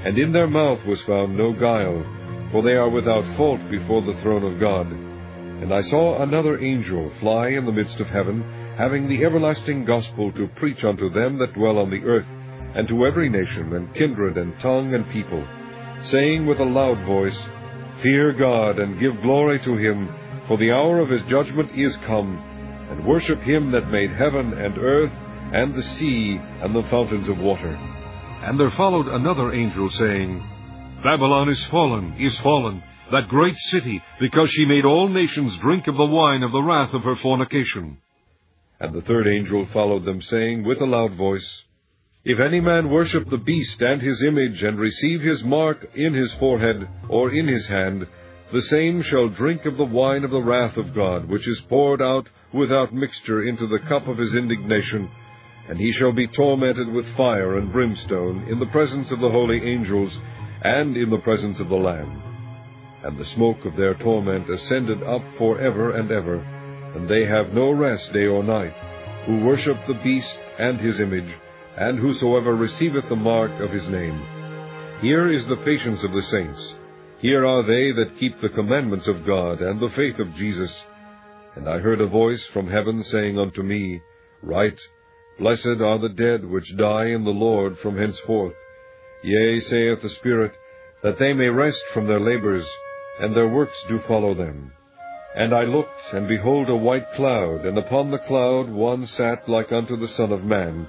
And 0.04 0.18
in 0.18 0.32
their 0.32 0.46
mouth 0.46 0.84
was 0.84 1.00
found 1.02 1.34
no 1.34 1.54
guile, 1.54 2.04
for 2.52 2.62
they 2.62 2.76
are 2.76 2.90
without 2.90 3.24
fault 3.38 3.60
before 3.70 4.02
the 4.02 4.20
throne 4.20 4.44
of 4.44 4.60
God. 4.60 4.86
And 4.86 5.72
I 5.72 5.80
saw 5.80 6.22
another 6.22 6.62
angel 6.62 7.10
fly 7.20 7.48
in 7.48 7.64
the 7.64 7.72
midst 7.72 8.00
of 8.00 8.06
heaven, 8.06 8.42
having 8.76 9.08
the 9.08 9.24
everlasting 9.24 9.86
gospel 9.86 10.30
to 10.32 10.46
preach 10.56 10.84
unto 10.84 11.10
them 11.10 11.38
that 11.38 11.54
dwell 11.54 11.78
on 11.78 11.90
the 11.90 12.04
earth, 12.04 12.28
and 12.74 12.86
to 12.88 13.06
every 13.06 13.30
nation, 13.30 13.72
and 13.72 13.94
kindred, 13.94 14.36
and 14.36 14.58
tongue, 14.60 14.94
and 14.94 15.08
people, 15.10 15.42
saying 16.04 16.46
with 16.46 16.58
a 16.60 16.64
loud 16.64 17.04
voice, 17.04 17.38
Fear 18.02 18.32
God, 18.34 18.78
and 18.78 19.00
give 19.00 19.20
glory 19.22 19.58
to 19.60 19.76
him, 19.76 20.08
for 20.46 20.56
the 20.56 20.70
hour 20.72 21.00
of 21.00 21.10
his 21.10 21.22
judgment 21.24 21.70
is 21.78 21.96
come, 21.98 22.38
and 22.90 23.04
worship 23.04 23.40
him 23.40 23.72
that 23.72 23.90
made 23.90 24.10
heaven 24.12 24.52
and 24.54 24.78
earth, 24.78 25.12
and 25.52 25.74
the 25.74 25.82
sea, 25.82 26.38
and 26.62 26.74
the 26.74 26.88
fountains 26.88 27.28
of 27.28 27.38
water. 27.38 27.74
And 28.42 28.58
there 28.58 28.70
followed 28.70 29.08
another 29.08 29.52
angel, 29.52 29.90
saying, 29.90 30.42
Babylon 31.02 31.48
is 31.48 31.64
fallen, 31.66 32.14
is 32.18 32.38
fallen, 32.40 32.82
that 33.10 33.28
great 33.28 33.56
city, 33.56 34.02
because 34.20 34.50
she 34.50 34.64
made 34.64 34.84
all 34.84 35.08
nations 35.08 35.56
drink 35.58 35.86
of 35.86 35.96
the 35.96 36.04
wine 36.04 36.42
of 36.42 36.52
the 36.52 36.62
wrath 36.62 36.94
of 36.94 37.02
her 37.02 37.16
fornication. 37.16 37.98
And 38.80 38.94
the 38.94 39.02
third 39.02 39.26
angel 39.26 39.66
followed 39.72 40.04
them, 40.04 40.22
saying 40.22 40.64
with 40.64 40.80
a 40.80 40.86
loud 40.86 41.14
voice, 41.14 41.64
If 42.28 42.40
any 42.40 42.60
man 42.60 42.90
worship 42.90 43.30
the 43.30 43.38
beast 43.38 43.80
and 43.80 44.02
his 44.02 44.22
image, 44.22 44.62
and 44.62 44.78
receive 44.78 45.22
his 45.22 45.42
mark 45.42 45.88
in 45.94 46.12
his 46.12 46.30
forehead 46.34 46.86
or 47.08 47.32
in 47.32 47.48
his 47.48 47.66
hand, 47.68 48.06
the 48.52 48.60
same 48.60 49.00
shall 49.00 49.30
drink 49.30 49.64
of 49.64 49.78
the 49.78 49.86
wine 49.86 50.24
of 50.24 50.30
the 50.30 50.42
wrath 50.42 50.76
of 50.76 50.94
God, 50.94 51.26
which 51.26 51.48
is 51.48 51.58
poured 51.70 52.02
out 52.02 52.28
without 52.52 52.92
mixture 52.92 53.44
into 53.44 53.66
the 53.66 53.78
cup 53.78 54.06
of 54.08 54.18
his 54.18 54.34
indignation, 54.34 55.08
and 55.70 55.78
he 55.78 55.90
shall 55.90 56.12
be 56.12 56.26
tormented 56.26 56.92
with 56.92 57.16
fire 57.16 57.56
and 57.56 57.72
brimstone 57.72 58.46
in 58.46 58.58
the 58.58 58.66
presence 58.66 59.10
of 59.10 59.20
the 59.20 59.30
holy 59.30 59.62
angels 59.62 60.20
and 60.62 60.98
in 60.98 61.08
the 61.08 61.24
presence 61.24 61.58
of 61.60 61.70
the 61.70 61.76
Lamb. 61.76 62.22
And 63.04 63.16
the 63.16 63.24
smoke 63.24 63.64
of 63.64 63.74
their 63.74 63.94
torment 63.94 64.50
ascended 64.50 65.02
up 65.02 65.22
for 65.38 65.58
ever 65.58 65.92
and 65.92 66.10
ever, 66.10 66.40
and 66.94 67.08
they 67.08 67.24
have 67.24 67.54
no 67.54 67.70
rest 67.70 68.12
day 68.12 68.26
or 68.26 68.42
night, 68.42 68.76
who 69.24 69.46
worship 69.46 69.78
the 69.86 70.00
beast 70.04 70.38
and 70.58 70.78
his 70.78 71.00
image, 71.00 71.34
and 71.78 71.98
whosoever 71.98 72.56
receiveth 72.56 73.08
the 73.08 73.16
mark 73.16 73.52
of 73.60 73.70
his 73.70 73.88
name. 73.88 74.20
Here 75.00 75.28
is 75.28 75.46
the 75.46 75.62
patience 75.64 76.02
of 76.02 76.12
the 76.12 76.22
saints. 76.22 76.74
Here 77.20 77.46
are 77.46 77.62
they 77.62 77.92
that 77.92 78.18
keep 78.18 78.40
the 78.40 78.48
commandments 78.48 79.06
of 79.06 79.24
God 79.24 79.60
and 79.60 79.80
the 79.80 79.94
faith 79.94 80.18
of 80.18 80.34
Jesus. 80.34 80.84
And 81.54 81.68
I 81.68 81.78
heard 81.78 82.00
a 82.00 82.08
voice 82.08 82.44
from 82.46 82.68
heaven 82.68 83.04
saying 83.04 83.38
unto 83.38 83.62
me, 83.62 84.00
Write, 84.42 84.80
Blessed 85.38 85.80
are 85.80 86.00
the 86.00 86.14
dead 86.16 86.44
which 86.44 86.76
die 86.76 87.06
in 87.06 87.24
the 87.24 87.30
Lord 87.30 87.78
from 87.78 87.96
henceforth. 87.96 88.54
Yea, 89.22 89.60
saith 89.60 90.02
the 90.02 90.10
Spirit, 90.10 90.52
that 91.04 91.18
they 91.20 91.32
may 91.32 91.46
rest 91.46 91.80
from 91.94 92.08
their 92.08 92.20
labors, 92.20 92.68
and 93.20 93.36
their 93.36 93.48
works 93.48 93.76
do 93.88 94.00
follow 94.08 94.34
them. 94.34 94.72
And 95.36 95.54
I 95.54 95.62
looked, 95.62 96.12
and 96.12 96.26
behold 96.26 96.68
a 96.68 96.76
white 96.76 97.12
cloud, 97.12 97.66
and 97.66 97.78
upon 97.78 98.10
the 98.10 98.18
cloud 98.18 98.68
one 98.68 99.06
sat 99.06 99.48
like 99.48 99.70
unto 99.70 99.96
the 99.96 100.08
Son 100.08 100.32
of 100.32 100.42
Man, 100.42 100.88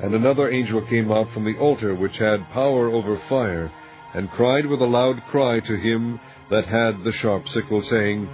And 0.00 0.14
another 0.14 0.48
angel 0.50 0.80
came 0.82 1.10
out 1.10 1.30
from 1.30 1.44
the 1.44 1.58
altar 1.58 1.94
which 1.94 2.18
had 2.18 2.50
power 2.50 2.88
over 2.88 3.16
fire, 3.28 3.70
and 4.14 4.30
cried 4.30 4.66
with 4.66 4.80
a 4.80 4.86
loud 4.86 5.22
cry 5.26 5.60
to 5.60 5.76
him 5.76 6.20
that 6.50 6.66
had 6.66 7.02
the 7.02 7.12
sharp 7.12 7.48
sickle, 7.48 7.82
saying, 7.82 8.28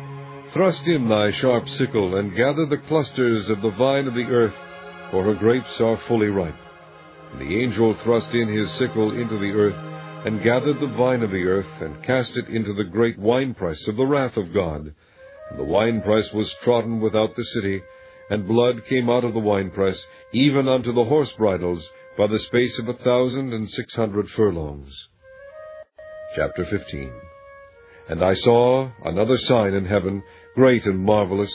Thrust 0.52 0.86
in 0.86 1.08
thy 1.08 1.30
sharp 1.32 1.68
sickle, 1.68 2.16
and 2.16 2.36
gather 2.36 2.66
the 2.66 2.76
clusters 2.86 3.48
of 3.48 3.60
the 3.62 3.70
vine 3.70 4.06
of 4.06 4.14
the 4.14 4.26
earth, 4.26 4.54
for 5.10 5.24
her 5.24 5.34
grapes 5.34 5.80
are 5.80 5.96
fully 5.96 6.28
ripe. 6.28 6.54
And 7.32 7.40
the 7.40 7.62
angel 7.62 7.94
thrust 7.94 8.32
in 8.34 8.48
his 8.48 8.70
sickle 8.72 9.10
into 9.18 9.38
the 9.38 9.52
earth, 9.52 10.26
and 10.26 10.42
gathered 10.42 10.80
the 10.80 10.94
vine 10.96 11.22
of 11.22 11.30
the 11.30 11.44
earth, 11.44 11.80
and 11.80 12.02
cast 12.04 12.36
it 12.36 12.48
into 12.48 12.72
the 12.72 12.84
great 12.84 13.18
winepress 13.18 13.88
of 13.88 13.96
the 13.96 14.06
wrath 14.06 14.36
of 14.36 14.52
God. 14.52 14.94
And 15.50 15.58
the 15.58 15.64
winepress 15.64 16.32
was 16.32 16.54
trodden 16.62 17.00
without 17.00 17.34
the 17.34 17.44
city, 17.44 17.82
and 18.30 18.48
blood 18.48 18.84
came 18.86 19.10
out 19.10 19.24
of 19.24 19.34
the 19.34 19.40
winepress, 19.40 20.02
even 20.32 20.68
unto 20.68 20.92
the 20.92 21.04
horse 21.04 21.32
bridles, 21.32 21.84
by 22.16 22.26
the 22.26 22.38
space 22.38 22.78
of 22.78 22.88
a 22.88 22.94
thousand 22.94 23.52
and 23.52 23.68
six 23.70 23.94
hundred 23.94 24.28
furlongs. 24.30 25.08
Chapter 26.34 26.64
15 26.64 27.12
And 28.08 28.24
I 28.24 28.34
saw 28.34 28.90
another 29.04 29.36
sign 29.36 29.74
in 29.74 29.84
heaven, 29.84 30.22
great 30.54 30.84
and 30.86 30.98
marvelous, 30.98 31.54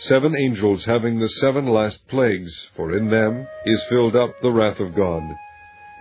seven 0.00 0.34
angels 0.36 0.84
having 0.84 1.18
the 1.18 1.28
seven 1.28 1.66
last 1.66 2.06
plagues, 2.08 2.52
for 2.74 2.96
in 2.96 3.10
them 3.10 3.46
is 3.66 3.84
filled 3.88 4.16
up 4.16 4.34
the 4.40 4.50
wrath 4.50 4.80
of 4.80 4.94
God. 4.94 5.22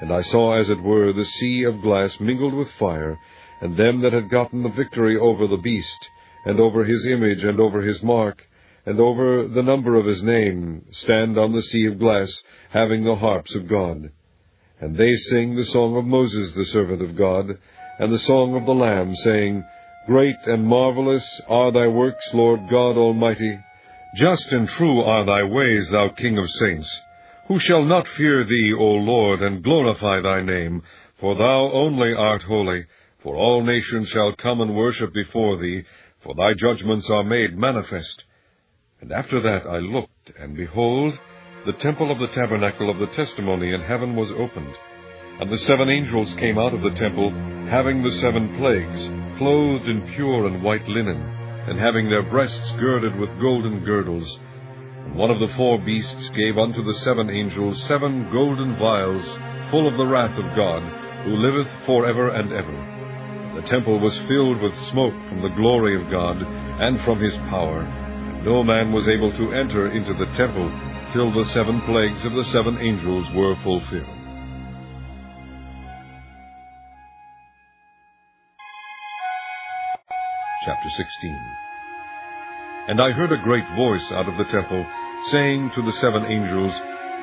And 0.01 0.11
I 0.11 0.22
saw, 0.22 0.57
as 0.57 0.70
it 0.70 0.82
were, 0.82 1.13
the 1.13 1.26
sea 1.26 1.63
of 1.63 1.82
glass 1.82 2.20
mingled 2.20 2.53
with 2.53 2.72
fire, 2.74 3.18
and 3.61 3.78
them 3.78 4.01
that 4.01 4.13
had 4.13 4.30
gotten 4.30 4.63
the 4.63 4.70
victory 4.70 5.18
over 5.18 5.47
the 5.47 5.57
beast, 5.57 6.09
and 6.45 6.59
over 6.59 6.84
his 6.84 7.05
image, 7.05 7.43
and 7.43 7.59
over 7.59 7.82
his 7.82 8.03
mark, 8.03 8.45
and 8.86 8.99
over 8.99 9.47
the 9.47 9.63
number 9.63 9.95
of 9.95 10.05
his 10.05 10.21
name, 10.21 10.86
stand 10.91 11.38
on 11.38 11.53
the 11.53 11.63
sea 11.63 11.88
of 11.88 11.99
glass, 11.99 12.31
having 12.69 13.03
the 13.03 13.15
harps 13.15 13.55
of 13.55 13.67
God. 13.67 14.11
And 14.79 14.95
they 14.95 15.15
sing 15.15 15.55
the 15.55 15.65
song 15.65 15.97
of 15.97 16.05
Moses 16.05 16.53
the 16.53 16.65
servant 16.65 17.01
of 17.01 17.15
God, 17.15 17.57
and 17.97 18.13
the 18.13 18.19
song 18.19 18.55
of 18.55 18.65
the 18.65 18.75
Lamb, 18.75 19.15
saying, 19.15 19.63
Great 20.05 20.36
and 20.45 20.67
marvelous 20.67 21.41
are 21.47 21.71
thy 21.71 21.88
works, 21.88 22.31
Lord 22.33 22.59
God 22.69 22.95
Almighty. 22.97 23.57
Just 24.15 24.51
and 24.51 24.67
true 24.67 25.01
are 25.01 25.25
thy 25.25 25.43
ways, 25.43 25.89
thou 25.89 26.09
King 26.09 26.38
of 26.38 26.49
saints. 26.49 27.01
Who 27.47 27.57
shall 27.57 27.86
not 27.86 28.07
fear 28.07 28.43
thee, 28.43 28.73
O 28.77 28.86
Lord, 28.86 29.41
and 29.41 29.63
glorify 29.63 30.21
thy 30.21 30.41
name? 30.41 30.83
For 31.19 31.36
thou 31.36 31.71
only 31.71 32.13
art 32.13 32.43
holy. 32.43 32.86
For 33.23 33.36
all 33.36 33.63
nations 33.63 34.09
shall 34.09 34.36
come 34.36 34.61
and 34.61 34.75
worship 34.75 35.11
before 35.11 35.57
thee, 35.57 35.83
for 36.21 36.36
thy 36.36 36.53
judgments 36.53 37.09
are 37.09 37.23
made 37.23 37.57
manifest. 37.57 38.24
And 39.01 39.11
after 39.11 39.41
that 39.41 39.67
I 39.67 39.79
looked, 39.79 40.31
and 40.39 40.55
behold, 40.55 41.19
the 41.65 41.73
temple 41.73 42.11
of 42.11 42.19
the 42.19 42.33
tabernacle 42.33 42.89
of 42.89 42.99
the 42.99 43.13
testimony 43.15 43.73
in 43.73 43.81
heaven 43.81 44.15
was 44.15 44.31
opened. 44.31 44.73
And 45.39 45.51
the 45.51 45.57
seven 45.57 45.89
angels 45.89 46.33
came 46.35 46.57
out 46.57 46.73
of 46.73 46.81
the 46.81 46.97
temple, 46.97 47.29
having 47.69 48.03
the 48.03 48.11
seven 48.11 48.55
plagues, 48.57 49.37
clothed 49.37 49.87
in 49.87 50.13
pure 50.15 50.47
and 50.47 50.63
white 50.63 50.87
linen, 50.87 51.17
and 51.67 51.77
having 51.77 52.09
their 52.09 52.23
breasts 52.23 52.71
girded 52.79 53.19
with 53.19 53.39
golden 53.41 53.83
girdles. 53.83 54.39
And 55.05 55.15
one 55.15 55.29
of 55.29 55.39
the 55.39 55.53
four 55.55 55.77
beasts 55.79 56.29
gave 56.29 56.57
unto 56.57 56.83
the 56.83 56.93
seven 56.99 57.29
angels 57.29 57.83
seven 57.83 58.31
golden 58.31 58.75
vials, 58.77 59.25
full 59.71 59.87
of 59.87 59.97
the 59.97 60.07
wrath 60.07 60.37
of 60.37 60.55
God, 60.55 60.83
who 61.25 61.35
liveth 61.35 61.71
for 61.85 62.07
ever 62.07 62.29
and 62.29 62.53
ever. 62.53 63.59
The 63.59 63.67
temple 63.67 63.99
was 63.99 64.17
filled 64.27 64.61
with 64.61 64.77
smoke 64.89 65.15
from 65.27 65.41
the 65.41 65.55
glory 65.55 66.01
of 66.01 66.09
God, 66.09 66.41
and 66.41 67.01
from 67.01 67.19
his 67.19 67.35
power, 67.49 67.83
no 68.45 68.61
man 68.61 68.91
was 68.91 69.07
able 69.07 69.31
to 69.31 69.53
enter 69.53 69.89
into 69.89 70.13
the 70.13 70.27
temple 70.37 70.71
till 71.13 71.31
the 71.31 71.49
seven 71.49 71.81
plagues 71.81 72.23
of 72.25 72.33
the 72.33 72.45
seven 72.45 72.77
angels 72.77 73.25
were 73.33 73.55
fulfilled. 73.63 74.05
Chapter 80.63 80.89
16 80.89 81.39
And 82.87 83.01
I 83.01 83.11
heard 83.11 83.31
a 83.31 83.43
great 83.43 83.67
voice 83.75 84.11
out 84.11 84.29
of 84.29 84.37
the 84.37 84.51
temple, 84.51 84.85
saying 85.31 85.71
to 85.71 85.81
the 85.81 85.93
seven 85.93 86.25
angels, 86.25 86.73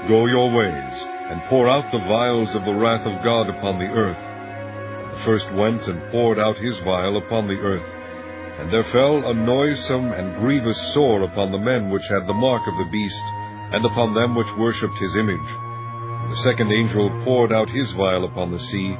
Go 0.08 0.26
your 0.26 0.50
ways, 0.50 1.04
and 1.30 1.40
pour 1.44 1.70
out 1.70 1.92
the 1.92 2.04
vials 2.08 2.52
of 2.56 2.64
the 2.64 2.74
wrath 2.74 3.06
of 3.06 3.22
God 3.22 3.48
upon 3.48 3.78
the 3.78 3.94
earth. 3.94 4.18
The 5.12 5.24
first 5.24 5.52
went 5.52 5.86
and 5.86 6.10
poured 6.10 6.40
out 6.40 6.56
his 6.56 6.76
vial 6.78 7.16
upon 7.18 7.46
the 7.46 7.54
earth. 7.54 8.01
And 8.62 8.72
there 8.72 8.84
fell 8.84 9.28
a 9.28 9.34
noisome 9.34 10.12
and 10.12 10.38
grievous 10.38 10.80
sore 10.94 11.24
upon 11.24 11.50
the 11.50 11.58
men 11.58 11.90
which 11.90 12.06
had 12.06 12.28
the 12.28 12.32
mark 12.32 12.62
of 12.68 12.78
the 12.78 12.92
beast, 12.92 13.24
and 13.74 13.84
upon 13.84 14.14
them 14.14 14.36
which 14.36 14.56
worshipped 14.56 14.98
his 14.98 15.16
image. 15.16 15.50
And 15.50 16.30
the 16.30 16.44
second 16.44 16.70
angel 16.70 17.10
poured 17.24 17.52
out 17.52 17.68
his 17.68 17.90
vial 17.90 18.24
upon 18.24 18.52
the 18.52 18.60
sea, 18.60 18.96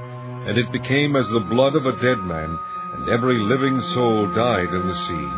and 0.48 0.58
it 0.58 0.72
became 0.72 1.14
as 1.14 1.28
the 1.28 1.46
blood 1.48 1.76
of 1.76 1.86
a 1.86 1.94
dead 2.02 2.18
man, 2.24 2.58
and 2.94 3.08
every 3.08 3.38
living 3.38 3.80
soul 3.94 4.26
died 4.34 4.66
in 4.66 4.88
the 4.88 4.96
sea. 4.96 5.28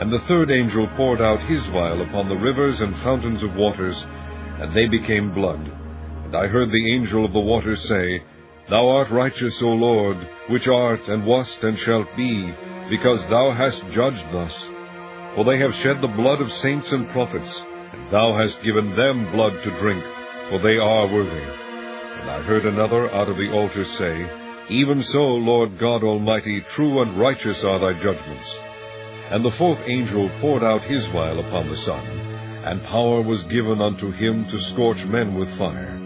And 0.00 0.10
the 0.10 0.24
third 0.26 0.50
angel 0.50 0.86
poured 0.96 1.20
out 1.20 1.42
his 1.42 1.62
vial 1.66 2.00
upon 2.00 2.30
the 2.30 2.36
rivers 2.36 2.80
and 2.80 2.98
fountains 3.00 3.42
of 3.42 3.54
waters, 3.54 4.02
and 4.62 4.74
they 4.74 4.86
became 4.86 5.34
blood. 5.34 5.60
And 6.24 6.34
I 6.34 6.46
heard 6.46 6.70
the 6.70 6.94
angel 6.94 7.26
of 7.26 7.34
the 7.34 7.38
waters 7.38 7.86
say, 7.86 8.22
Thou 8.70 8.88
art 8.88 9.10
righteous, 9.10 9.60
O 9.60 9.68
Lord, 9.68 10.16
which 10.48 10.68
art, 10.68 11.06
and 11.08 11.26
wast, 11.26 11.62
and 11.62 11.78
shalt 11.78 12.08
be, 12.16 12.54
because 12.92 13.26
thou 13.28 13.50
hast 13.52 13.80
judged 13.92 14.26
thus. 14.32 14.54
For 15.34 15.46
they 15.46 15.58
have 15.60 15.74
shed 15.76 16.02
the 16.02 16.14
blood 16.20 16.42
of 16.42 16.52
saints 16.52 16.92
and 16.92 17.08
prophets, 17.08 17.62
and 17.90 18.12
thou 18.12 18.36
hast 18.36 18.62
given 18.62 18.94
them 18.94 19.32
blood 19.32 19.54
to 19.62 19.78
drink, 19.80 20.04
for 20.50 20.60
they 20.60 20.76
are 20.76 21.06
worthy. 21.08 21.46
And 22.20 22.28
I 22.30 22.42
heard 22.42 22.66
another 22.66 23.10
out 23.10 23.30
of 23.30 23.38
the 23.38 23.50
altar 23.50 23.84
say, 23.84 24.14
Even 24.68 25.02
so, 25.02 25.20
Lord 25.20 25.78
God 25.78 26.04
Almighty, 26.04 26.60
true 26.74 27.00
and 27.00 27.18
righteous 27.18 27.64
are 27.64 27.78
thy 27.78 27.94
judgments. 27.94 28.50
And 29.30 29.42
the 29.42 29.56
fourth 29.56 29.80
angel 29.86 30.28
poured 30.42 30.62
out 30.62 30.82
his 30.82 31.06
vial 31.06 31.40
upon 31.40 31.70
the 31.70 31.78
sun, 31.78 32.06
and 32.06 32.84
power 32.84 33.22
was 33.22 33.42
given 33.44 33.80
unto 33.80 34.10
him 34.10 34.44
to 34.50 34.60
scorch 34.68 35.02
men 35.06 35.34
with 35.38 35.48
fire. 35.56 35.96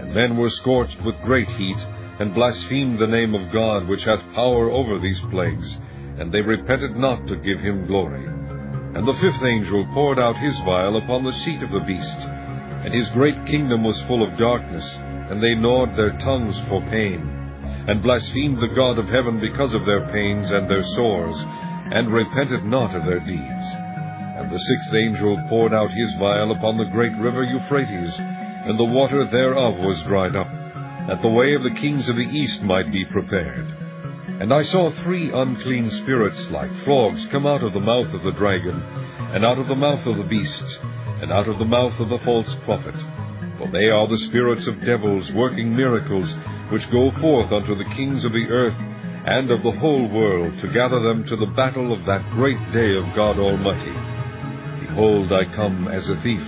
And 0.00 0.14
men 0.14 0.38
were 0.38 0.48
scorched 0.48 1.02
with 1.02 1.20
great 1.20 1.50
heat, 1.50 1.86
and 2.18 2.34
blasphemed 2.34 2.98
the 2.98 3.06
name 3.06 3.34
of 3.34 3.52
God 3.52 3.86
which 3.86 4.04
hath 4.04 4.32
power 4.32 4.70
over 4.70 4.98
these 4.98 5.20
plagues, 5.30 5.78
and 6.18 6.32
they 6.32 6.40
repented 6.40 6.96
not 6.96 7.26
to 7.26 7.36
give 7.36 7.60
him 7.60 7.86
glory. 7.86 8.24
And 8.24 9.06
the 9.06 9.14
fifth 9.14 9.42
angel 9.42 9.86
poured 9.94 10.18
out 10.18 10.36
his 10.36 10.58
vial 10.60 10.96
upon 10.96 11.24
the 11.24 11.32
seat 11.32 11.62
of 11.62 11.70
the 11.70 11.86
beast, 11.86 12.18
and 12.18 12.92
his 12.92 13.08
great 13.10 13.46
kingdom 13.46 13.84
was 13.84 14.00
full 14.02 14.22
of 14.22 14.38
darkness, 14.38 14.96
and 15.30 15.42
they 15.42 15.54
gnawed 15.54 15.96
their 15.96 16.16
tongues 16.18 16.58
for 16.68 16.80
pain, 16.90 17.20
and 17.86 18.02
blasphemed 18.02 18.58
the 18.58 18.74
God 18.74 18.98
of 18.98 19.06
heaven 19.06 19.40
because 19.40 19.74
of 19.74 19.86
their 19.86 20.10
pains 20.10 20.50
and 20.50 20.68
their 20.68 20.84
sores, 20.96 21.36
and 21.92 22.12
repented 22.12 22.64
not 22.64 22.94
of 22.94 23.04
their 23.04 23.20
deeds. 23.20 23.66
And 24.40 24.50
the 24.50 24.58
sixth 24.58 24.94
angel 24.94 25.40
poured 25.48 25.72
out 25.72 25.90
his 25.90 26.14
vial 26.16 26.50
upon 26.50 26.78
the 26.78 26.90
great 26.92 27.16
river 27.18 27.44
Euphrates, 27.44 28.14
and 28.18 28.78
the 28.78 28.84
water 28.84 29.24
thereof 29.30 29.78
was 29.78 30.02
dried 30.02 30.34
up, 30.34 30.48
that 31.08 31.22
the 31.22 31.28
way 31.28 31.54
of 31.54 31.62
the 31.62 31.78
kings 31.80 32.08
of 32.08 32.16
the 32.16 32.22
east 32.22 32.62
might 32.62 32.90
be 32.90 33.04
prepared. 33.04 33.89
And 34.40 34.54
I 34.54 34.62
saw 34.62 34.90
three 34.90 35.30
unclean 35.30 35.90
spirits 35.90 36.48
like 36.48 36.70
frogs 36.84 37.26
come 37.26 37.46
out 37.46 37.62
of 37.62 37.74
the 37.74 37.80
mouth 37.80 38.14
of 38.14 38.22
the 38.22 38.32
dragon, 38.32 38.80
and 39.34 39.44
out 39.44 39.58
of 39.58 39.68
the 39.68 39.76
mouth 39.76 40.06
of 40.06 40.16
the 40.16 40.24
beast, 40.24 40.78
and 41.20 41.30
out 41.30 41.46
of 41.46 41.58
the 41.58 41.66
mouth 41.66 42.00
of 42.00 42.08
the 42.08 42.24
false 42.24 42.56
prophet. 42.64 42.94
For 43.58 43.70
they 43.70 43.90
are 43.90 44.08
the 44.08 44.16
spirits 44.16 44.66
of 44.66 44.82
devils 44.82 45.30
working 45.32 45.76
miracles, 45.76 46.34
which 46.70 46.90
go 46.90 47.10
forth 47.20 47.52
unto 47.52 47.76
the 47.76 47.94
kings 47.94 48.24
of 48.24 48.32
the 48.32 48.48
earth 48.48 48.76
and 49.26 49.50
of 49.50 49.62
the 49.62 49.78
whole 49.78 50.08
world, 50.08 50.56
to 50.56 50.72
gather 50.72 51.02
them 51.02 51.22
to 51.24 51.36
the 51.36 51.52
battle 51.54 51.92
of 51.92 52.06
that 52.06 52.30
great 52.30 52.72
day 52.72 52.96
of 52.96 53.14
God 53.14 53.38
Almighty. 53.38 53.92
Behold, 54.86 55.30
I 55.34 55.44
come 55.54 55.86
as 55.86 56.08
a 56.08 56.18
thief. 56.22 56.42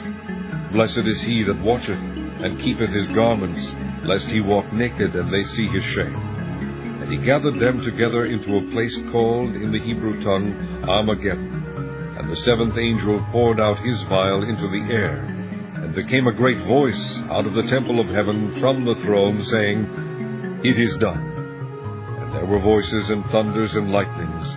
Blessed 0.72 1.07
is 1.07 1.20
he 1.20 1.43
that 1.43 1.61
watcheth, 1.61 2.01
and 2.01 2.59
keepeth 2.59 2.88
his 2.88 3.09
garments, 3.09 3.70
lest 4.03 4.28
he 4.28 4.40
walk 4.40 4.72
naked, 4.72 5.14
and 5.14 5.30
they 5.30 5.43
see 5.43 5.68
his 5.68 5.84
shame. 5.84 6.32
He 7.12 7.18
gathered 7.18 7.60
them 7.60 7.84
together 7.84 8.24
into 8.24 8.56
a 8.56 8.70
place 8.70 8.98
called 9.12 9.54
in 9.54 9.70
the 9.70 9.78
Hebrew 9.78 10.24
tongue 10.24 10.82
Armageddon. 10.88 12.16
And 12.18 12.32
the 12.32 12.36
seventh 12.36 12.78
angel 12.78 13.22
poured 13.30 13.60
out 13.60 13.84
his 13.84 14.00
vial 14.04 14.42
into 14.44 14.66
the 14.66 14.88
air. 14.90 15.18
And 15.74 15.94
there 15.94 16.06
came 16.06 16.26
a 16.26 16.32
great 16.32 16.64
voice 16.64 17.18
out 17.28 17.44
of 17.44 17.52
the 17.52 17.68
temple 17.68 18.00
of 18.00 18.06
heaven 18.06 18.58
from 18.60 18.86
the 18.86 18.94
throne, 19.04 19.44
saying, 19.44 20.60
It 20.64 20.80
is 20.80 20.96
done. 20.96 21.20
And 22.16 22.32
there 22.32 22.46
were 22.46 22.60
voices 22.60 23.10
and 23.10 23.26
thunders 23.26 23.74
and 23.74 23.92
lightnings. 23.92 24.54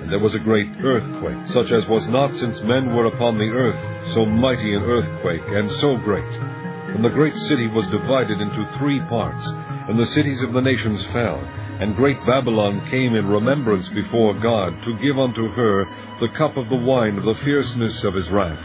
And 0.00 0.10
there 0.10 0.18
was 0.18 0.34
a 0.34 0.38
great 0.38 0.70
earthquake, 0.82 1.48
such 1.48 1.70
as 1.72 1.86
was 1.88 2.08
not 2.08 2.34
since 2.36 2.62
men 2.62 2.96
were 2.96 3.04
upon 3.04 3.36
the 3.36 3.52
earth, 3.52 4.14
so 4.14 4.24
mighty 4.24 4.72
an 4.72 4.82
earthquake, 4.82 5.44
and 5.46 5.70
so 5.72 5.98
great. 5.98 6.24
And 6.24 7.04
the 7.04 7.10
great 7.10 7.36
city 7.36 7.66
was 7.66 7.86
divided 7.88 8.40
into 8.40 8.78
three 8.78 9.00
parts, 9.10 9.46
and 9.90 9.98
the 9.98 10.06
cities 10.06 10.40
of 10.40 10.54
the 10.54 10.62
nations 10.62 11.04
fell. 11.08 11.46
And 11.80 11.94
great 11.94 12.18
Babylon 12.26 12.84
came 12.90 13.14
in 13.14 13.28
remembrance 13.28 13.88
before 13.90 14.34
God, 14.34 14.82
to 14.82 14.98
give 14.98 15.16
unto 15.16 15.46
her 15.46 15.86
the 16.18 16.28
cup 16.30 16.56
of 16.56 16.68
the 16.68 16.76
wine 16.76 17.16
of 17.18 17.24
the 17.24 17.40
fierceness 17.44 18.02
of 18.02 18.14
his 18.14 18.28
wrath. 18.30 18.58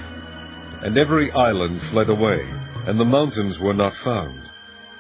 And 0.82 0.98
every 0.98 1.32
island 1.32 1.80
fled 1.92 2.10
away, 2.10 2.42
and 2.88 3.00
the 3.00 3.06
mountains 3.06 3.60
were 3.60 3.76
not 3.76 3.96
found. 3.98 4.42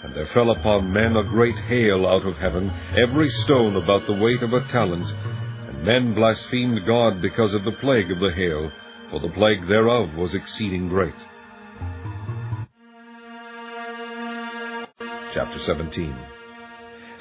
And 0.03 0.13
there 0.13 0.27
fell 0.27 0.51
upon 0.51 0.93
men 0.93 1.15
a 1.15 1.23
great 1.23 1.57
hail 1.57 2.05
out 2.05 2.27
of 2.27 2.37
heaven, 2.37 2.71
every 2.95 3.29
stone 3.29 3.75
about 3.77 4.05
the 4.05 4.13
weight 4.13 4.43
of 4.43 4.53
a 4.53 4.61
talent. 4.67 5.11
And 5.69 5.83
men 5.83 6.13
blasphemed 6.13 6.85
God 6.85 7.19
because 7.19 7.55
of 7.55 7.63
the 7.63 7.71
plague 7.71 8.11
of 8.11 8.19
the 8.19 8.31
hail, 8.35 8.71
for 9.09 9.21
the 9.21 9.29
plague 9.29 9.67
thereof 9.67 10.13
was 10.13 10.35
exceeding 10.35 10.87
great. 10.87 11.15
Chapter 15.33 15.57
17 15.57 16.32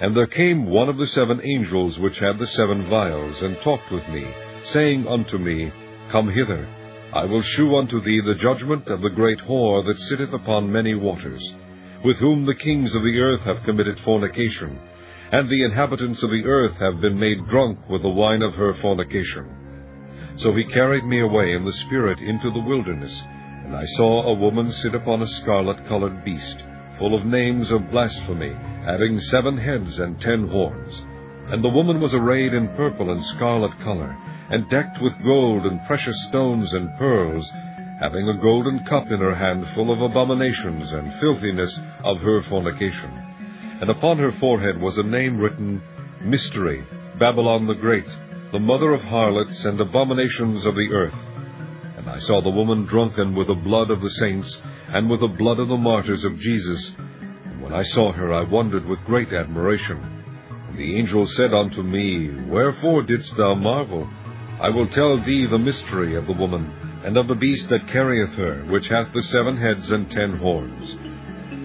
And 0.02 0.16
there 0.16 0.26
came 0.26 0.66
one 0.66 0.88
of 0.88 0.96
the 0.96 1.06
seven 1.06 1.40
angels 1.44 1.96
which 1.96 2.18
had 2.18 2.36
the 2.36 2.46
seven 2.48 2.88
vials, 2.90 3.40
and 3.40 3.56
talked 3.60 3.88
with 3.92 4.06
me, 4.08 4.26
saying 4.64 5.06
unto 5.06 5.38
me, 5.38 5.70
Come 6.10 6.28
hither, 6.28 6.66
I 7.12 7.24
will 7.26 7.40
shew 7.40 7.76
unto 7.76 8.00
thee 8.00 8.20
the 8.20 8.34
judgment 8.34 8.88
of 8.88 9.00
the 9.00 9.10
great 9.10 9.38
whore 9.38 9.86
that 9.86 10.00
sitteth 10.00 10.32
upon 10.32 10.72
many 10.72 10.96
waters, 10.96 11.54
with 12.04 12.18
whom 12.18 12.44
the 12.44 12.56
kings 12.56 12.92
of 12.96 13.02
the 13.04 13.20
earth 13.20 13.42
have 13.42 13.62
committed 13.62 14.00
fornication, 14.00 14.76
and 15.30 15.48
the 15.48 15.64
inhabitants 15.64 16.24
of 16.24 16.30
the 16.30 16.46
earth 16.46 16.76
have 16.78 17.00
been 17.00 17.16
made 17.16 17.46
drunk 17.46 17.78
with 17.88 18.02
the 18.02 18.08
wine 18.08 18.42
of 18.42 18.56
her 18.56 18.74
fornication. 18.74 19.46
So 20.34 20.52
he 20.52 20.64
carried 20.64 21.04
me 21.04 21.20
away 21.20 21.52
in 21.52 21.64
the 21.64 21.72
Spirit 21.84 22.18
into 22.18 22.50
the 22.50 22.66
wilderness, 22.66 23.22
and 23.64 23.76
I 23.76 23.84
saw 23.84 24.24
a 24.24 24.34
woman 24.34 24.72
sit 24.72 24.96
upon 24.96 25.22
a 25.22 25.28
scarlet 25.28 25.86
colored 25.86 26.24
beast, 26.24 26.64
full 26.98 27.16
of 27.16 27.24
names 27.24 27.70
of 27.70 27.90
blasphemy, 27.90 28.54
having 28.84 29.20
seven 29.20 29.56
heads 29.56 29.98
and 29.98 30.20
ten 30.20 30.48
horns. 30.48 31.04
And 31.48 31.62
the 31.62 31.68
woman 31.68 32.00
was 32.00 32.14
arrayed 32.14 32.54
in 32.54 32.74
purple 32.76 33.10
and 33.10 33.24
scarlet 33.24 33.78
color, 33.80 34.16
and 34.50 34.68
decked 34.68 35.00
with 35.00 35.22
gold 35.24 35.66
and 35.66 35.84
precious 35.86 36.16
stones 36.28 36.72
and 36.72 36.96
pearls, 36.98 37.50
having 38.00 38.28
a 38.28 38.38
golden 38.38 38.84
cup 38.84 39.06
in 39.10 39.20
her 39.20 39.34
hand 39.34 39.66
full 39.74 39.92
of 39.92 40.00
abominations 40.02 40.92
and 40.92 41.14
filthiness 41.20 41.78
of 42.04 42.18
her 42.18 42.42
fornication. 42.42 43.10
And 43.80 43.90
upon 43.90 44.18
her 44.18 44.32
forehead 44.32 44.80
was 44.80 44.98
a 44.98 45.02
name 45.02 45.38
written, 45.38 45.82
Mystery, 46.20 46.84
Babylon 47.18 47.66
the 47.66 47.74
Great, 47.74 48.08
the 48.52 48.58
mother 48.58 48.92
of 48.92 49.02
harlots 49.02 49.64
and 49.64 49.80
abominations 49.80 50.66
of 50.66 50.74
the 50.74 50.92
earth. 50.92 51.14
And 51.96 52.08
I 52.08 52.18
saw 52.18 52.40
the 52.40 52.50
woman 52.50 52.84
drunken 52.84 53.34
with 53.34 53.46
the 53.46 53.54
blood 53.54 53.90
of 53.90 54.00
the 54.00 54.10
saints, 54.10 54.60
and 54.92 55.08
with 55.08 55.20
the 55.20 55.26
blood 55.38 55.58
of 55.58 55.68
the 55.68 55.76
martyrs 55.76 56.24
of 56.24 56.38
Jesus. 56.38 56.92
And 56.98 57.62
when 57.62 57.72
I 57.72 57.82
saw 57.82 58.12
her, 58.12 58.32
I 58.32 58.42
wondered 58.42 58.86
with 58.86 59.04
great 59.04 59.32
admiration. 59.32 59.98
And 60.68 60.78
the 60.78 60.98
angel 60.98 61.26
said 61.26 61.54
unto 61.54 61.82
me, 61.82 62.30
Wherefore 62.48 63.02
didst 63.02 63.36
thou 63.36 63.54
marvel? 63.54 64.08
I 64.60 64.68
will 64.68 64.86
tell 64.88 65.16
thee 65.24 65.46
the 65.46 65.58
mystery 65.58 66.14
of 66.14 66.26
the 66.26 66.34
woman, 66.34 66.70
and 67.04 67.16
of 67.16 67.26
the 67.26 67.34
beast 67.34 67.68
that 67.70 67.88
carrieth 67.88 68.34
her, 68.34 68.64
which 68.68 68.88
hath 68.88 69.12
the 69.12 69.22
seven 69.22 69.56
heads 69.56 69.90
and 69.90 70.10
ten 70.10 70.36
horns. 70.36 70.96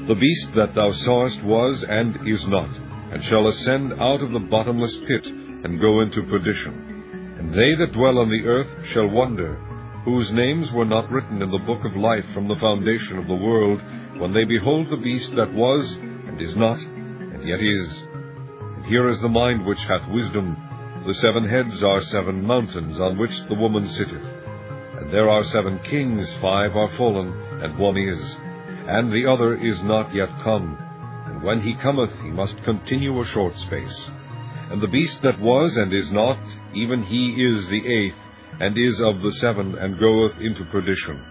The 0.08 0.16
beast 0.16 0.54
that 0.56 0.74
thou 0.74 0.92
sawest 0.92 1.44
was 1.44 1.84
and 1.84 2.28
is 2.28 2.48
not, 2.48 2.70
and 3.12 3.24
shall 3.24 3.48
ascend 3.48 3.94
out 4.00 4.22
of 4.22 4.32
the 4.32 4.48
bottomless 4.50 4.96
pit, 5.08 5.28
and 5.28 5.82
go 5.82 6.00
into 6.00 6.24
perdition. 6.24 7.36
And 7.40 7.54
they 7.54 7.76
that 7.76 7.92
dwell 7.92 8.20
on 8.20 8.30
the 8.30 8.48
earth 8.48 8.88
shall 8.88 9.08
wonder, 9.10 9.60
whose 10.08 10.32
names 10.32 10.72
were 10.72 10.86
not 10.86 11.12
written 11.12 11.42
in 11.42 11.52
the 11.52 11.66
book 11.68 11.84
of 11.84 11.94
life 11.98 12.24
from 12.34 12.48
the 12.48 12.56
foundation 12.56 13.18
of 13.18 13.28
the 13.28 13.36
world, 13.36 13.82
when 14.18 14.34
they 14.34 14.46
behold 14.46 14.88
the 14.90 15.04
beast 15.04 15.36
that 15.36 15.54
was, 15.54 15.92
and 15.96 16.42
is 16.42 16.56
not, 16.56 16.80
and 16.80 17.46
yet 17.46 17.62
is. 17.62 18.04
And 18.78 18.86
here 18.86 19.10
is 19.10 19.20
the 19.20 19.28
mind 19.28 19.66
which 19.66 19.84
hath 19.84 20.10
wisdom. 20.10 20.56
The 21.06 21.14
seven 21.14 21.44
heads 21.50 21.84
are 21.84 22.02
seven 22.04 22.42
mountains 22.46 23.02
on 23.02 23.18
which 23.18 23.38
the 23.50 23.56
woman 23.56 23.86
sitteth. 23.86 24.24
And 24.98 25.14
there 25.14 25.30
are 25.30 25.44
seven 25.44 25.78
kings, 25.80 26.34
five 26.36 26.74
are 26.78 26.96
fallen, 26.96 27.34
and 27.62 27.78
one 27.78 27.98
is. 27.98 28.38
And 28.88 29.12
the 29.12 29.30
other 29.30 29.56
is 29.56 29.84
not 29.84 30.16
yet 30.16 30.30
come. 30.42 30.78
And 31.26 31.44
when 31.44 31.60
he 31.60 31.76
cometh, 31.76 32.14
he 32.22 32.30
must 32.30 32.64
continue 32.64 33.20
a 33.20 33.26
short 33.26 33.58
space. 33.58 34.06
And 34.72 34.82
the 34.82 34.88
beast 34.88 35.22
that 35.24 35.42
was 35.42 35.76
and 35.76 35.94
is 35.94 36.10
not, 36.14 36.40
even 36.74 37.04
he 37.04 37.44
is 37.44 37.68
the 37.68 37.86
eighth, 37.86 38.16
and 38.60 38.78
is 38.78 39.00
of 39.02 39.22
the 39.22 39.32
seven, 39.34 39.76
and 39.78 40.00
goeth 40.00 40.40
into 40.40 40.66
perdition. 40.66 41.22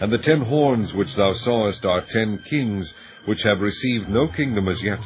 And 0.00 0.12
the 0.12 0.18
ten 0.18 0.42
horns 0.42 0.94
which 0.94 1.14
thou 1.14 1.32
sawest 1.34 1.84
are 1.84 2.00
ten 2.00 2.42
kings, 2.48 2.92
which 3.26 3.42
have 3.42 3.60
received 3.60 4.08
no 4.08 4.28
kingdom 4.28 4.68
as 4.68 4.82
yet, 4.82 5.00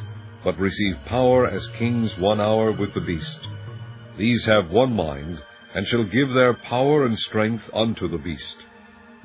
but 0.45 0.59
receive 0.59 0.97
power 1.07 1.47
as 1.47 1.67
kings 1.79 2.17
one 2.19 2.41
hour 2.41 2.71
with 2.73 2.95
the 2.95 3.01
beast. 3.01 3.41
These 4.17 4.45
have 4.45 4.71
one 4.71 4.95
mind, 4.95 5.43
and 5.75 5.87
shall 5.87 6.05
give 6.05 6.33
their 6.33 6.55
power 6.55 7.05
and 7.05 7.19
strength 7.19 7.65
unto 7.73 8.07
the 8.09 8.19
beast. 8.19 8.57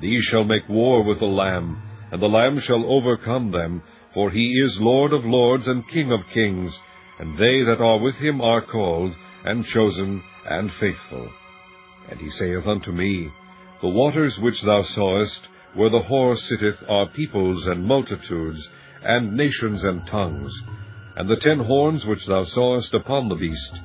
These 0.00 0.24
shall 0.24 0.44
make 0.44 0.68
war 0.68 1.02
with 1.02 1.20
the 1.20 1.26
Lamb, 1.26 1.80
and 2.10 2.20
the 2.20 2.26
Lamb 2.26 2.58
shall 2.58 2.84
overcome 2.84 3.52
them, 3.52 3.82
for 4.14 4.30
he 4.30 4.60
is 4.64 4.80
Lord 4.80 5.12
of 5.12 5.24
lords 5.24 5.68
and 5.68 5.86
King 5.88 6.10
of 6.10 6.26
kings, 6.28 6.76
and 7.20 7.38
they 7.38 7.62
that 7.62 7.80
are 7.80 7.98
with 7.98 8.16
him 8.16 8.40
are 8.40 8.62
called, 8.62 9.14
and 9.44 9.64
chosen, 9.64 10.22
and 10.48 10.72
faithful. 10.74 11.30
And 12.08 12.20
he 12.20 12.30
saith 12.30 12.66
unto 12.66 12.92
me, 12.92 13.30
The 13.82 13.88
waters 13.88 14.38
which 14.38 14.62
thou 14.62 14.82
sawest, 14.82 15.48
where 15.74 15.90
the 15.90 16.00
whore 16.00 16.36
sitteth, 16.36 16.82
are 16.88 17.06
peoples 17.08 17.66
and 17.66 17.84
multitudes, 17.84 18.68
and 19.02 19.36
nations 19.36 19.84
and 19.84 20.06
tongues. 20.06 20.52
And 21.16 21.28
the 21.28 21.36
ten 21.36 21.60
horns 21.60 22.06
which 22.06 22.26
thou 22.26 22.44
sawest 22.44 22.94
upon 22.94 23.28
the 23.28 23.34
beast, 23.34 23.80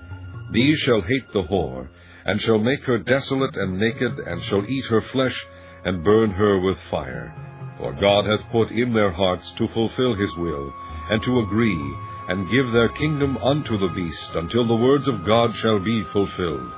these 0.51 0.79
shall 0.79 1.01
hate 1.01 1.31
the 1.31 1.43
whore, 1.43 1.89
and 2.25 2.41
shall 2.41 2.59
make 2.59 2.83
her 2.85 2.97
desolate 2.99 3.55
and 3.57 3.79
naked, 3.79 4.19
and 4.19 4.41
shall 4.43 4.65
eat 4.69 4.85
her 4.85 5.01
flesh, 5.01 5.45
and 5.83 6.03
burn 6.03 6.31
her 6.31 6.59
with 6.59 6.79
fire. 6.83 7.33
For 7.77 7.93
God 7.93 8.25
hath 8.25 8.49
put 8.51 8.71
in 8.71 8.93
their 8.93 9.11
hearts 9.11 9.51
to 9.57 9.67
fulfill 9.67 10.15
his 10.15 10.35
will, 10.37 10.73
and 11.09 11.21
to 11.23 11.39
agree, 11.39 11.95
and 12.29 12.49
give 12.49 12.71
their 12.71 12.89
kingdom 12.89 13.37
unto 13.37 13.77
the 13.77 13.89
beast, 13.89 14.33
until 14.33 14.65
the 14.65 14.75
words 14.75 15.07
of 15.07 15.25
God 15.25 15.55
shall 15.55 15.79
be 15.79 16.03
fulfilled. 16.05 16.71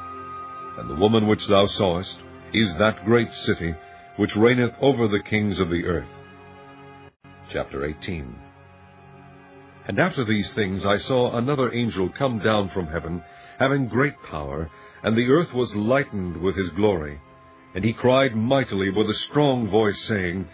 And 0.78 0.90
the 0.90 0.96
woman 0.96 1.28
which 1.28 1.48
thou 1.48 1.66
sawest 1.66 2.18
is 2.54 2.76
that 2.76 3.04
great 3.04 3.34
city, 3.34 3.74
which 4.18 4.36
reigneth 4.36 4.76
over 4.80 5.08
the 5.08 5.24
kings 5.24 5.60
of 5.60 5.70
the 5.70 5.86
earth. 5.86 6.10
Chapter 7.52 7.84
18 7.86 8.36
And 9.88 10.00
after 10.00 10.24
these 10.24 10.54
things 10.54 10.86
I 10.86 10.98
saw 10.98 11.36
another 11.36 11.74
angel 11.74 12.10
come 12.10 12.40
down 12.40 12.70
from 12.70 12.88
heaven, 12.88 13.24
having 13.58 13.88
great 13.88 14.14
power, 14.30 14.70
and 15.02 15.16
the 15.16 15.30
earth 15.30 15.52
was 15.54 15.76
lightened 15.76 16.38
with 16.38 16.56
his 16.56 16.70
glory. 16.70 17.20
And 17.74 17.84
he 17.84 17.94
cried 17.94 18.36
mightily 18.36 18.92
with 18.92 19.10
a 19.10 19.14
strong 19.16 19.70
voice, 19.70 20.00
saying, 20.04 20.48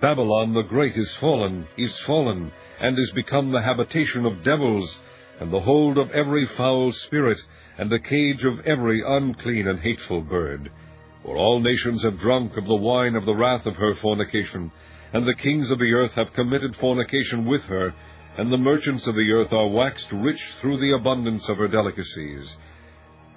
Babylon 0.00 0.54
the 0.54 0.62
great 0.62 0.96
is 0.96 1.14
fallen, 1.16 1.66
is 1.76 1.96
fallen, 2.00 2.50
and 2.80 2.98
is 2.98 3.12
become 3.12 3.52
the 3.52 3.62
habitation 3.62 4.24
of 4.24 4.42
devils, 4.42 4.98
and 5.40 5.52
the 5.52 5.60
hold 5.60 5.98
of 5.98 6.10
every 6.10 6.46
foul 6.46 6.92
spirit, 6.92 7.38
and 7.78 7.90
the 7.90 7.98
cage 7.98 8.44
of 8.44 8.60
every 8.60 9.02
unclean 9.06 9.68
and 9.68 9.80
hateful 9.80 10.22
bird. 10.22 10.70
For 11.22 11.36
all 11.36 11.60
nations 11.60 12.02
have 12.04 12.20
drunk 12.20 12.56
of 12.56 12.66
the 12.66 12.76
wine 12.76 13.16
of 13.16 13.26
the 13.26 13.34
wrath 13.34 13.66
of 13.66 13.76
her 13.76 13.94
fornication, 13.96 14.70
and 15.12 15.26
the 15.26 15.34
kings 15.34 15.70
of 15.70 15.78
the 15.78 15.92
earth 15.92 16.12
have 16.12 16.32
committed 16.32 16.74
fornication 16.76 17.44
with 17.46 17.64
her, 17.64 17.94
and 18.38 18.52
the 18.52 18.58
merchants 18.58 19.06
of 19.06 19.14
the 19.14 19.30
earth 19.32 19.52
are 19.52 19.68
waxed 19.68 20.10
rich 20.12 20.40
through 20.60 20.78
the 20.78 20.92
abundance 20.92 21.48
of 21.48 21.58
her 21.58 21.68
delicacies. 21.68 22.56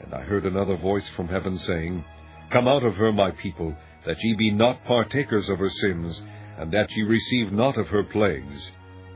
And 0.01 0.13
I 0.13 0.21
heard 0.21 0.45
another 0.45 0.77
voice 0.77 1.07
from 1.09 1.27
heaven 1.27 1.57
saying, 1.57 2.03
Come 2.51 2.67
out 2.67 2.83
of 2.83 2.95
her, 2.95 3.11
my 3.11 3.31
people, 3.31 3.75
that 4.05 4.21
ye 4.23 4.35
be 4.35 4.51
not 4.51 4.83
partakers 4.85 5.49
of 5.49 5.59
her 5.59 5.69
sins, 5.69 6.21
and 6.57 6.71
that 6.71 6.91
ye 6.95 7.03
receive 7.03 7.51
not 7.51 7.77
of 7.77 7.87
her 7.87 8.03
plagues. 8.03 8.71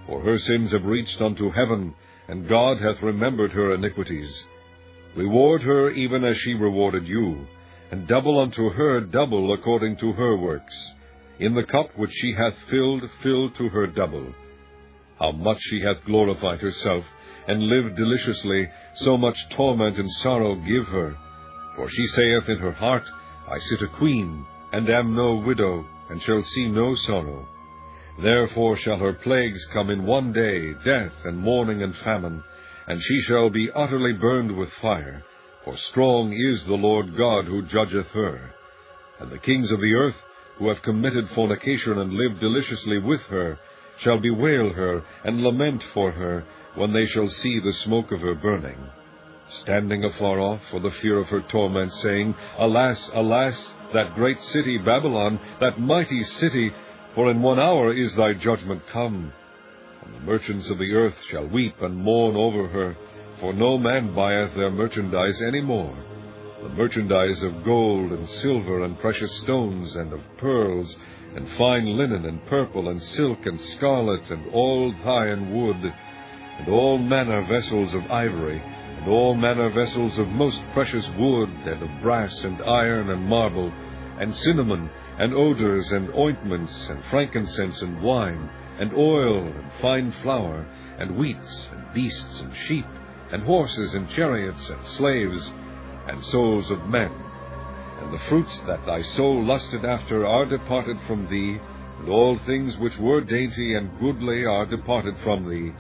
For 0.08 0.22
her 0.22 0.38
sins 0.38 0.72
have 0.72 0.86
reached 0.86 1.22
unto 1.22 1.50
heaven, 1.50 1.96
and 2.28 2.48
God 2.48 2.80
hath 2.80 3.02
remembered 3.02 3.52
her 3.52 3.74
iniquities. 3.74 4.46
Reward 5.16 5.62
her 5.64 5.90
even 5.92 6.24
as 6.24 6.38
she 6.38 6.54
rewarded 6.54 7.08
you, 7.08 7.46
and 7.92 8.08
double 8.08 8.40
unto 8.40 8.70
her 8.70 9.02
double 9.02 9.54
according 9.54 9.98
to 9.98 10.14
her 10.14 10.38
works. 10.38 10.92
In 11.40 11.54
the 11.54 11.64
cup 11.64 11.98
which 11.98 12.12
she 12.14 12.34
hath 12.34 12.56
filled, 12.70 13.04
fill 13.22 13.50
to 13.52 13.70
her 13.70 13.88
double. 13.88 14.34
How 15.20 15.32
much 15.32 15.60
she 15.62 15.82
hath 15.82 16.06
glorified 16.06 16.60
herself, 16.62 17.06
and 17.48 17.62
lived 17.62 17.96
deliciously, 17.96 18.70
so 18.96 19.18
much 19.18 19.50
torment 19.50 19.98
and 19.98 20.12
sorrow 20.12 20.56
give 20.56 20.88
her. 20.88 21.16
For 21.76 21.90
she 21.90 22.08
saith 22.08 22.50
in 22.50 22.58
her 22.60 22.72
heart, 22.72 23.04
I 23.48 23.60
sit 23.60 23.82
a 23.82 23.88
queen, 23.88 24.46
and 24.72 24.90
am 24.90 25.16
no 25.16 25.36
widow, 25.36 25.86
and 26.10 26.22
shall 26.22 26.42
see 26.42 26.68
no 26.68 26.96
sorrow. 26.96 27.48
Therefore 28.22 28.78
shall 28.78 28.98
her 28.98 29.14
plagues 29.14 29.66
come 29.74 29.90
in 29.90 30.06
one 30.06 30.32
day, 30.32 30.74
death, 30.86 31.14
and 31.26 31.38
mourning, 31.38 31.82
and 31.82 31.96
famine, 31.98 32.44
and 32.88 33.02
she 33.02 33.22
shall 33.22 33.50
be 33.50 33.72
utterly 33.72 34.14
burned 34.14 34.56
with 34.56 34.72
fire. 34.74 35.24
For 35.66 35.78
strong 35.78 36.34
is 36.34 36.66
the 36.66 36.76
Lord 36.76 37.16
God 37.18 37.46
who 37.46 37.64
judgeth 37.64 38.12
her. 38.12 38.52
And 39.20 39.32
the 39.32 39.40
kings 39.40 39.72
of 39.72 39.80
the 39.80 39.94
earth, 39.94 40.18
who 40.58 40.68
have 40.68 40.82
committed 40.82 41.30
fornication 41.30 41.98
and 41.98 42.14
lived 42.14 42.40
deliciously 42.40 43.00
with 43.00 43.22
her, 43.24 43.58
shall 43.98 44.20
bewail 44.20 44.74
her, 44.74 45.04
and 45.24 45.42
lament 45.42 45.84
for 45.94 46.12
her, 46.12 46.44
when 46.76 46.94
they 46.94 47.06
shall 47.06 47.28
see 47.28 47.60
the 47.60 47.74
smoke 47.74 48.12
of 48.12 48.22
her 48.22 48.36
burning. 48.36 48.78
Standing 49.62 50.04
afar 50.04 50.40
off 50.40 50.64
for 50.70 50.80
the 50.80 50.92
fear 50.92 51.20
of 51.20 51.30
her 51.30 51.42
torment, 51.42 51.94
saying, 51.94 52.36
Alas, 52.58 53.10
alas, 53.14 53.74
that 53.94 54.16
great 54.16 54.42
city 54.42 54.78
Babylon, 54.80 55.40
that 55.60 55.80
mighty 55.80 56.24
city, 56.24 56.72
for 57.16 57.30
in 57.30 57.42
one 57.42 57.60
hour 57.60 57.94
is 57.94 58.16
thy 58.16 58.34
judgment 58.34 58.82
come. 58.88 59.32
And 60.04 60.16
the 60.16 60.20
merchants 60.20 60.70
of 60.70 60.80
the 60.80 60.94
earth 60.94 61.18
shall 61.30 61.48
weep 61.48 61.82
and 61.82 61.96
mourn 61.96 62.36
over 62.36 62.68
her, 62.68 62.98
for 63.40 63.54
no 63.54 63.78
man 63.78 64.14
buyeth 64.14 64.56
their 64.56 64.72
merchandise 64.72 65.42
any 65.42 65.62
more. 65.62 65.96
The 66.62 66.70
merchandise 66.70 67.44
of 67.44 67.64
gold 67.64 68.12
and 68.12 68.28
silver 68.28 68.84
and 68.84 69.00
precious 69.00 69.34
stones 69.38 69.96
and 69.96 70.14
of 70.14 70.22
pearls, 70.38 70.96
and 71.36 71.50
fine 71.58 71.98
linen 71.98 72.26
and 72.26 72.46
purple 72.46 72.90
and 72.90 73.02
silk 73.02 73.46
and 73.46 73.60
scarlet 73.60 74.30
and 74.32 74.54
all 74.54 74.94
thyine 75.04 75.52
wood, 75.54 75.94
and 76.60 76.68
all 76.70 76.98
manner 76.98 77.46
vessels 77.48 77.94
of 77.94 78.10
ivory, 78.12 78.62
and 78.62 79.10
all 79.10 79.36
manner 79.36 79.70
vessels 79.70 80.18
of 80.18 80.28
most 80.30 80.62
precious 80.74 81.08
wood, 81.18 81.50
and 81.66 81.82
of 81.84 82.02
brass, 82.02 82.44
and 82.44 82.62
iron, 82.62 83.10
and 83.10 83.28
marble, 83.28 83.72
and 84.20 84.36
cinnamon, 84.36 84.90
and 85.18 85.34
odors, 85.34 85.92
and 85.92 86.14
ointments, 86.14 86.88
and 86.90 87.04
frankincense, 87.06 87.82
and 87.82 88.02
wine, 88.02 88.50
and 88.80 88.94
oil, 88.94 89.44
and 89.44 89.72
fine 89.82 90.12
flour, 90.24 90.66
and 91.00 91.12
wheats, 91.12 91.68
and 91.72 91.94
beasts, 91.94 92.40
and 92.42 92.56
sheep, 92.56 92.86
and 93.32 93.44
horses, 93.44 93.94
and 93.94 94.10
chariots, 94.10 94.70
and 94.70 94.86
slaves, 94.86 95.52
and 96.08 96.24
souls 96.26 96.70
of 96.72 96.88
men. 96.88 97.12
And 98.02 98.14
the 98.14 98.24
fruits 98.30 98.62
that 98.68 98.86
thy 98.86 99.02
soul 99.02 99.44
lusted 99.44 99.86
after 99.86 100.26
are 100.26 100.46
departed 100.46 100.98
from 101.08 101.28
thee, 101.30 101.60
and 102.00 102.10
all 102.10 102.38
things 102.40 102.78
which 102.78 102.98
were 102.98 103.22
dainty 103.22 103.76
and 103.76 104.00
goodly 104.00 104.46
are 104.46 104.66
departed 104.66 105.16
from 105.24 105.50
thee, 105.50 105.72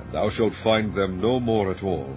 and 0.00 0.12
thou 0.12 0.30
shalt 0.30 0.54
find 0.54 0.94
them 0.94 1.20
no 1.20 1.40
more 1.40 1.70
at 1.70 1.82
all. 1.82 2.16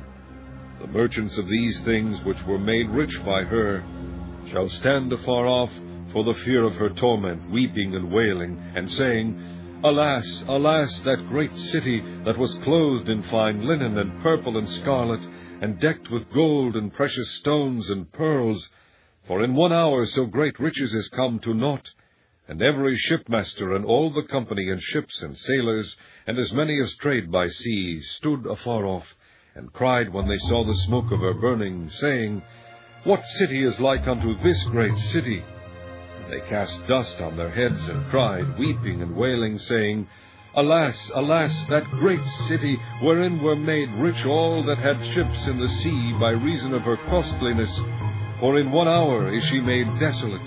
The 0.79 0.87
merchants 0.87 1.37
of 1.37 1.47
these 1.47 1.79
things 1.81 2.23
which 2.23 2.43
were 2.45 2.59
made 2.59 2.89
rich 2.89 3.17
by 3.25 3.43
her 3.43 3.83
shall 4.51 4.69
stand 4.69 5.11
afar 5.11 5.47
off 5.47 5.71
for 6.11 6.23
the 6.23 6.39
fear 6.41 6.63
of 6.63 6.75
her 6.75 6.89
torment, 6.89 7.49
weeping 7.51 7.95
and 7.95 8.11
wailing, 8.11 8.61
and 8.75 8.91
saying, 8.91 9.81
Alas, 9.83 10.43
alas, 10.47 10.99
that 11.01 11.27
great 11.29 11.55
city 11.55 12.01
that 12.23 12.37
was 12.37 12.55
clothed 12.63 13.09
in 13.09 13.21
fine 13.23 13.67
linen 13.67 13.97
and 13.97 14.23
purple 14.23 14.57
and 14.57 14.69
scarlet, 14.69 15.27
and 15.61 15.79
decked 15.79 16.09
with 16.09 16.31
gold 16.31 16.75
and 16.75 16.93
precious 16.93 17.29
stones 17.33 17.89
and 17.89 18.11
pearls, 18.11 18.69
for 19.27 19.43
in 19.43 19.53
one 19.53 19.73
hour 19.73 20.05
so 20.05 20.25
great 20.25 20.59
riches 20.59 20.93
is 20.93 21.09
come 21.09 21.39
to 21.39 21.53
naught, 21.53 21.91
and 22.47 22.61
every 22.61 22.95
shipmaster 22.95 23.75
and 23.75 23.85
all 23.85 24.11
the 24.11 24.23
company 24.23 24.69
and 24.69 24.81
ships 24.81 25.21
and 25.21 25.37
sailors, 25.37 25.95
and 26.27 26.37
as 26.37 26.53
many 26.53 26.79
as 26.79 26.95
trade 26.95 27.31
by 27.31 27.47
sea, 27.47 27.99
stood 28.01 28.45
afar 28.45 28.85
off, 28.85 29.15
and 29.55 29.73
cried 29.73 30.13
when 30.13 30.27
they 30.27 30.37
saw 30.37 30.63
the 30.63 30.77
smoke 30.77 31.11
of 31.11 31.19
her 31.19 31.33
burning, 31.33 31.89
saying, 31.89 32.41
What 33.05 33.23
city 33.23 33.63
is 33.63 33.79
like 33.79 34.07
unto 34.07 34.35
this 34.41 34.63
great 34.63 34.97
city? 35.13 35.43
And 36.17 36.33
they 36.33 36.41
cast 36.49 36.87
dust 36.87 37.21
on 37.21 37.37
their 37.37 37.51
heads, 37.51 37.87
and 37.87 38.09
cried, 38.09 38.57
weeping 38.57 39.03
and 39.03 39.15
wailing, 39.15 39.59
saying, 39.59 40.07
Alas, 40.55 41.11
alas, 41.13 41.55
that 41.69 41.87
great 41.91 42.25
city, 42.47 42.79
wherein 43.01 43.43
were 43.43 43.55
made 43.55 43.91
rich 43.99 44.25
all 44.25 44.63
that 44.63 44.79
had 44.79 45.05
ships 45.13 45.45
in 45.45 45.59
the 45.59 45.69
sea 45.69 46.13
by 46.19 46.31
reason 46.31 46.73
of 46.73 46.81
her 46.81 46.97
costliness, 46.97 47.79
for 48.39 48.57
in 48.57 48.71
one 48.71 48.87
hour 48.87 49.31
is 49.31 49.45
she 49.45 49.59
made 49.59 49.99
desolate. 49.99 50.41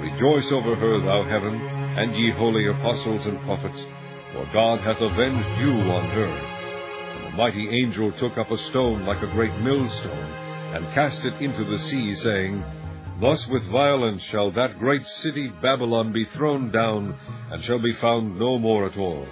Rejoice 0.00 0.50
over 0.50 0.74
her, 0.74 1.00
thou 1.02 1.22
heaven, 1.22 1.54
and 1.54 2.16
ye 2.16 2.32
holy 2.32 2.66
apostles 2.66 3.26
and 3.26 3.40
prophets, 3.42 3.86
for 4.32 4.44
God 4.52 4.80
hath 4.80 5.00
avenged 5.00 5.60
you 5.60 5.70
on 5.70 6.08
her. 6.08 6.26
And 6.26 7.26
the 7.26 7.36
mighty 7.36 7.68
angel 7.84 8.10
took 8.10 8.36
up 8.38 8.50
a 8.50 8.58
stone 8.58 9.06
like 9.06 9.22
a 9.22 9.32
great 9.32 9.56
millstone, 9.58 10.49
and 10.72 10.94
cast 10.94 11.24
it 11.24 11.34
into 11.40 11.64
the 11.64 11.78
sea, 11.78 12.14
saying, 12.14 12.64
Thus 13.20 13.46
with 13.48 13.64
violence 13.64 14.22
shall 14.22 14.50
that 14.52 14.78
great 14.78 15.06
city 15.06 15.48
Babylon 15.60 16.12
be 16.12 16.24
thrown 16.36 16.70
down, 16.70 17.14
and 17.50 17.62
shall 17.64 17.80
be 17.80 17.92
found 17.94 18.38
no 18.38 18.58
more 18.58 18.86
at 18.86 18.96
all. 18.96 19.26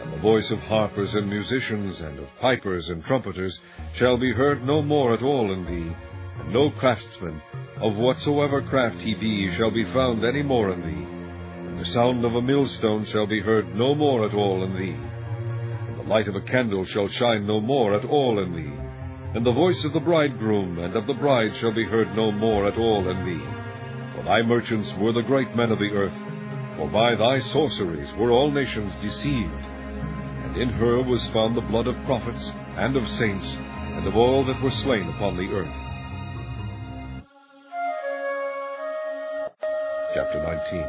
And 0.00 0.12
the 0.12 0.18
voice 0.18 0.50
of 0.50 0.58
harpers 0.60 1.14
and 1.14 1.28
musicians, 1.28 2.00
and 2.00 2.18
of 2.18 2.28
pipers 2.40 2.88
and 2.88 3.04
trumpeters, 3.04 3.60
shall 3.94 4.16
be 4.16 4.32
heard 4.32 4.64
no 4.64 4.82
more 4.82 5.14
at 5.14 5.22
all 5.22 5.52
in 5.52 5.64
thee, 5.64 5.94
and 6.40 6.52
no 6.52 6.70
craftsman, 6.70 7.40
of 7.80 7.94
whatsoever 7.96 8.62
craft 8.62 8.96
he 9.00 9.14
be, 9.14 9.50
shall 9.52 9.70
be 9.70 9.84
found 9.92 10.24
any 10.24 10.42
more 10.42 10.72
in 10.72 10.80
thee. 10.80 11.68
And 11.68 11.78
the 11.78 11.86
sound 11.86 12.24
of 12.24 12.34
a 12.34 12.42
millstone 12.42 13.04
shall 13.04 13.26
be 13.26 13.40
heard 13.40 13.74
no 13.74 13.94
more 13.94 14.26
at 14.26 14.34
all 14.34 14.64
in 14.64 14.74
thee. 14.74 14.96
And 15.88 15.98
the 15.98 16.04
light 16.04 16.26
of 16.26 16.36
a 16.36 16.40
candle 16.40 16.84
shall 16.84 17.08
shine 17.08 17.46
no 17.46 17.60
more 17.60 17.94
at 17.94 18.04
all 18.04 18.42
in 18.42 18.54
thee. 18.54 18.83
And 19.34 19.44
the 19.44 19.52
voice 19.52 19.82
of 19.84 19.92
the 19.92 19.98
bridegroom 19.98 20.78
and 20.78 20.94
of 20.94 21.08
the 21.08 21.14
bride 21.14 21.56
shall 21.56 21.74
be 21.74 21.84
heard 21.84 22.14
no 22.14 22.30
more 22.30 22.68
at 22.68 22.78
all 22.78 23.08
in 23.08 23.26
thee. 23.26 23.44
For 24.14 24.22
thy 24.22 24.42
merchants 24.42 24.94
were 24.94 25.12
the 25.12 25.22
great 25.22 25.56
men 25.56 25.72
of 25.72 25.80
the 25.80 25.90
earth, 25.90 26.14
for 26.76 26.88
by 26.88 27.16
thy 27.16 27.40
sorceries 27.40 28.14
were 28.14 28.30
all 28.30 28.52
nations 28.52 28.92
deceived. 29.02 29.50
And 29.50 30.56
in 30.56 30.68
her 30.68 31.02
was 31.02 31.26
found 31.30 31.56
the 31.56 31.62
blood 31.62 31.88
of 31.88 32.00
prophets, 32.04 32.52
and 32.76 32.96
of 32.96 33.08
saints, 33.08 33.56
and 33.96 34.06
of 34.06 34.14
all 34.14 34.44
that 34.44 34.62
were 34.62 34.70
slain 34.70 35.08
upon 35.08 35.36
the 35.36 35.50
earth. 35.52 35.74
Chapter 40.14 40.44
19 40.70 40.86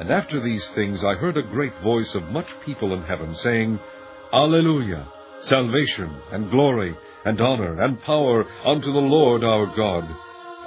And 0.00 0.10
after 0.10 0.42
these 0.42 0.66
things 0.70 1.04
I 1.04 1.14
heard 1.14 1.36
a 1.36 1.42
great 1.42 1.78
voice 1.84 2.16
of 2.16 2.24
much 2.24 2.48
people 2.64 2.92
in 2.92 3.02
heaven, 3.02 3.36
saying, 3.36 3.78
Alleluia! 4.32 5.06
Salvation, 5.42 6.10
and 6.32 6.50
glory, 6.50 6.96
and 7.26 7.40
honor, 7.40 7.82
and 7.82 8.00
power 8.02 8.46
unto 8.64 8.92
the 8.92 8.98
Lord 8.98 9.44
our 9.44 9.66
God. 9.76 10.08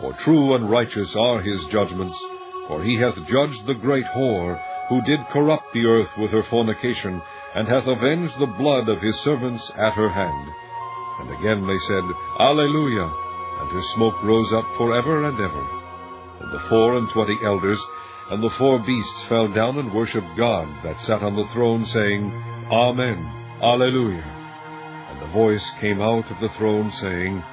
For 0.02 0.14
true 0.14 0.56
and 0.56 0.70
righteous 0.70 1.16
are 1.16 1.42
his 1.42 1.64
judgments, 1.72 2.18
for 2.68 2.84
he 2.84 2.98
hath 2.98 3.16
judged 3.28 3.66
the 3.66 3.80
great 3.82 4.06
whore, 4.16 4.62
who 4.90 5.02
did 5.04 5.20
corrupt 5.32 5.74
the 5.74 5.86
earth 5.86 6.12
with 6.18 6.32
her 6.32 6.44
fornication, 6.44 7.22
and 7.56 7.68
hath 7.68 7.88
avenged 7.88 8.38
the 8.38 8.54
blood 8.58 8.90
of 8.90 9.02
his 9.02 9.16
servants 9.22 9.72
at 9.78 9.94
her 9.94 10.10
hand. 10.10 10.52
And 11.22 11.30
again 11.40 11.66
they 11.66 11.80
said, 11.88 12.04
Alleluia! 12.40 13.10
And 13.62 13.72
her 13.72 13.84
smoke 13.96 14.22
rose 14.24 14.52
up 14.54 14.66
for 14.78 14.96
ever 14.96 15.26
and 15.26 15.40
ever. 15.40 15.68
And 16.42 16.54
the 16.54 16.70
four 16.70 16.98
and 16.98 17.10
twenty 17.10 17.38
elders 17.44 17.82
and 18.30 18.44
the 18.44 18.50
four 18.52 18.80
beasts 18.80 19.26
fell 19.28 19.48
down 19.48 19.78
and 19.78 19.94
worshipped 19.94 20.38
God 20.38 20.68
that 20.84 21.00
sat 21.02 21.24
on 21.24 21.36
the 21.36 21.48
throne, 21.48 21.86
saying, 21.86 22.32
Amen, 22.72 23.18
Alleluia. 23.62 24.39
And 25.20 25.30
the 25.30 25.34
voice 25.34 25.70
came 25.82 26.02
out 26.02 26.32
of 26.32 26.40
the 26.40 26.50
throne, 26.58 26.92
saying, 26.92 27.44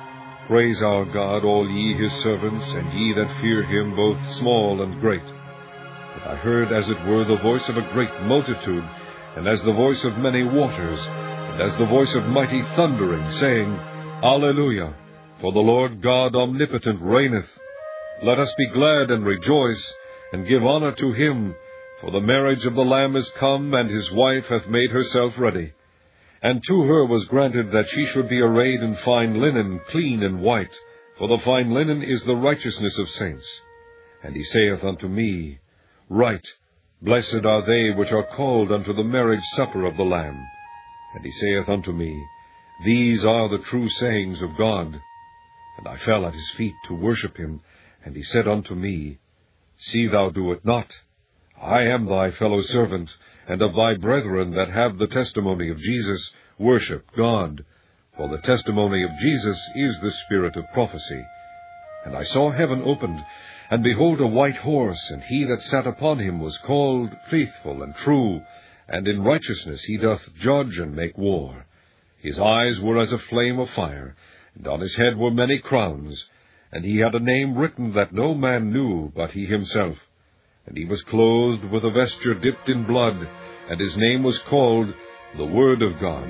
Praise 0.47 0.81
our 0.83 1.05
God, 1.05 1.45
all 1.45 1.69
ye 1.69 1.95
his 1.95 2.13
servants, 2.23 2.69
and 2.73 2.93
ye 2.93 3.13
that 3.15 3.41
fear 3.41 3.65
him, 3.65 3.97
both 3.97 4.19
small 4.35 4.83
and 4.83 5.01
great. 5.01 5.23
And 5.23 6.23
I 6.25 6.37
heard 6.37 6.71
as 6.71 6.89
it 6.89 7.05
were 7.07 7.25
the 7.25 7.43
voice 7.43 7.69
of 7.69 7.77
a 7.77 7.93
great 7.93 8.23
multitude, 8.23 8.85
and 9.37 9.49
as 9.49 9.63
the 9.63 9.73
voice 9.73 10.05
of 10.05 10.17
many 10.19 10.45
waters, 10.45 11.01
and 11.07 11.61
as 11.61 11.77
the 11.77 11.87
voice 11.87 12.15
of 12.15 12.27
mighty 12.27 12.63
thundering, 12.77 13.29
saying, 13.33 13.73
Alleluia, 14.23 14.95
for 15.41 15.53
the 15.53 15.59
Lord 15.59 16.01
God 16.01 16.37
omnipotent 16.37 17.03
reigneth. 17.03 17.51
Let 18.23 18.39
us 18.39 18.53
be 18.57 18.69
glad 18.69 19.11
and 19.11 19.27
rejoice, 19.27 19.95
and 20.33 20.47
give 20.47 20.65
honor 20.65 20.93
to 20.93 21.13
him, 21.13 21.55
for 22.01 22.13
the 22.13 22.21
marriage 22.21 22.65
of 22.65 22.75
the 22.75 22.85
Lamb 22.85 23.17
is 23.17 23.29
come, 23.31 23.75
and 23.75 23.91
his 23.91 24.13
wife 24.13 24.47
hath 24.47 24.69
made 24.69 24.91
herself 24.91 25.37
ready. 25.37 25.73
And 26.47 26.63
to 26.63 26.83
her 26.83 27.05
was 27.05 27.25
granted 27.25 27.73
that 27.73 27.89
she 27.89 28.07
should 28.07 28.29
be 28.29 28.41
arrayed 28.41 28.81
in 28.81 28.95
fine 28.99 29.41
linen, 29.41 29.81
clean 29.89 30.23
and 30.23 30.41
white, 30.41 30.73
for 31.19 31.27
the 31.27 31.43
fine 31.43 31.75
linen 31.75 32.05
is 32.05 32.23
the 32.23 32.37
righteousness 32.37 32.97
of 32.99 33.11
saints. 33.11 33.63
And 34.23 34.37
he 34.37 34.45
saith 34.45 34.85
unto 34.85 35.09
me, 35.09 35.59
Write, 36.09 36.47
Blessed 37.03 37.45
are 37.45 37.67
they 37.67 37.91
which 37.91 38.13
are 38.13 38.23
called 38.23 38.71
unto 38.71 38.93
the 38.93 39.03
marriage 39.03 39.43
supper 39.57 39.87
of 39.87 39.97
the 39.97 40.05
Lamb. 40.05 40.41
And 41.17 41.25
he 41.25 41.33
saith 41.33 41.69
unto 41.69 41.91
me, 41.93 42.25
These 42.85 43.25
are 43.25 43.49
the 43.49 43.65
true 43.65 43.89
sayings 43.89 44.41
of 44.41 44.57
God. 44.57 45.03
And 45.79 45.89
I 45.89 45.97
fell 45.97 46.25
at 46.27 46.35
his 46.35 46.51
feet 46.51 46.75
to 46.85 46.95
worship 46.95 47.37
him, 47.37 47.61
and 48.05 48.15
he 48.15 48.23
said 48.23 48.47
unto 48.47 48.77
me, 48.77 49.19
See 49.79 50.07
thou 50.07 50.31
do 50.31 50.53
it 50.53 50.65
not. 50.65 50.95
I 51.61 51.87
am 51.87 52.07
thy 52.07 52.31
fellow 52.31 52.63
servant, 52.63 53.11
and 53.49 53.63
of 53.63 53.75
thy 53.75 53.95
brethren 53.95 54.53
that 54.53 54.71
have 54.71 54.99
the 54.99 55.07
testimony 55.07 55.71
of 55.71 55.79
Jesus, 55.79 56.31
worship 56.59 57.11
God. 57.17 57.65
For 58.17 58.29
the 58.29 58.39
testimony 58.39 59.03
of 59.05 59.11
Jesus 59.21 59.59
is 59.77 60.01
the 60.01 60.11
spirit 60.11 60.57
of 60.57 60.65
prophecy. 60.73 61.25
And 62.05 62.17
I 62.17 62.25
saw 62.25 62.51
heaven 62.51 62.83
opened, 62.85 63.25
and 63.71 63.83
behold 63.83 64.21
a 64.21 64.27
white 64.27 64.57
horse, 64.57 65.11
and 65.11 65.23
he 65.23 65.45
that 65.45 65.63
sat 65.63 65.87
upon 65.87 66.19
him 66.19 66.41
was 66.41 66.59
called 66.59 67.11
Faithful 67.29 67.83
and 67.83 67.95
True, 67.95 68.41
and 68.89 69.07
in 69.07 69.23
righteousness 69.23 69.83
he 69.85 69.97
doth 69.97 70.35
judge 70.39 70.79
and 70.79 70.95
make 70.95 71.19
war. 71.19 71.67
His 72.19 72.39
eyes 72.39 72.81
were 72.81 72.99
as 72.99 73.13
a 73.13 73.19
flame 73.19 73.59
of 73.59 73.71
fire, 73.71 74.17
and 74.55 74.67
on 74.67 74.81
his 74.81 74.95
head 74.95 75.17
were 75.17 75.31
many 75.31 75.59
crowns, 75.59 76.29
and 76.73 76.85
he 76.85 76.99
had 76.99 77.15
a 77.15 77.21
name 77.21 77.57
written 77.57 77.93
that 77.95 78.13
no 78.13 78.35
man 78.35 78.73
knew 78.73 79.13
but 79.15 79.33
he 79.33 79.47
himself. 79.47 79.99
And 80.67 80.77
he 80.77 80.85
was 80.85 81.03
clothed 81.03 81.65
with 81.65 81.85
a 81.85 81.91
vesture 81.91 82.35
dipped 82.35 82.69
in 82.69 82.87
blood, 82.87 83.17
and 83.71 83.79
his 83.79 83.97
name 83.97 84.25
was 84.25 84.39
called 84.39 84.93
the 85.37 85.45
Word 85.45 85.81
of 85.81 86.01
God. 86.01 86.29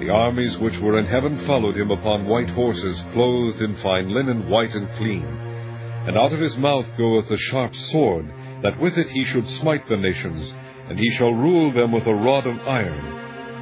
The 0.00 0.10
armies 0.10 0.56
which 0.58 0.78
were 0.78 0.98
in 0.98 1.06
heaven 1.06 1.44
followed 1.44 1.76
him 1.76 1.90
upon 1.90 2.28
white 2.28 2.50
horses, 2.50 3.02
clothed 3.12 3.60
in 3.60 3.74
fine 3.76 4.10
linen, 4.10 4.48
white 4.48 4.74
and 4.76 4.88
clean. 4.96 5.24
And 5.24 6.16
out 6.16 6.32
of 6.32 6.40
his 6.40 6.56
mouth 6.56 6.86
goeth 6.96 7.28
a 7.30 7.36
sharp 7.36 7.74
sword, 7.74 8.32
that 8.62 8.78
with 8.80 8.96
it 8.96 9.08
he 9.08 9.24
should 9.24 9.48
smite 9.60 9.88
the 9.88 9.96
nations, 9.96 10.52
and 10.88 10.96
he 10.96 11.10
shall 11.10 11.32
rule 11.32 11.72
them 11.72 11.90
with 11.90 12.06
a 12.06 12.14
rod 12.14 12.46
of 12.46 12.60
iron. 12.60 13.04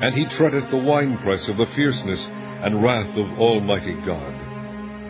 And 0.03 0.15
he 0.15 0.27
treadeth 0.27 0.71
the 0.71 0.77
winepress 0.77 1.49
of 1.49 1.57
the 1.57 1.67
fierceness 1.75 2.23
and 2.23 2.83
wrath 2.83 3.17
of 3.17 3.39
Almighty 3.39 3.95
God. 3.95 4.35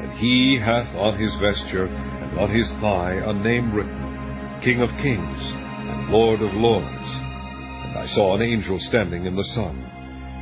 And 0.00 0.12
he 0.12 0.58
hath 0.58 0.94
on 0.94 1.18
his 1.18 1.34
vesture 1.36 1.86
and 1.86 2.38
on 2.38 2.50
his 2.50 2.68
thigh 2.78 3.14
a 3.14 3.32
name 3.32 3.72
written, 3.72 4.05
King 4.66 4.82
of 4.82 4.90
kings 4.96 5.52
and 5.52 6.10
Lord 6.10 6.42
of 6.42 6.52
lords. 6.54 7.10
And 7.84 7.96
I 7.96 8.06
saw 8.06 8.34
an 8.34 8.42
angel 8.42 8.80
standing 8.80 9.24
in 9.24 9.36
the 9.36 9.44
sun, 9.44 9.80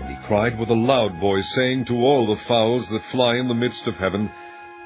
And 0.01 0.09
he 0.09 0.27
cried 0.27 0.59
with 0.59 0.70
a 0.70 0.72
loud 0.72 1.20
voice, 1.20 1.47
saying 1.55 1.85
to 1.85 1.97
all 1.97 2.27
the 2.27 2.43
fowls 2.45 2.89
that 2.89 3.05
fly 3.11 3.37
in 3.37 3.49
the 3.49 3.55
midst 3.55 3.87
of 3.87 3.97
heaven, 3.97 4.31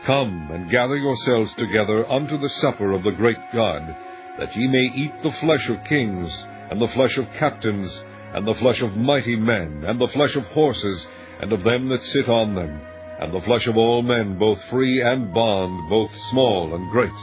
Come 0.03 0.51
and 0.51 0.69
gather 0.69 0.97
yourselves 0.97 1.55
together 1.55 2.11
unto 2.11 2.37
the 2.37 2.49
supper 2.49 2.91
of 2.91 3.05
the 3.05 3.13
great 3.13 3.39
God, 3.53 3.97
that 4.41 4.57
ye 4.57 4.67
may 4.67 4.91
eat 4.97 5.23
the 5.23 5.31
flesh 5.31 5.69
of 5.69 5.85
kings, 5.85 6.37
and 6.73 6.81
the 6.81 6.89
flesh 6.89 7.17
of 7.17 7.31
captains, 7.35 7.97
and 8.35 8.45
the 8.45 8.55
flesh 8.55 8.83
of 8.83 8.97
mighty 8.97 9.37
men, 9.37 9.85
and 9.87 10.01
the 10.01 10.09
flesh 10.09 10.35
of 10.35 10.47
horses, 10.47 11.07
and 11.41 11.53
of 11.53 11.63
them 11.63 11.89
that 11.91 12.03
sit 12.03 12.29
on 12.29 12.57
them, 12.57 12.81
and 13.21 13.33
the 13.33 13.43
flesh 13.43 13.69
of 13.69 13.77
all 13.77 14.03
men, 14.03 14.37
both 14.37 14.61
free 14.65 15.01
and 15.01 15.33
bond, 15.33 15.89
both 15.89 16.11
small 16.31 16.75
and 16.75 16.91
great. 16.91 17.21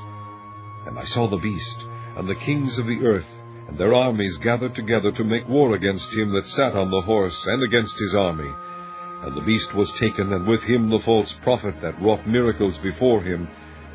And 0.87 0.97
I 0.97 1.03
saw 1.03 1.27
the 1.27 1.35
beast, 1.35 1.84
and 2.15 2.29
the 2.29 2.35
kings 2.35 2.77
of 2.77 2.85
the 2.85 3.05
earth, 3.05 3.27
and 3.67 3.77
their 3.77 3.93
armies 3.93 4.37
gathered 4.37 4.75
together 4.75 5.11
to 5.11 5.23
make 5.23 5.47
war 5.49 5.75
against 5.75 6.13
him 6.13 6.31
that 6.33 6.45
sat 6.47 6.73
on 6.73 6.89
the 6.89 7.01
horse, 7.01 7.45
and 7.47 7.63
against 7.63 7.97
his 7.99 8.15
army. 8.15 8.51
And 9.23 9.35
the 9.35 9.41
beast 9.41 9.73
was 9.73 9.91
taken, 9.93 10.31
and 10.31 10.47
with 10.47 10.63
him 10.63 10.89
the 10.89 10.99
false 10.99 11.33
prophet 11.43 11.75
that 11.81 12.01
wrought 12.01 12.27
miracles 12.27 12.77
before 12.77 13.21
him, 13.21 13.47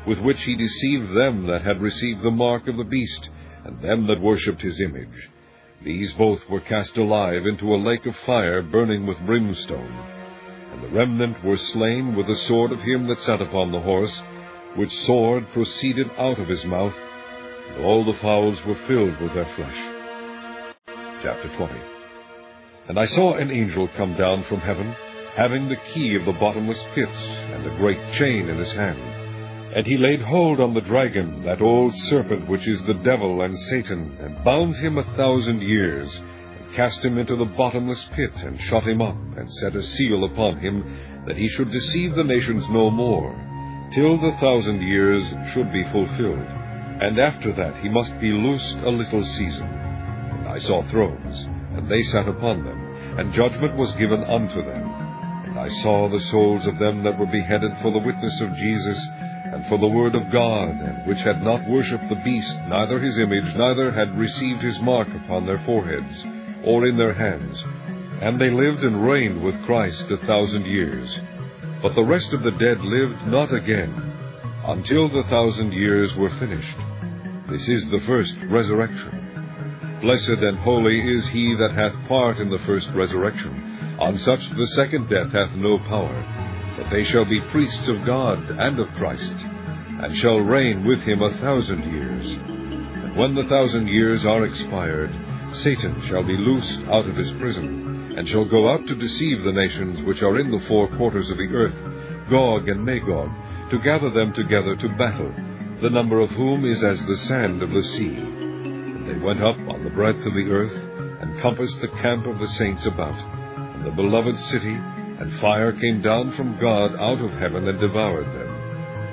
with 0.05 0.19
which 0.19 0.41
he 0.43 0.55
deceived 0.55 1.15
them 1.15 1.47
that 1.47 1.61
had 1.61 1.81
received 1.81 2.21
the 2.21 2.31
mark 2.31 2.67
of 2.67 2.77
the 2.77 2.83
beast, 2.83 3.29
and 3.63 3.81
them 3.81 4.07
that 4.07 4.21
worshipped 4.21 4.61
his 4.61 4.81
image. 4.81 5.29
These 5.83 6.13
both 6.13 6.47
were 6.49 6.59
cast 6.59 6.97
alive 6.97 7.45
into 7.45 7.73
a 7.73 7.77
lake 7.77 8.05
of 8.05 8.15
fire 8.17 8.61
burning 8.61 9.07
with 9.07 9.25
brimstone. 9.25 9.93
And 10.73 10.83
the 10.83 10.89
remnant 10.89 11.43
were 11.43 11.57
slain 11.57 12.15
with 12.15 12.27
the 12.27 12.35
sword 12.35 12.71
of 12.71 12.81
him 12.81 13.07
that 13.07 13.19
sat 13.19 13.41
upon 13.41 13.71
the 13.71 13.79
horse, 13.79 14.21
which 14.75 14.95
sword 15.05 15.47
proceeded 15.53 16.09
out 16.17 16.39
of 16.39 16.47
his 16.47 16.65
mouth, 16.65 16.93
all 17.79 18.03
the 18.05 18.17
fowls 18.19 18.63
were 18.65 18.79
filled 18.87 19.19
with 19.21 19.33
their 19.33 19.55
flesh. 19.55 19.77
Chapter 21.23 21.55
20 21.55 21.73
And 22.89 22.99
I 22.99 23.05
saw 23.05 23.35
an 23.35 23.51
angel 23.51 23.87
come 23.95 24.15
down 24.15 24.43
from 24.45 24.59
heaven, 24.59 24.95
having 25.35 25.69
the 25.69 25.81
key 25.93 26.15
of 26.15 26.25
the 26.25 26.33
bottomless 26.33 26.83
pits, 26.93 27.17
and 27.53 27.65
a 27.65 27.77
great 27.77 28.13
chain 28.13 28.49
in 28.49 28.57
his 28.57 28.73
hand. 28.73 28.99
And 29.75 29.87
he 29.87 29.97
laid 29.97 30.21
hold 30.21 30.59
on 30.59 30.73
the 30.73 30.81
dragon, 30.81 31.43
that 31.45 31.61
old 31.61 31.95
serpent 31.95 32.49
which 32.49 32.67
is 32.67 32.83
the 32.83 32.99
devil 33.05 33.41
and 33.41 33.57
Satan, 33.57 34.17
and 34.19 34.43
bound 34.43 34.75
him 34.75 34.97
a 34.97 35.15
thousand 35.15 35.61
years, 35.61 36.17
and 36.17 36.75
cast 36.75 37.05
him 37.05 37.17
into 37.17 37.37
the 37.37 37.45
bottomless 37.45 38.03
pit, 38.13 38.33
and 38.43 38.59
shut 38.59 38.83
him 38.83 39.01
up, 39.01 39.15
and 39.37 39.53
set 39.55 39.75
a 39.75 39.83
seal 39.83 40.25
upon 40.25 40.59
him, 40.59 41.23
that 41.25 41.37
he 41.37 41.47
should 41.47 41.71
deceive 41.71 42.15
the 42.15 42.23
nations 42.23 42.67
no 42.69 42.89
more, 42.89 43.31
till 43.93 44.17
the 44.17 44.35
thousand 44.41 44.81
years 44.81 45.23
should 45.53 45.71
be 45.71 45.83
fulfilled. 45.91 46.60
And 47.01 47.19
after 47.19 47.51
that 47.53 47.77
he 47.77 47.89
must 47.89 48.19
be 48.19 48.31
loosed 48.31 48.75
a 48.77 48.89
little 48.89 49.25
season. 49.25 49.67
And 49.67 50.47
I 50.47 50.59
saw 50.59 50.83
thrones, 50.83 51.43
and 51.75 51.89
they 51.89 52.03
sat 52.03 52.27
upon 52.27 52.63
them, 52.63 52.79
and 53.17 53.33
judgment 53.33 53.75
was 53.75 53.91
given 53.93 54.23
unto 54.23 54.63
them. 54.63 54.83
And 55.45 55.59
I 55.59 55.67
saw 55.81 56.07
the 56.07 56.19
souls 56.19 56.67
of 56.67 56.77
them 56.77 57.03
that 57.03 57.17
were 57.17 57.25
beheaded 57.25 57.71
for 57.81 57.91
the 57.91 58.05
witness 58.05 58.39
of 58.41 58.53
Jesus, 58.53 59.03
and 59.51 59.65
for 59.65 59.79
the 59.79 59.87
word 59.87 60.13
of 60.13 60.31
God, 60.31 60.69
and 60.69 61.07
which 61.07 61.21
had 61.21 61.41
not 61.41 61.67
worshipped 61.67 62.07
the 62.07 62.21
beast, 62.23 62.55
neither 62.67 62.99
his 62.99 63.17
image, 63.17 63.55
neither 63.55 63.91
had 63.91 64.17
received 64.17 64.61
his 64.61 64.79
mark 64.79 65.07
upon 65.09 65.47
their 65.47 65.59
foreheads, 65.65 66.23
or 66.63 66.85
in 66.85 66.97
their 66.97 67.13
hands. 67.13 67.63
And 68.21 68.39
they 68.39 68.51
lived 68.51 68.83
and 68.83 69.05
reigned 69.05 69.43
with 69.43 69.59
Christ 69.65 70.05
a 70.11 70.17
thousand 70.27 70.67
years. 70.67 71.19
But 71.81 71.95
the 71.95 72.05
rest 72.05 72.31
of 72.31 72.43
the 72.43 72.51
dead 72.51 72.79
lived 72.79 73.25
not 73.25 73.51
again, 73.51 73.91
until 74.67 75.09
the 75.09 75.23
thousand 75.23 75.73
years 75.73 76.15
were 76.15 76.29
finished. 76.29 76.77
This 77.51 77.67
is 77.67 77.89
the 77.89 78.01
first 78.07 78.35
resurrection. 78.49 79.99
Blessed 80.01 80.29
and 80.29 80.57
holy 80.59 81.15
is 81.15 81.27
he 81.27 81.53
that 81.55 81.73
hath 81.73 82.07
part 82.07 82.37
in 82.37 82.49
the 82.49 82.59
first 82.65 82.89
resurrection. 82.95 83.97
On 83.99 84.17
such 84.17 84.49
the 84.51 84.67
second 84.67 85.09
death 85.09 85.31
hath 85.31 85.55
no 85.55 85.77
power 85.77 86.41
but 86.81 86.89
they 86.89 87.03
shall 87.03 87.25
be 87.25 87.39
priests 87.51 87.87
of 87.87 88.05
God 88.05 88.39
and 88.49 88.79
of 88.79 88.87
Christ, 88.95 89.33
and 89.35 90.15
shall 90.17 90.39
reign 90.39 90.83
with 90.83 91.01
him 91.01 91.21
a 91.21 91.37
thousand 91.37 91.83
years. 91.83 92.31
And 92.31 93.15
when 93.15 93.35
the 93.35 93.47
thousand 93.47 93.87
years 93.87 94.25
are 94.25 94.45
expired, 94.45 95.11
Satan 95.53 96.01
shall 96.07 96.23
be 96.23 96.37
loosed 96.37 96.79
out 96.89 97.07
of 97.07 97.15
his 97.15 97.31
prison, 97.33 98.15
and 98.17 98.27
shall 98.27 98.45
go 98.45 98.71
out 98.71 98.87
to 98.87 98.95
deceive 98.95 99.43
the 99.43 99.51
nations 99.51 100.01
which 100.01 100.23
are 100.23 100.39
in 100.39 100.49
the 100.49 100.65
four 100.67 100.87
quarters 100.97 101.29
of 101.29 101.37
the 101.37 101.53
earth, 101.53 101.75
Gog 102.31 102.67
and 102.67 102.83
Magog, 102.83 103.29
to 103.69 103.79
gather 103.79 104.09
them 104.09 104.33
together 104.33 104.75
to 104.75 104.97
battle, 104.97 105.33
the 105.81 105.89
number 105.89 106.19
of 106.21 106.29
whom 106.29 106.63
is 106.63 106.83
as 106.83 107.03
the 107.05 107.17
sand 107.17 107.63
of 107.63 107.71
the 107.71 107.83
sea. 107.83 108.15
And 108.15 109.09
they 109.09 109.17
went 109.17 109.41
up 109.41 109.57
on 109.67 109.83
the 109.83 109.89
breadth 109.89 110.19
of 110.19 110.33
the 110.35 110.51
earth, 110.51 110.73
and 111.21 111.39
compassed 111.41 111.81
the 111.81 111.87
camp 111.87 112.27
of 112.27 112.39
the 112.39 112.47
saints 112.47 112.85
about, 112.85 113.17
and 113.75 113.85
the 113.85 113.91
beloved 113.91 114.37
city, 114.39 114.73
and 114.73 115.39
fire 115.39 115.71
came 115.71 116.01
down 116.01 116.33
from 116.33 116.59
God 116.59 116.95
out 116.95 117.19
of 117.19 117.31
heaven 117.31 117.67
and 117.67 117.79
devoured 117.79 118.27
them. 118.27 118.49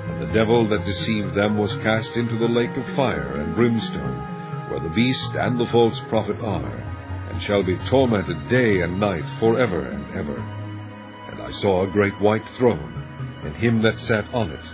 And 0.09 0.21
the 0.21 0.33
devil 0.33 0.67
that 0.69 0.85
deceived 0.85 1.33
them 1.33 1.57
was 1.57 1.75
cast 1.77 2.15
into 2.15 2.37
the 2.37 2.45
lake 2.47 2.75
of 2.77 2.95
fire 2.95 3.41
and 3.41 3.55
brimstone, 3.55 4.69
where 4.69 4.79
the 4.79 4.93
beast 4.95 5.33
and 5.33 5.59
the 5.59 5.67
false 5.67 5.99
prophet 6.01 6.39
are, 6.39 6.71
and 7.31 7.41
shall 7.41 7.63
be 7.63 7.77
tormented 7.87 8.47
day 8.47 8.81
and 8.81 8.99
night 8.99 9.25
for 9.39 9.59
ever 9.59 9.81
and 9.81 10.05
ever. 10.15 10.37
And 11.31 11.41
I 11.41 11.51
saw 11.51 11.83
a 11.83 11.91
great 11.91 12.19
white 12.21 12.47
throne, 12.57 12.93
and 13.43 13.55
him 13.55 13.81
that 13.81 13.97
sat 13.97 14.31
on 14.33 14.51
it, 14.51 14.73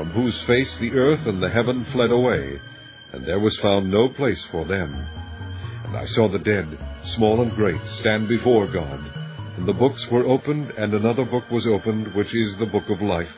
from 0.00 0.10
whose 0.10 0.42
face 0.44 0.76
the 0.78 0.92
earth 0.92 1.26
and 1.26 1.42
the 1.42 1.50
heaven 1.50 1.84
fled 1.92 2.10
away, 2.10 2.58
and 3.12 3.24
there 3.24 3.40
was 3.40 3.58
found 3.58 3.90
no 3.90 4.08
place 4.08 4.42
for 4.50 4.64
them. 4.64 4.94
And 5.84 5.96
I 5.96 6.06
saw 6.06 6.28
the 6.28 6.38
dead, 6.38 6.66
small 7.04 7.42
and 7.42 7.54
great, 7.54 7.80
stand 8.00 8.28
before 8.28 8.66
God 8.66 9.20
and 9.60 9.68
the 9.68 9.74
books 9.74 10.06
were 10.10 10.24
opened, 10.24 10.70
and 10.78 10.94
another 10.94 11.26
book 11.26 11.50
was 11.50 11.66
opened, 11.66 12.14
which 12.14 12.34
is 12.34 12.56
the 12.56 12.72
book 12.72 12.88
of 12.88 13.02
life. 13.02 13.30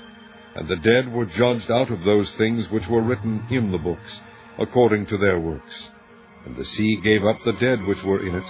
And 0.54 0.68
the 0.68 0.76
dead 0.76 1.12
were 1.12 1.26
judged 1.26 1.68
out 1.68 1.90
of 1.90 2.04
those 2.04 2.32
things 2.34 2.70
which 2.70 2.86
were 2.86 3.02
written 3.02 3.44
in 3.50 3.72
the 3.72 3.78
books, 3.78 4.20
according 4.56 5.06
to 5.06 5.18
their 5.18 5.40
works. 5.40 5.88
And 6.44 6.54
the 6.54 6.64
sea 6.64 7.00
gave 7.02 7.24
up 7.24 7.38
the 7.44 7.58
dead 7.58 7.84
which 7.86 8.04
were 8.04 8.24
in 8.24 8.36
it, 8.36 8.44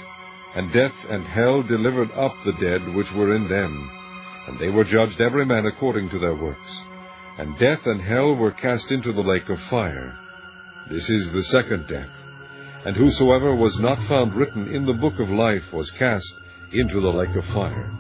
and 0.54 0.70
death 0.70 0.92
and 1.08 1.24
hell 1.26 1.62
delivered 1.62 2.10
up 2.12 2.34
the 2.44 2.52
dead 2.60 2.94
which 2.94 3.10
were 3.12 3.34
in 3.34 3.48
them. 3.48 3.90
And 4.48 4.58
they 4.58 4.68
were 4.68 4.84
judged 4.84 5.22
every 5.22 5.46
man 5.46 5.64
according 5.64 6.10
to 6.10 6.18
their 6.18 6.34
works. 6.34 6.82
And 7.38 7.58
death 7.58 7.86
and 7.86 8.00
hell 8.00 8.34
were 8.34 8.50
cast 8.52 8.90
into 8.90 9.12
the 9.12 9.22
lake 9.22 9.48
of 9.48 9.58
fire. 9.70 10.14
This 10.90 11.08
is 11.08 11.30
the 11.32 11.44
second 11.44 11.86
death. 11.88 12.10
And 12.84 12.96
whosoever 12.96 13.54
was 13.54 13.78
not 13.78 14.06
found 14.06 14.34
written 14.34 14.68
in 14.74 14.84
the 14.84 14.92
book 14.92 15.18
of 15.18 15.30
life 15.30 15.72
was 15.72 15.90
cast 15.92 16.30
into 16.72 17.00
the 17.00 17.08
lake 17.08 17.34
of 17.34 17.44
fire. 17.46 17.90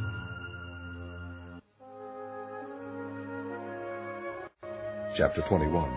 Chapter 5.16 5.42
21 5.48 5.90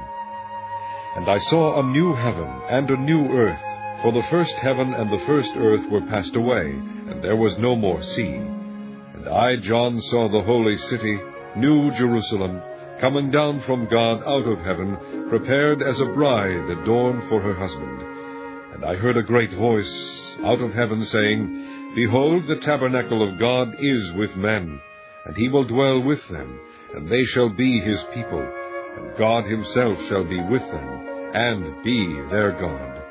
And 1.17 1.29
I 1.29 1.37
saw 1.49 1.79
a 1.79 1.91
new 1.91 2.13
heaven 2.13 2.61
and 2.69 2.89
a 2.89 2.97
new 2.97 3.27
earth, 3.27 4.01
for 4.01 4.11
the 4.11 4.27
first 4.29 4.55
heaven 4.55 4.93
and 4.93 5.11
the 5.11 5.25
first 5.25 5.51
earth 5.57 5.89
were 5.89 6.05
passed 6.07 6.35
away, 6.35 6.69
and 6.69 7.23
there 7.23 7.35
was 7.35 7.57
no 7.57 7.75
more 7.75 8.01
sea. 8.01 8.35
And 8.35 9.27
I, 9.27 9.55
John, 9.57 9.99
saw 9.99 10.29
the 10.29 10.43
holy 10.43 10.77
city, 10.77 11.17
New 11.55 11.91
Jerusalem, 11.91 12.61
coming 12.99 13.31
down 13.31 13.61
from 13.61 13.87
God 13.87 14.23
out 14.23 14.47
of 14.47 14.59
heaven, 14.59 15.27
prepared 15.29 15.81
as 15.81 15.99
a 15.99 16.05
bride 16.05 16.69
adorned 16.69 17.27
for 17.29 17.41
her 17.41 17.53
husband. 17.53 18.01
And 18.73 18.85
I 18.85 18.95
heard 18.95 19.17
a 19.17 19.23
great 19.23 19.53
voice 19.53 20.35
out 20.43 20.61
of 20.61 20.73
heaven 20.73 21.05
saying, 21.05 21.93
Behold, 21.95 22.47
the 22.47 22.57
tabernacle 22.57 23.27
of 23.27 23.39
God 23.39 23.75
is 23.79 24.13
with 24.13 24.35
men, 24.35 24.79
and 25.25 25.35
he 25.37 25.49
will 25.49 25.63
dwell 25.63 26.01
with 26.01 26.25
them, 26.27 26.59
and 26.93 27.09
they 27.09 27.23
shall 27.25 27.49
be 27.49 27.79
his 27.79 28.03
people, 28.13 28.41
and 28.41 29.17
God 29.17 29.45
himself 29.45 30.01
shall 30.07 30.23
be 30.23 30.41
with 30.41 30.61
them, 30.61 31.31
and 31.33 31.83
be 31.83 32.21
their 32.29 32.51
God. 32.51 33.01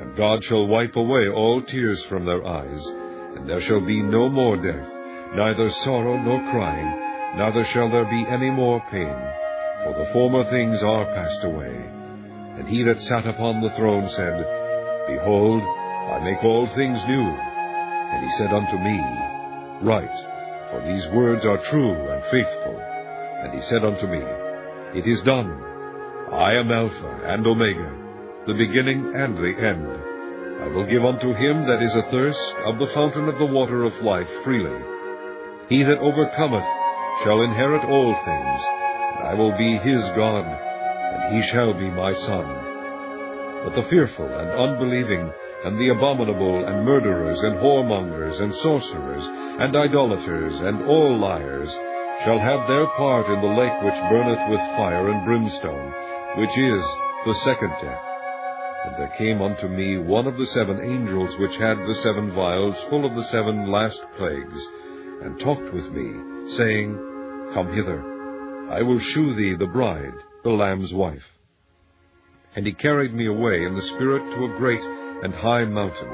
And 0.00 0.16
God 0.16 0.44
shall 0.44 0.66
wipe 0.66 0.96
away 0.96 1.28
all 1.28 1.62
tears 1.62 2.02
from 2.04 2.24
their 2.24 2.46
eyes, 2.46 2.86
and 3.36 3.48
there 3.48 3.60
shall 3.60 3.80
be 3.80 4.02
no 4.02 4.28
more 4.28 4.56
death, 4.56 4.88
neither 5.34 5.70
sorrow 5.70 6.16
nor 6.16 6.40
crying, 6.50 7.09
neither 7.36 7.64
shall 7.64 7.90
there 7.90 8.04
be 8.04 8.26
any 8.28 8.50
more 8.50 8.82
pain, 8.90 9.16
for 9.84 9.94
the 9.96 10.10
former 10.12 10.44
things 10.50 10.82
are 10.82 11.04
passed 11.14 11.44
away. 11.44 11.74
And 12.58 12.68
he 12.68 12.82
that 12.84 13.00
sat 13.00 13.26
upon 13.26 13.62
the 13.62 13.70
throne 13.76 14.08
said, 14.10 14.44
Behold, 15.06 15.62
I 15.62 16.20
make 16.24 16.42
all 16.44 16.66
things 16.74 17.00
new. 17.06 17.26
And 17.26 18.24
he 18.24 18.30
said 18.36 18.52
unto 18.52 18.76
me, 18.76 18.98
Write, 19.82 20.18
for 20.70 20.82
these 20.84 21.06
words 21.14 21.46
are 21.46 21.58
true 21.70 21.94
and 21.94 22.22
faithful. 22.30 22.76
And 22.76 23.54
he 23.54 23.62
said 23.62 23.84
unto 23.84 24.06
me, 24.06 24.20
It 24.98 25.06
is 25.08 25.22
done. 25.22 25.48
I 26.32 26.54
am 26.54 26.70
Alpha 26.70 27.22
and 27.26 27.46
Omega, 27.46 27.90
the 28.46 28.54
beginning 28.54 29.12
and 29.16 29.36
the 29.36 29.54
end. 29.56 30.10
I 30.62 30.68
will 30.68 30.86
give 30.86 31.04
unto 31.04 31.32
him 31.32 31.66
that 31.66 31.82
is 31.82 31.96
athirst 31.96 32.54
of 32.66 32.78
the 32.78 32.92
fountain 32.92 33.28
of 33.28 33.38
the 33.38 33.46
water 33.46 33.84
of 33.84 33.94
life 34.02 34.28
freely. 34.44 34.78
He 35.68 35.82
that 35.82 35.98
overcometh 35.98 36.66
shall 37.24 37.42
inherit 37.42 37.84
all 37.84 38.14
things, 38.14 38.60
and 39.16 39.28
I 39.28 39.34
will 39.34 39.56
be 39.56 39.78
his 39.78 40.02
God, 40.16 40.44
and 40.44 41.36
he 41.36 41.42
shall 41.48 41.74
be 41.74 41.90
my 41.90 42.12
son. 42.12 42.46
But 43.64 43.74
the 43.74 43.88
fearful 43.88 44.26
and 44.26 44.50
unbelieving 44.50 45.32
and 45.64 45.78
the 45.78 45.90
abominable, 45.90 46.64
and 46.64 46.86
murderers, 46.86 47.38
and 47.42 47.56
whoremongers, 47.56 48.40
and 48.40 48.54
sorcerers, 48.54 49.24
and 49.60 49.76
idolaters, 49.76 50.54
and 50.60 50.88
all 50.88 51.18
liars, 51.18 51.70
shall 52.24 52.38
have 52.38 52.66
their 52.66 52.86
part 52.96 53.26
in 53.26 53.40
the 53.40 53.60
lake 53.60 53.82
which 53.82 54.08
burneth 54.08 54.50
with 54.50 54.60
fire 54.76 55.10
and 55.10 55.24
brimstone, 55.26 55.92
which 56.38 56.56
is 56.56 56.82
the 57.26 57.34
second 57.44 57.72
death. 57.82 58.04
And 58.86 58.96
there 58.96 59.14
came 59.18 59.42
unto 59.42 59.68
me 59.68 59.98
one 59.98 60.26
of 60.26 60.38
the 60.38 60.46
seven 60.46 60.80
angels 60.80 61.36
which 61.38 61.56
had 61.56 61.76
the 61.76 61.98
seven 62.02 62.30
vials 62.30 62.76
full 62.88 63.04
of 63.04 63.14
the 63.14 63.24
seven 63.24 63.70
last 63.70 64.00
plagues, 64.16 64.66
and 65.22 65.38
talked 65.40 65.72
with 65.72 65.90
me, 65.92 66.50
saying, 66.56 66.94
Come 67.54 67.72
hither, 67.74 68.00
I 68.70 68.82
will 68.82 69.00
shew 69.00 69.34
thee 69.34 69.56
the 69.58 69.66
bride, 69.66 70.14
the 70.44 70.50
Lamb's 70.50 70.92
wife. 70.92 71.24
And 72.56 72.66
he 72.66 72.72
carried 72.72 73.14
me 73.14 73.26
away 73.26 73.64
in 73.64 73.74
the 73.74 73.82
Spirit 73.82 74.22
to 74.34 74.44
a 74.44 74.58
great 74.58 74.82
and 75.22 75.34
high 75.34 75.64
mountain, 75.64 76.08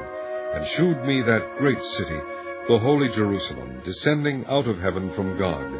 and 0.53 0.67
shewed 0.67 1.03
me 1.03 1.21
that 1.21 1.57
great 1.59 1.81
city, 1.83 2.19
the 2.67 2.79
holy 2.79 3.07
Jerusalem, 3.09 3.81
descending 3.85 4.45
out 4.47 4.67
of 4.67 4.79
heaven 4.79 5.13
from 5.15 5.37
God, 5.37 5.71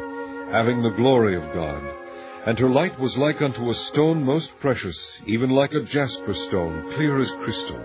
having 0.52 0.82
the 0.82 0.96
glory 0.96 1.36
of 1.36 1.52
God. 1.52 1.82
And 2.46 2.58
her 2.58 2.70
light 2.70 2.98
was 2.98 3.18
like 3.18 3.42
unto 3.42 3.68
a 3.68 3.74
stone 3.74 4.24
most 4.24 4.50
precious, 4.60 4.98
even 5.26 5.50
like 5.50 5.72
a 5.72 5.82
jasper 5.82 6.34
stone, 6.34 6.92
clear 6.94 7.18
as 7.18 7.30
crystal, 7.42 7.84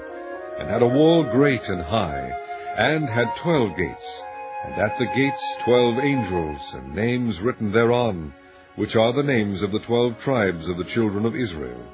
and 0.59 0.69
had 0.69 0.81
a 0.81 0.87
wall 0.87 1.23
great 1.23 1.67
and 1.67 1.81
high, 1.81 2.31
and 2.77 3.09
had 3.09 3.35
twelve 3.37 3.75
gates, 3.75 4.23
and 4.63 4.73
at 4.81 4.97
the 4.97 5.05
gates 5.05 5.55
twelve 5.63 5.99
angels, 5.99 6.61
and 6.73 6.95
names 6.95 7.39
written 7.41 7.71
thereon, 7.71 8.33
which 8.75 8.95
are 8.95 9.13
the 9.13 9.23
names 9.23 9.61
of 9.61 9.71
the 9.71 9.79
twelve 9.79 10.17
tribes 10.19 10.67
of 10.67 10.77
the 10.77 10.85
children 10.85 11.25
of 11.25 11.35
Israel. 11.35 11.85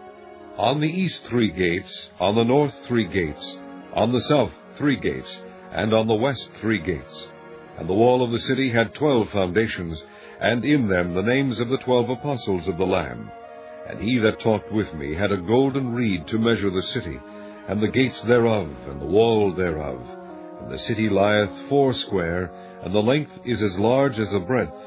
On 0.58 0.80
the 0.80 0.88
east 0.88 1.24
three 1.26 1.52
gates, 1.52 2.10
on 2.20 2.36
the 2.36 2.44
north 2.44 2.76
three 2.86 3.08
gates, 3.08 3.58
on 3.94 4.12
the 4.12 4.22
south 4.22 4.52
three 4.78 4.98
gates, 4.98 5.40
and 5.72 5.94
on 5.94 6.08
the 6.08 6.14
west 6.14 6.50
three 6.62 6.80
gates. 6.80 7.28
And 7.78 7.88
the 7.88 7.94
wall 7.94 8.24
of 8.24 8.32
the 8.32 8.40
city 8.40 8.70
had 8.70 8.94
twelve 8.94 9.30
foundations, 9.30 10.02
and 10.40 10.64
in 10.64 10.88
them 10.88 11.16
the 11.16 11.22
names 11.22 11.60
of 11.60 11.70
the 11.70 11.78
twelve 11.78 12.10
apostles 12.10 12.68
of 12.68 12.78
the 12.78 12.86
Lamb. 12.86 13.32
And 13.88 14.00
he 14.00 14.20
that 14.20 14.40
talked 14.40 14.72
with 14.72 14.94
me 14.94 15.16
had 15.16 15.32
a 15.32 15.38
golden 15.38 15.94
reed 15.94 16.28
to 16.28 16.38
measure 16.38 16.70
the 16.70 16.84
city, 16.84 17.20
and 17.68 17.82
the 17.82 17.88
gates 17.88 18.20
thereof, 18.22 18.70
and 18.88 19.02
the 19.02 19.06
wall 19.06 19.54
thereof. 19.56 20.19
And 20.60 20.72
the 20.72 20.80
city 20.80 21.10
lieth 21.10 21.52
foursquare, 21.70 22.52
and 22.84 22.94
the 22.94 23.02
length 23.02 23.32
is 23.46 23.62
as 23.62 23.80
large 23.80 24.20
as 24.20 24.30
the 24.30 24.40
breadth. 24.40 24.78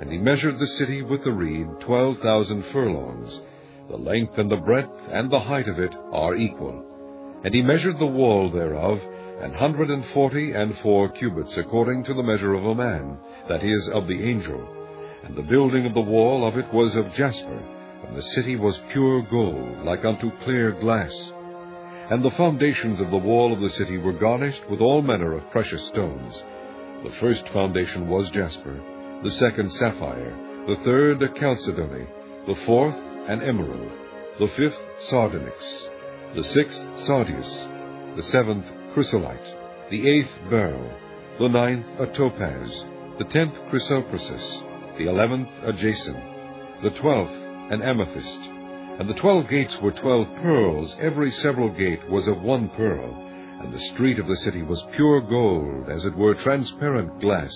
And 0.00 0.10
he 0.10 0.18
measured 0.18 0.58
the 0.58 0.66
city 0.66 1.02
with 1.02 1.24
the 1.24 1.32
reed 1.32 1.68
twelve 1.80 2.18
thousand 2.18 2.64
furlongs. 2.72 3.40
The 3.88 3.96
length 3.96 4.38
and 4.38 4.50
the 4.50 4.56
breadth 4.56 4.92
and 5.10 5.30
the 5.30 5.40
height 5.40 5.68
of 5.68 5.78
it 5.78 5.94
are 6.12 6.36
equal. 6.36 7.40
And 7.44 7.54
he 7.54 7.62
measured 7.62 7.98
the 7.98 8.06
wall 8.06 8.50
thereof, 8.50 9.00
an 9.40 9.54
hundred 9.54 9.90
and 9.90 10.06
forty 10.06 10.52
and 10.52 10.78
four 10.78 11.08
cubits, 11.10 11.56
according 11.56 12.04
to 12.04 12.14
the 12.14 12.22
measure 12.22 12.54
of 12.54 12.64
a 12.64 12.74
man, 12.74 13.18
that 13.48 13.64
is, 13.64 13.88
of 13.88 14.06
the 14.06 14.22
angel. 14.22 14.66
And 15.24 15.36
the 15.36 15.42
building 15.42 15.86
of 15.86 15.94
the 15.94 16.00
wall 16.00 16.46
of 16.46 16.56
it 16.56 16.72
was 16.72 16.94
of 16.96 17.12
jasper, 17.14 17.62
and 18.06 18.16
the 18.16 18.22
city 18.22 18.56
was 18.56 18.80
pure 18.90 19.22
gold, 19.22 19.84
like 19.84 20.04
unto 20.04 20.30
clear 20.44 20.72
glass. 20.72 21.32
And 22.10 22.24
the 22.24 22.30
foundations 22.32 23.00
of 23.00 23.12
the 23.12 23.16
wall 23.16 23.52
of 23.52 23.60
the 23.60 23.70
city 23.70 23.96
were 23.96 24.12
garnished 24.12 24.68
with 24.68 24.80
all 24.80 25.00
manner 25.00 25.36
of 25.36 25.48
precious 25.52 25.86
stones. 25.86 26.42
The 27.04 27.12
first 27.20 27.48
foundation 27.50 28.08
was 28.08 28.32
jasper, 28.32 28.80
the 29.22 29.30
second 29.30 29.70
sapphire, 29.70 30.36
the 30.66 30.74
third 30.82 31.22
a 31.22 31.28
chalcedony, 31.38 32.06
the 32.48 32.56
fourth 32.66 32.96
an 33.28 33.42
emerald, 33.42 33.92
the 34.40 34.48
fifth 34.48 34.78
sardonyx, 35.02 35.88
the 36.34 36.42
sixth 36.42 36.82
sardius, 37.04 37.48
the 38.16 38.24
seventh 38.24 38.66
chrysolite, 38.92 39.56
the 39.90 40.08
eighth 40.10 40.32
beryl, 40.50 40.90
the 41.38 41.48
ninth 41.48 41.86
a 42.00 42.06
topaz, 42.06 42.84
the 43.18 43.24
tenth 43.26 43.54
chrysoprasus, 43.70 44.62
the 44.98 45.08
eleventh 45.08 45.48
a 45.64 45.72
jacinth, 45.72 46.18
the 46.82 46.90
twelfth 46.90 47.32
an 47.70 47.82
amethyst. 47.82 48.59
And 49.00 49.08
the 49.08 49.14
twelve 49.14 49.48
gates 49.48 49.80
were 49.80 49.92
twelve 49.92 50.28
pearls, 50.42 50.94
every 51.00 51.30
several 51.30 51.70
gate 51.70 52.06
was 52.10 52.28
of 52.28 52.42
one 52.42 52.68
pearl, 52.76 53.14
and 53.62 53.72
the 53.72 53.80
street 53.80 54.18
of 54.18 54.26
the 54.26 54.36
city 54.36 54.62
was 54.62 54.86
pure 54.94 55.22
gold, 55.22 55.88
as 55.88 56.04
it 56.04 56.14
were 56.14 56.34
transparent 56.34 57.18
glass. 57.18 57.50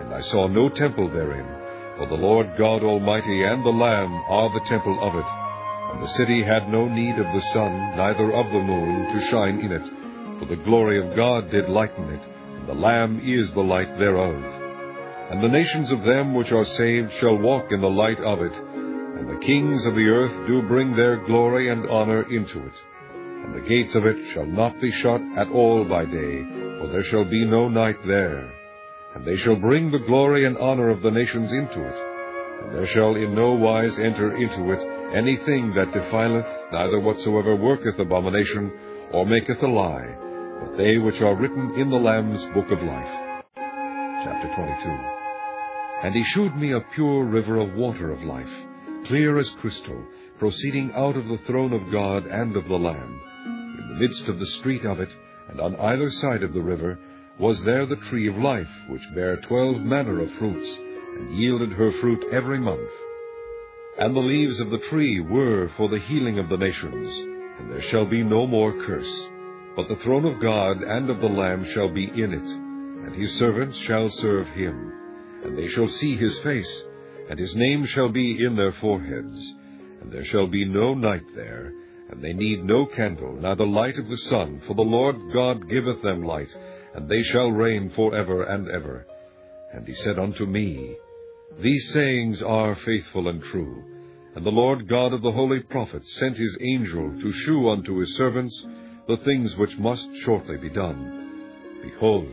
And 0.00 0.12
I 0.12 0.20
saw 0.22 0.48
no 0.48 0.68
temple 0.68 1.08
therein, 1.08 1.46
for 1.96 2.08
the 2.08 2.20
Lord 2.20 2.50
God 2.58 2.82
Almighty 2.82 3.44
and 3.44 3.64
the 3.64 3.70
Lamb 3.70 4.12
are 4.28 4.52
the 4.52 4.66
temple 4.68 4.98
of 5.08 5.14
it. 5.14 5.24
And 5.92 6.02
the 6.02 6.14
city 6.16 6.42
had 6.42 6.68
no 6.68 6.88
need 6.88 7.16
of 7.16 7.32
the 7.32 7.46
sun, 7.52 7.96
neither 7.96 8.32
of 8.32 8.46
the 8.46 8.60
moon, 8.60 9.14
to 9.14 9.24
shine 9.26 9.60
in 9.60 9.70
it, 9.70 10.40
for 10.40 10.46
the 10.46 10.60
glory 10.64 10.98
of 10.98 11.14
God 11.14 11.48
did 11.48 11.68
lighten 11.68 12.10
it, 12.10 12.22
and 12.58 12.68
the 12.68 12.74
Lamb 12.74 13.20
is 13.22 13.52
the 13.52 13.60
light 13.60 13.96
thereof. 14.00 14.34
And 15.30 15.44
the 15.44 15.48
nations 15.48 15.92
of 15.92 16.02
them 16.02 16.34
which 16.34 16.50
are 16.50 16.64
saved 16.64 17.12
shall 17.12 17.38
walk 17.38 17.70
in 17.70 17.80
the 17.80 17.86
light 17.86 18.18
of 18.18 18.42
it, 18.42 18.75
and 19.18 19.28
the 19.28 19.44
kings 19.44 19.86
of 19.86 19.94
the 19.94 20.08
earth 20.08 20.46
do 20.46 20.62
bring 20.68 20.94
their 20.94 21.24
glory 21.26 21.70
and 21.70 21.88
honor 21.88 22.22
into 22.30 22.64
it. 22.64 22.74
And 23.14 23.54
the 23.54 23.68
gates 23.68 23.94
of 23.94 24.04
it 24.06 24.32
shall 24.32 24.46
not 24.46 24.80
be 24.80 24.90
shut 24.90 25.20
at 25.36 25.48
all 25.48 25.84
by 25.84 26.04
day, 26.04 26.42
for 26.78 26.88
there 26.88 27.04
shall 27.04 27.24
be 27.24 27.44
no 27.44 27.68
night 27.68 27.96
there 28.06 28.52
and 29.16 29.24
they 29.24 29.36
shall 29.36 29.56
bring 29.56 29.90
the 29.90 30.06
glory 30.06 30.44
and 30.44 30.58
honor 30.58 30.90
of 30.90 31.00
the 31.00 31.10
nations 31.10 31.50
into 31.50 31.80
it. 31.82 31.98
And 32.60 32.74
there 32.74 32.86
shall 32.86 33.16
in 33.16 33.34
no 33.34 33.52
wise 33.54 33.98
enter 33.98 34.36
into 34.36 34.72
it 34.72 35.16
anything 35.16 35.72
that 35.74 35.94
defileth, 35.94 36.44
neither 36.70 37.00
whatsoever 37.00 37.56
worketh 37.56 37.98
abomination, 37.98 38.70
or 39.12 39.24
maketh 39.24 39.62
a 39.62 39.66
lie, 39.66 40.14
but 40.60 40.76
they 40.76 40.98
which 40.98 41.22
are 41.22 41.34
written 41.34 41.80
in 41.80 41.88
the 41.88 41.96
Lamb's 41.96 42.44
book 42.52 42.70
of 42.70 42.82
life. 42.82 43.42
Chapter 44.24 44.54
22 44.54 44.90
And 46.04 46.14
he 46.14 46.22
shewed 46.24 46.54
me 46.56 46.72
a 46.72 46.84
pure 46.94 47.24
river 47.24 47.58
of 47.58 47.74
water 47.74 48.12
of 48.12 48.22
life, 48.22 48.52
clear 49.06 49.38
as 49.38 49.48
crystal, 49.60 50.04
proceeding 50.38 50.92
out 50.94 51.16
of 51.16 51.26
the 51.28 51.38
throne 51.46 51.72
of 51.72 51.90
God 51.92 52.26
and 52.26 52.56
of 52.56 52.68
the 52.68 52.78
Lamb. 52.78 53.20
In 53.78 53.88
the 53.88 53.94
midst 53.94 54.28
of 54.28 54.38
the 54.38 54.46
street 54.46 54.84
of 54.84 55.00
it, 55.00 55.08
and 55.48 55.60
on 55.60 55.76
either 55.76 56.10
side 56.10 56.42
of 56.42 56.52
the 56.52 56.60
river, 56.60 56.98
was 57.38 57.62
there 57.62 57.86
the 57.86 57.96
tree 57.96 58.28
of 58.28 58.36
life, 58.36 58.70
which 58.88 59.14
bare 59.14 59.36
twelve 59.36 59.80
manner 59.80 60.20
of 60.20 60.30
fruits, 60.32 60.68
and 61.18 61.36
yielded 61.36 61.72
her 61.72 61.92
fruit 61.92 62.24
every 62.32 62.58
month. 62.58 62.90
And 63.98 64.14
the 64.14 64.20
leaves 64.20 64.60
of 64.60 64.70
the 64.70 64.84
tree 64.90 65.20
were 65.20 65.70
for 65.76 65.88
the 65.88 65.98
healing 65.98 66.38
of 66.38 66.48
the 66.48 66.56
nations, 66.56 67.14
and 67.58 67.70
there 67.70 67.82
shall 67.82 68.06
be 68.06 68.22
no 68.22 68.46
more 68.46 68.72
curse. 68.84 69.26
But 69.76 69.88
the 69.88 69.96
throne 69.96 70.24
of 70.24 70.40
God 70.40 70.82
and 70.82 71.10
of 71.10 71.20
the 71.20 71.28
Lamb 71.28 71.64
shall 71.72 71.90
be 71.90 72.04
in 72.04 72.32
it, 72.32 73.06
and 73.06 73.14
his 73.14 73.38
servants 73.38 73.78
shall 73.78 74.08
serve 74.08 74.48
him. 74.48 74.92
And 75.44 75.56
they 75.56 75.68
shall 75.68 75.88
see 75.88 76.16
his 76.16 76.38
face, 76.40 76.82
and 77.28 77.38
his 77.38 77.54
name 77.56 77.86
shall 77.86 78.08
be 78.08 78.44
in 78.44 78.56
their 78.56 78.72
foreheads. 78.72 79.54
And 80.00 80.12
there 80.12 80.24
shall 80.24 80.46
be 80.46 80.64
no 80.64 80.94
night 80.94 81.24
there, 81.34 81.72
and 82.10 82.22
they 82.22 82.32
need 82.32 82.64
no 82.64 82.86
candle, 82.86 83.34
neither 83.34 83.66
light 83.66 83.98
of 83.98 84.08
the 84.08 84.16
sun, 84.16 84.60
for 84.66 84.74
the 84.74 84.82
Lord 84.82 85.16
God 85.32 85.68
giveth 85.68 86.02
them 86.02 86.22
light, 86.22 86.54
and 86.94 87.08
they 87.08 87.22
shall 87.22 87.50
reign 87.50 87.90
for 87.90 88.14
ever 88.14 88.44
and 88.44 88.68
ever. 88.68 89.06
And 89.72 89.86
he 89.86 89.94
said 89.94 90.18
unto 90.18 90.46
me, 90.46 90.96
These 91.60 91.92
sayings 91.92 92.42
are 92.42 92.74
faithful 92.74 93.28
and 93.28 93.42
true. 93.42 93.82
And 94.34 94.44
the 94.44 94.50
Lord 94.50 94.86
God 94.86 95.12
of 95.12 95.22
the 95.22 95.32
holy 95.32 95.60
prophets 95.60 96.14
sent 96.16 96.36
his 96.36 96.56
angel 96.60 97.10
to 97.20 97.32
shew 97.32 97.70
unto 97.70 97.98
his 97.98 98.14
servants 98.16 98.64
the 99.08 99.16
things 99.24 99.56
which 99.56 99.78
must 99.78 100.14
shortly 100.16 100.56
be 100.56 100.68
done. 100.68 101.42
Behold, 101.82 102.28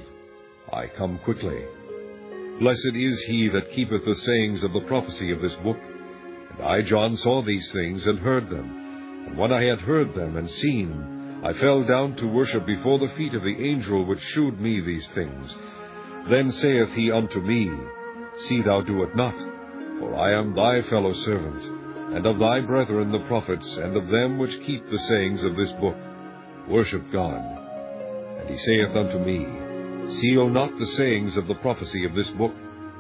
I 0.72 0.88
come 0.88 1.18
quickly. 1.20 1.64
Blessed 2.60 2.96
is 2.96 3.20
he 3.22 3.50
that 3.50 3.72
keepeth 3.72 4.06
the 4.06 4.16
sayings 4.16 4.64
of 4.64 4.74
the 4.74 4.82
prophecy 4.82 5.32
of 5.32 5.42
this 5.42 5.56
book. 5.56 5.78
And 6.52 6.62
I, 6.62 6.82
John, 6.82 7.18
saw 7.18 7.42
these 7.42 7.72
things 7.72 8.06
and 8.06 8.20
heard 8.20 8.50
them. 8.50 9.26
And 9.28 9.38
when 9.38 9.52
I 9.52 9.64
had 9.64 9.80
heard 9.80 10.14
them 10.14 10.38
and 10.38 10.50
seen, 10.50 11.42
I 11.44 11.54
fell 11.54 11.84
down 11.84 12.16
to 12.18 12.28
worship 12.28 12.66
before 12.66 13.00
the 13.00 13.14
feet 13.16 13.34
of 13.34 13.42
the 13.42 13.58
angel 13.72 14.06
which 14.06 14.22
shewed 14.22 14.62
me 14.62 14.80
these 14.80 15.08
things. 15.10 15.58
Then 16.30 16.52
saith 16.52 16.94
he 16.94 17.12
unto 17.12 17.42
me, 17.42 17.72
See 18.48 18.62
thou 18.62 18.82
do 18.82 19.04
it 19.04 19.16
not, 19.16 19.36
for 20.00 20.16
I 20.16 20.40
am 20.40 20.56
thy 20.56 20.82
fellow 20.84 21.14
servant, 21.14 21.62
and 22.16 22.26
of 22.26 22.40
thy 22.40 22.62
brethren 22.62 23.12
the 23.12 23.26
prophets, 23.28 23.76
and 23.78 23.98
of 23.98 24.08
them 24.08 24.38
which 24.38 24.62
keep 24.62 24.90
the 24.90 25.00
sayings 25.00 25.44
of 25.44 25.56
this 25.56 25.72
book. 25.74 25.98
Worship 26.70 27.12
God. 27.12 27.42
And 28.40 28.50
he 28.50 28.58
saith 28.58 28.96
unto 28.96 29.20
me, 29.20 29.63
Seal 30.10 30.50
not 30.50 30.78
the 30.78 30.88
sayings 30.88 31.38
of 31.38 31.48
the 31.48 31.56
prophecy 31.56 32.06
of 32.06 32.16
this 32.16 32.30
book, 32.32 32.54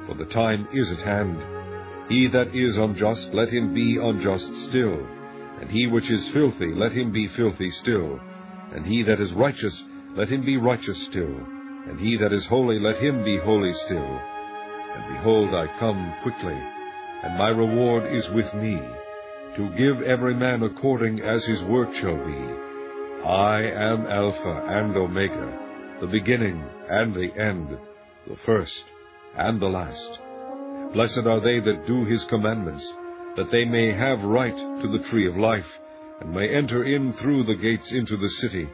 for 0.08 0.16
the 0.16 0.26
time 0.26 0.68
is 0.74 0.92
at 0.92 1.00
hand. 1.00 1.42
He 2.10 2.28
that 2.28 2.56
is 2.56 2.78
unjust, 2.78 3.34
let 3.34 3.50
him 3.50 3.74
be 3.74 3.98
unjust 3.98 4.52
still, 4.70 5.08
and 5.62 5.70
he 5.70 5.88
which 5.88 6.10
is 6.10 6.30
filthy, 6.30 6.74
let 6.74 6.92
him 6.92 7.12
be 7.12 7.28
filthy 7.30 7.72
still 7.72 8.20
and 8.74 8.86
he 8.86 9.04
that 9.04 9.22
is 9.22 9.32
righteous, 9.34 9.84
let 10.16 10.30
him 10.30 10.44
be 10.44 10.58
righteous 10.58 11.02
still. 11.06 11.36
And 11.88 12.00
he 12.00 12.18
that 12.18 12.34
is 12.34 12.46
holy, 12.46 12.80
let 12.80 12.98
him 12.98 13.24
be 13.24 13.38
holy 13.38 13.74
still. 13.74 14.20
And 14.96 15.16
behold, 15.16 15.54
I 15.54 15.68
come 15.80 16.14
quickly, 16.24 16.58
and 17.24 17.38
my 17.38 17.50
reward 17.50 18.12
is 18.12 18.28
with 18.30 18.52
me, 18.56 18.80
to 19.56 19.70
give 19.78 20.02
every 20.02 20.34
man 20.34 20.64
according 20.64 21.22
as 21.22 21.46
his 21.46 21.62
work 21.64 21.94
shall 21.96 22.18
be. 22.26 23.28
I 23.28 23.62
am 23.62 24.08
Alpha 24.08 24.66
and 24.70 24.96
Omega, 24.98 25.60
the 26.02 26.08
beginning 26.08 26.64
and 26.90 27.14
the 27.14 27.32
end, 27.40 27.78
the 28.28 28.38
first 28.46 28.84
and 29.38 29.62
the 29.62 29.68
last. 29.68 30.20
Blessed 30.94 31.26
are 31.26 31.40
they 31.40 31.60
that 31.60 31.88
do 31.88 32.06
his 32.06 32.24
commandments, 32.26 32.86
that 33.36 33.52
they 33.52 33.66
may 33.66 33.92
have 33.94 34.24
right 34.24 34.56
to 34.56 34.88
the 34.92 35.04
tree 35.10 35.28
of 35.28 35.38
life, 35.38 35.68
and 36.22 36.34
may 36.34 36.50
enter 36.56 36.84
in 36.84 37.14
through 37.14 37.44
the 37.44 37.56
gates 37.56 37.92
into 37.92 38.18
the 38.18 38.30
city. 38.30 38.70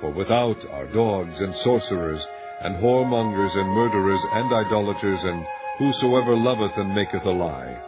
For 0.00 0.10
without 0.10 0.64
are 0.70 0.86
dogs 0.86 1.40
and 1.40 1.54
sorcerers, 1.56 2.26
and 2.62 2.76
whoremongers 2.76 3.56
and 3.56 3.68
murderers 3.68 4.20
and 4.32 4.52
idolaters, 4.52 5.22
and 5.24 5.46
whosoever 5.78 6.36
loveth 6.36 6.76
and 6.76 6.94
maketh 6.94 7.24
a 7.24 7.30
lie. 7.30 7.80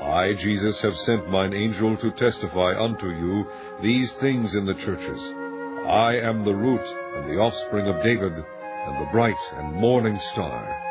I, 0.00 0.34
Jesus, 0.34 0.80
have 0.82 0.96
sent 0.98 1.30
mine 1.30 1.54
angel 1.54 1.96
to 1.96 2.10
testify 2.12 2.78
unto 2.78 3.08
you 3.08 3.46
these 3.82 4.12
things 4.12 4.54
in 4.54 4.66
the 4.66 4.74
churches. 4.74 5.45
I 5.86 6.16
am 6.16 6.44
the 6.44 6.54
root 6.54 6.84
and 7.14 7.30
the 7.30 7.40
offspring 7.40 7.86
of 7.86 8.02
David, 8.02 8.32
and 8.32 9.00
the 9.00 9.10
bright 9.12 9.38
and 9.56 9.72
morning 9.72 10.18
star. 10.18 10.82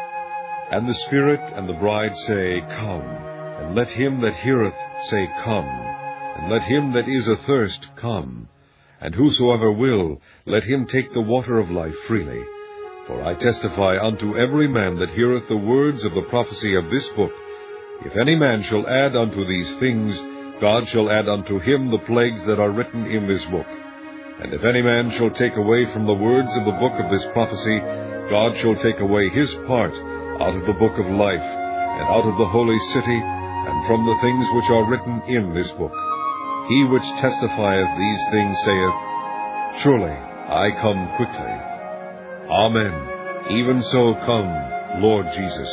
And 0.71 0.87
the 0.87 0.93
Spirit 0.93 1.41
and 1.53 1.67
the 1.67 1.73
bride 1.73 2.15
say, 2.15 2.61
Come. 2.61 3.01
And 3.01 3.75
let 3.75 3.91
him 3.91 4.21
that 4.21 4.35
heareth 4.35 4.73
say, 5.03 5.27
Come. 5.43 5.65
And 5.65 6.49
let 6.49 6.61
him 6.61 6.93
that 6.93 7.09
is 7.09 7.27
athirst 7.27 7.93
come. 7.97 8.47
And 9.01 9.13
whosoever 9.13 9.69
will, 9.69 10.21
let 10.45 10.63
him 10.63 10.85
take 10.85 11.13
the 11.13 11.21
water 11.21 11.59
of 11.59 11.69
life 11.69 11.95
freely. 12.07 12.43
For 13.05 13.21
I 13.21 13.33
testify 13.33 13.97
unto 14.01 14.37
every 14.37 14.69
man 14.69 14.97
that 14.99 15.09
heareth 15.09 15.49
the 15.49 15.57
words 15.57 16.05
of 16.05 16.13
the 16.13 16.27
prophecy 16.29 16.73
of 16.73 16.89
this 16.89 17.09
book, 17.09 17.33
If 18.05 18.15
any 18.15 18.35
man 18.35 18.63
shall 18.63 18.87
add 18.87 19.13
unto 19.13 19.45
these 19.45 19.77
things, 19.77 20.17
God 20.61 20.87
shall 20.87 21.11
add 21.11 21.27
unto 21.27 21.59
him 21.59 21.91
the 21.91 22.05
plagues 22.07 22.45
that 22.45 22.61
are 22.61 22.71
written 22.71 23.05
in 23.07 23.27
this 23.27 23.43
book. 23.45 23.67
And 24.41 24.53
if 24.53 24.63
any 24.63 24.81
man 24.81 25.11
shall 25.11 25.31
take 25.31 25.55
away 25.55 25.85
from 25.93 26.05
the 26.05 26.13
words 26.13 26.55
of 26.57 26.65
the 26.65 26.79
book 26.79 26.99
of 26.99 27.11
this 27.11 27.25
prophecy, 27.31 27.79
God 28.29 28.55
shall 28.57 28.75
take 28.75 28.99
away 28.99 29.29
his 29.29 29.53
part 29.67 29.93
out 30.41 30.55
of 30.55 30.65
the 30.67 30.79
book 30.79 30.99
of 30.99 31.05
life, 31.07 31.39
and 31.39 32.03
out 32.11 32.27
of 32.27 32.37
the 32.37 32.51
holy 32.51 32.77
city, 32.91 33.19
and 33.23 33.87
from 33.87 34.05
the 34.05 34.19
things 34.21 34.47
which 34.53 34.69
are 34.69 34.89
written 34.89 35.21
in 35.27 35.53
this 35.53 35.71
book. 35.73 35.93
He 36.67 36.83
which 36.91 37.07
testifieth 37.21 37.97
these 37.97 38.23
things 38.31 38.57
saith, 38.65 38.95
Surely 39.81 40.11
I 40.11 40.71
come 40.81 41.07
quickly. 41.15 41.55
Amen. 42.51 43.57
Even 43.57 43.81
so 43.81 44.15
come, 44.25 45.01
Lord 45.01 45.31
Jesus. 45.33 45.69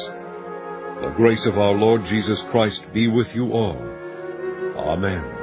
The 1.01 1.15
grace 1.17 1.47
of 1.47 1.59
our 1.59 1.75
Lord 1.75 2.05
Jesus 2.05 2.41
Christ 2.51 2.85
be 2.95 3.09
with 3.09 3.35
you 3.35 3.53
all. 3.53 3.77
Amen. 4.77 5.42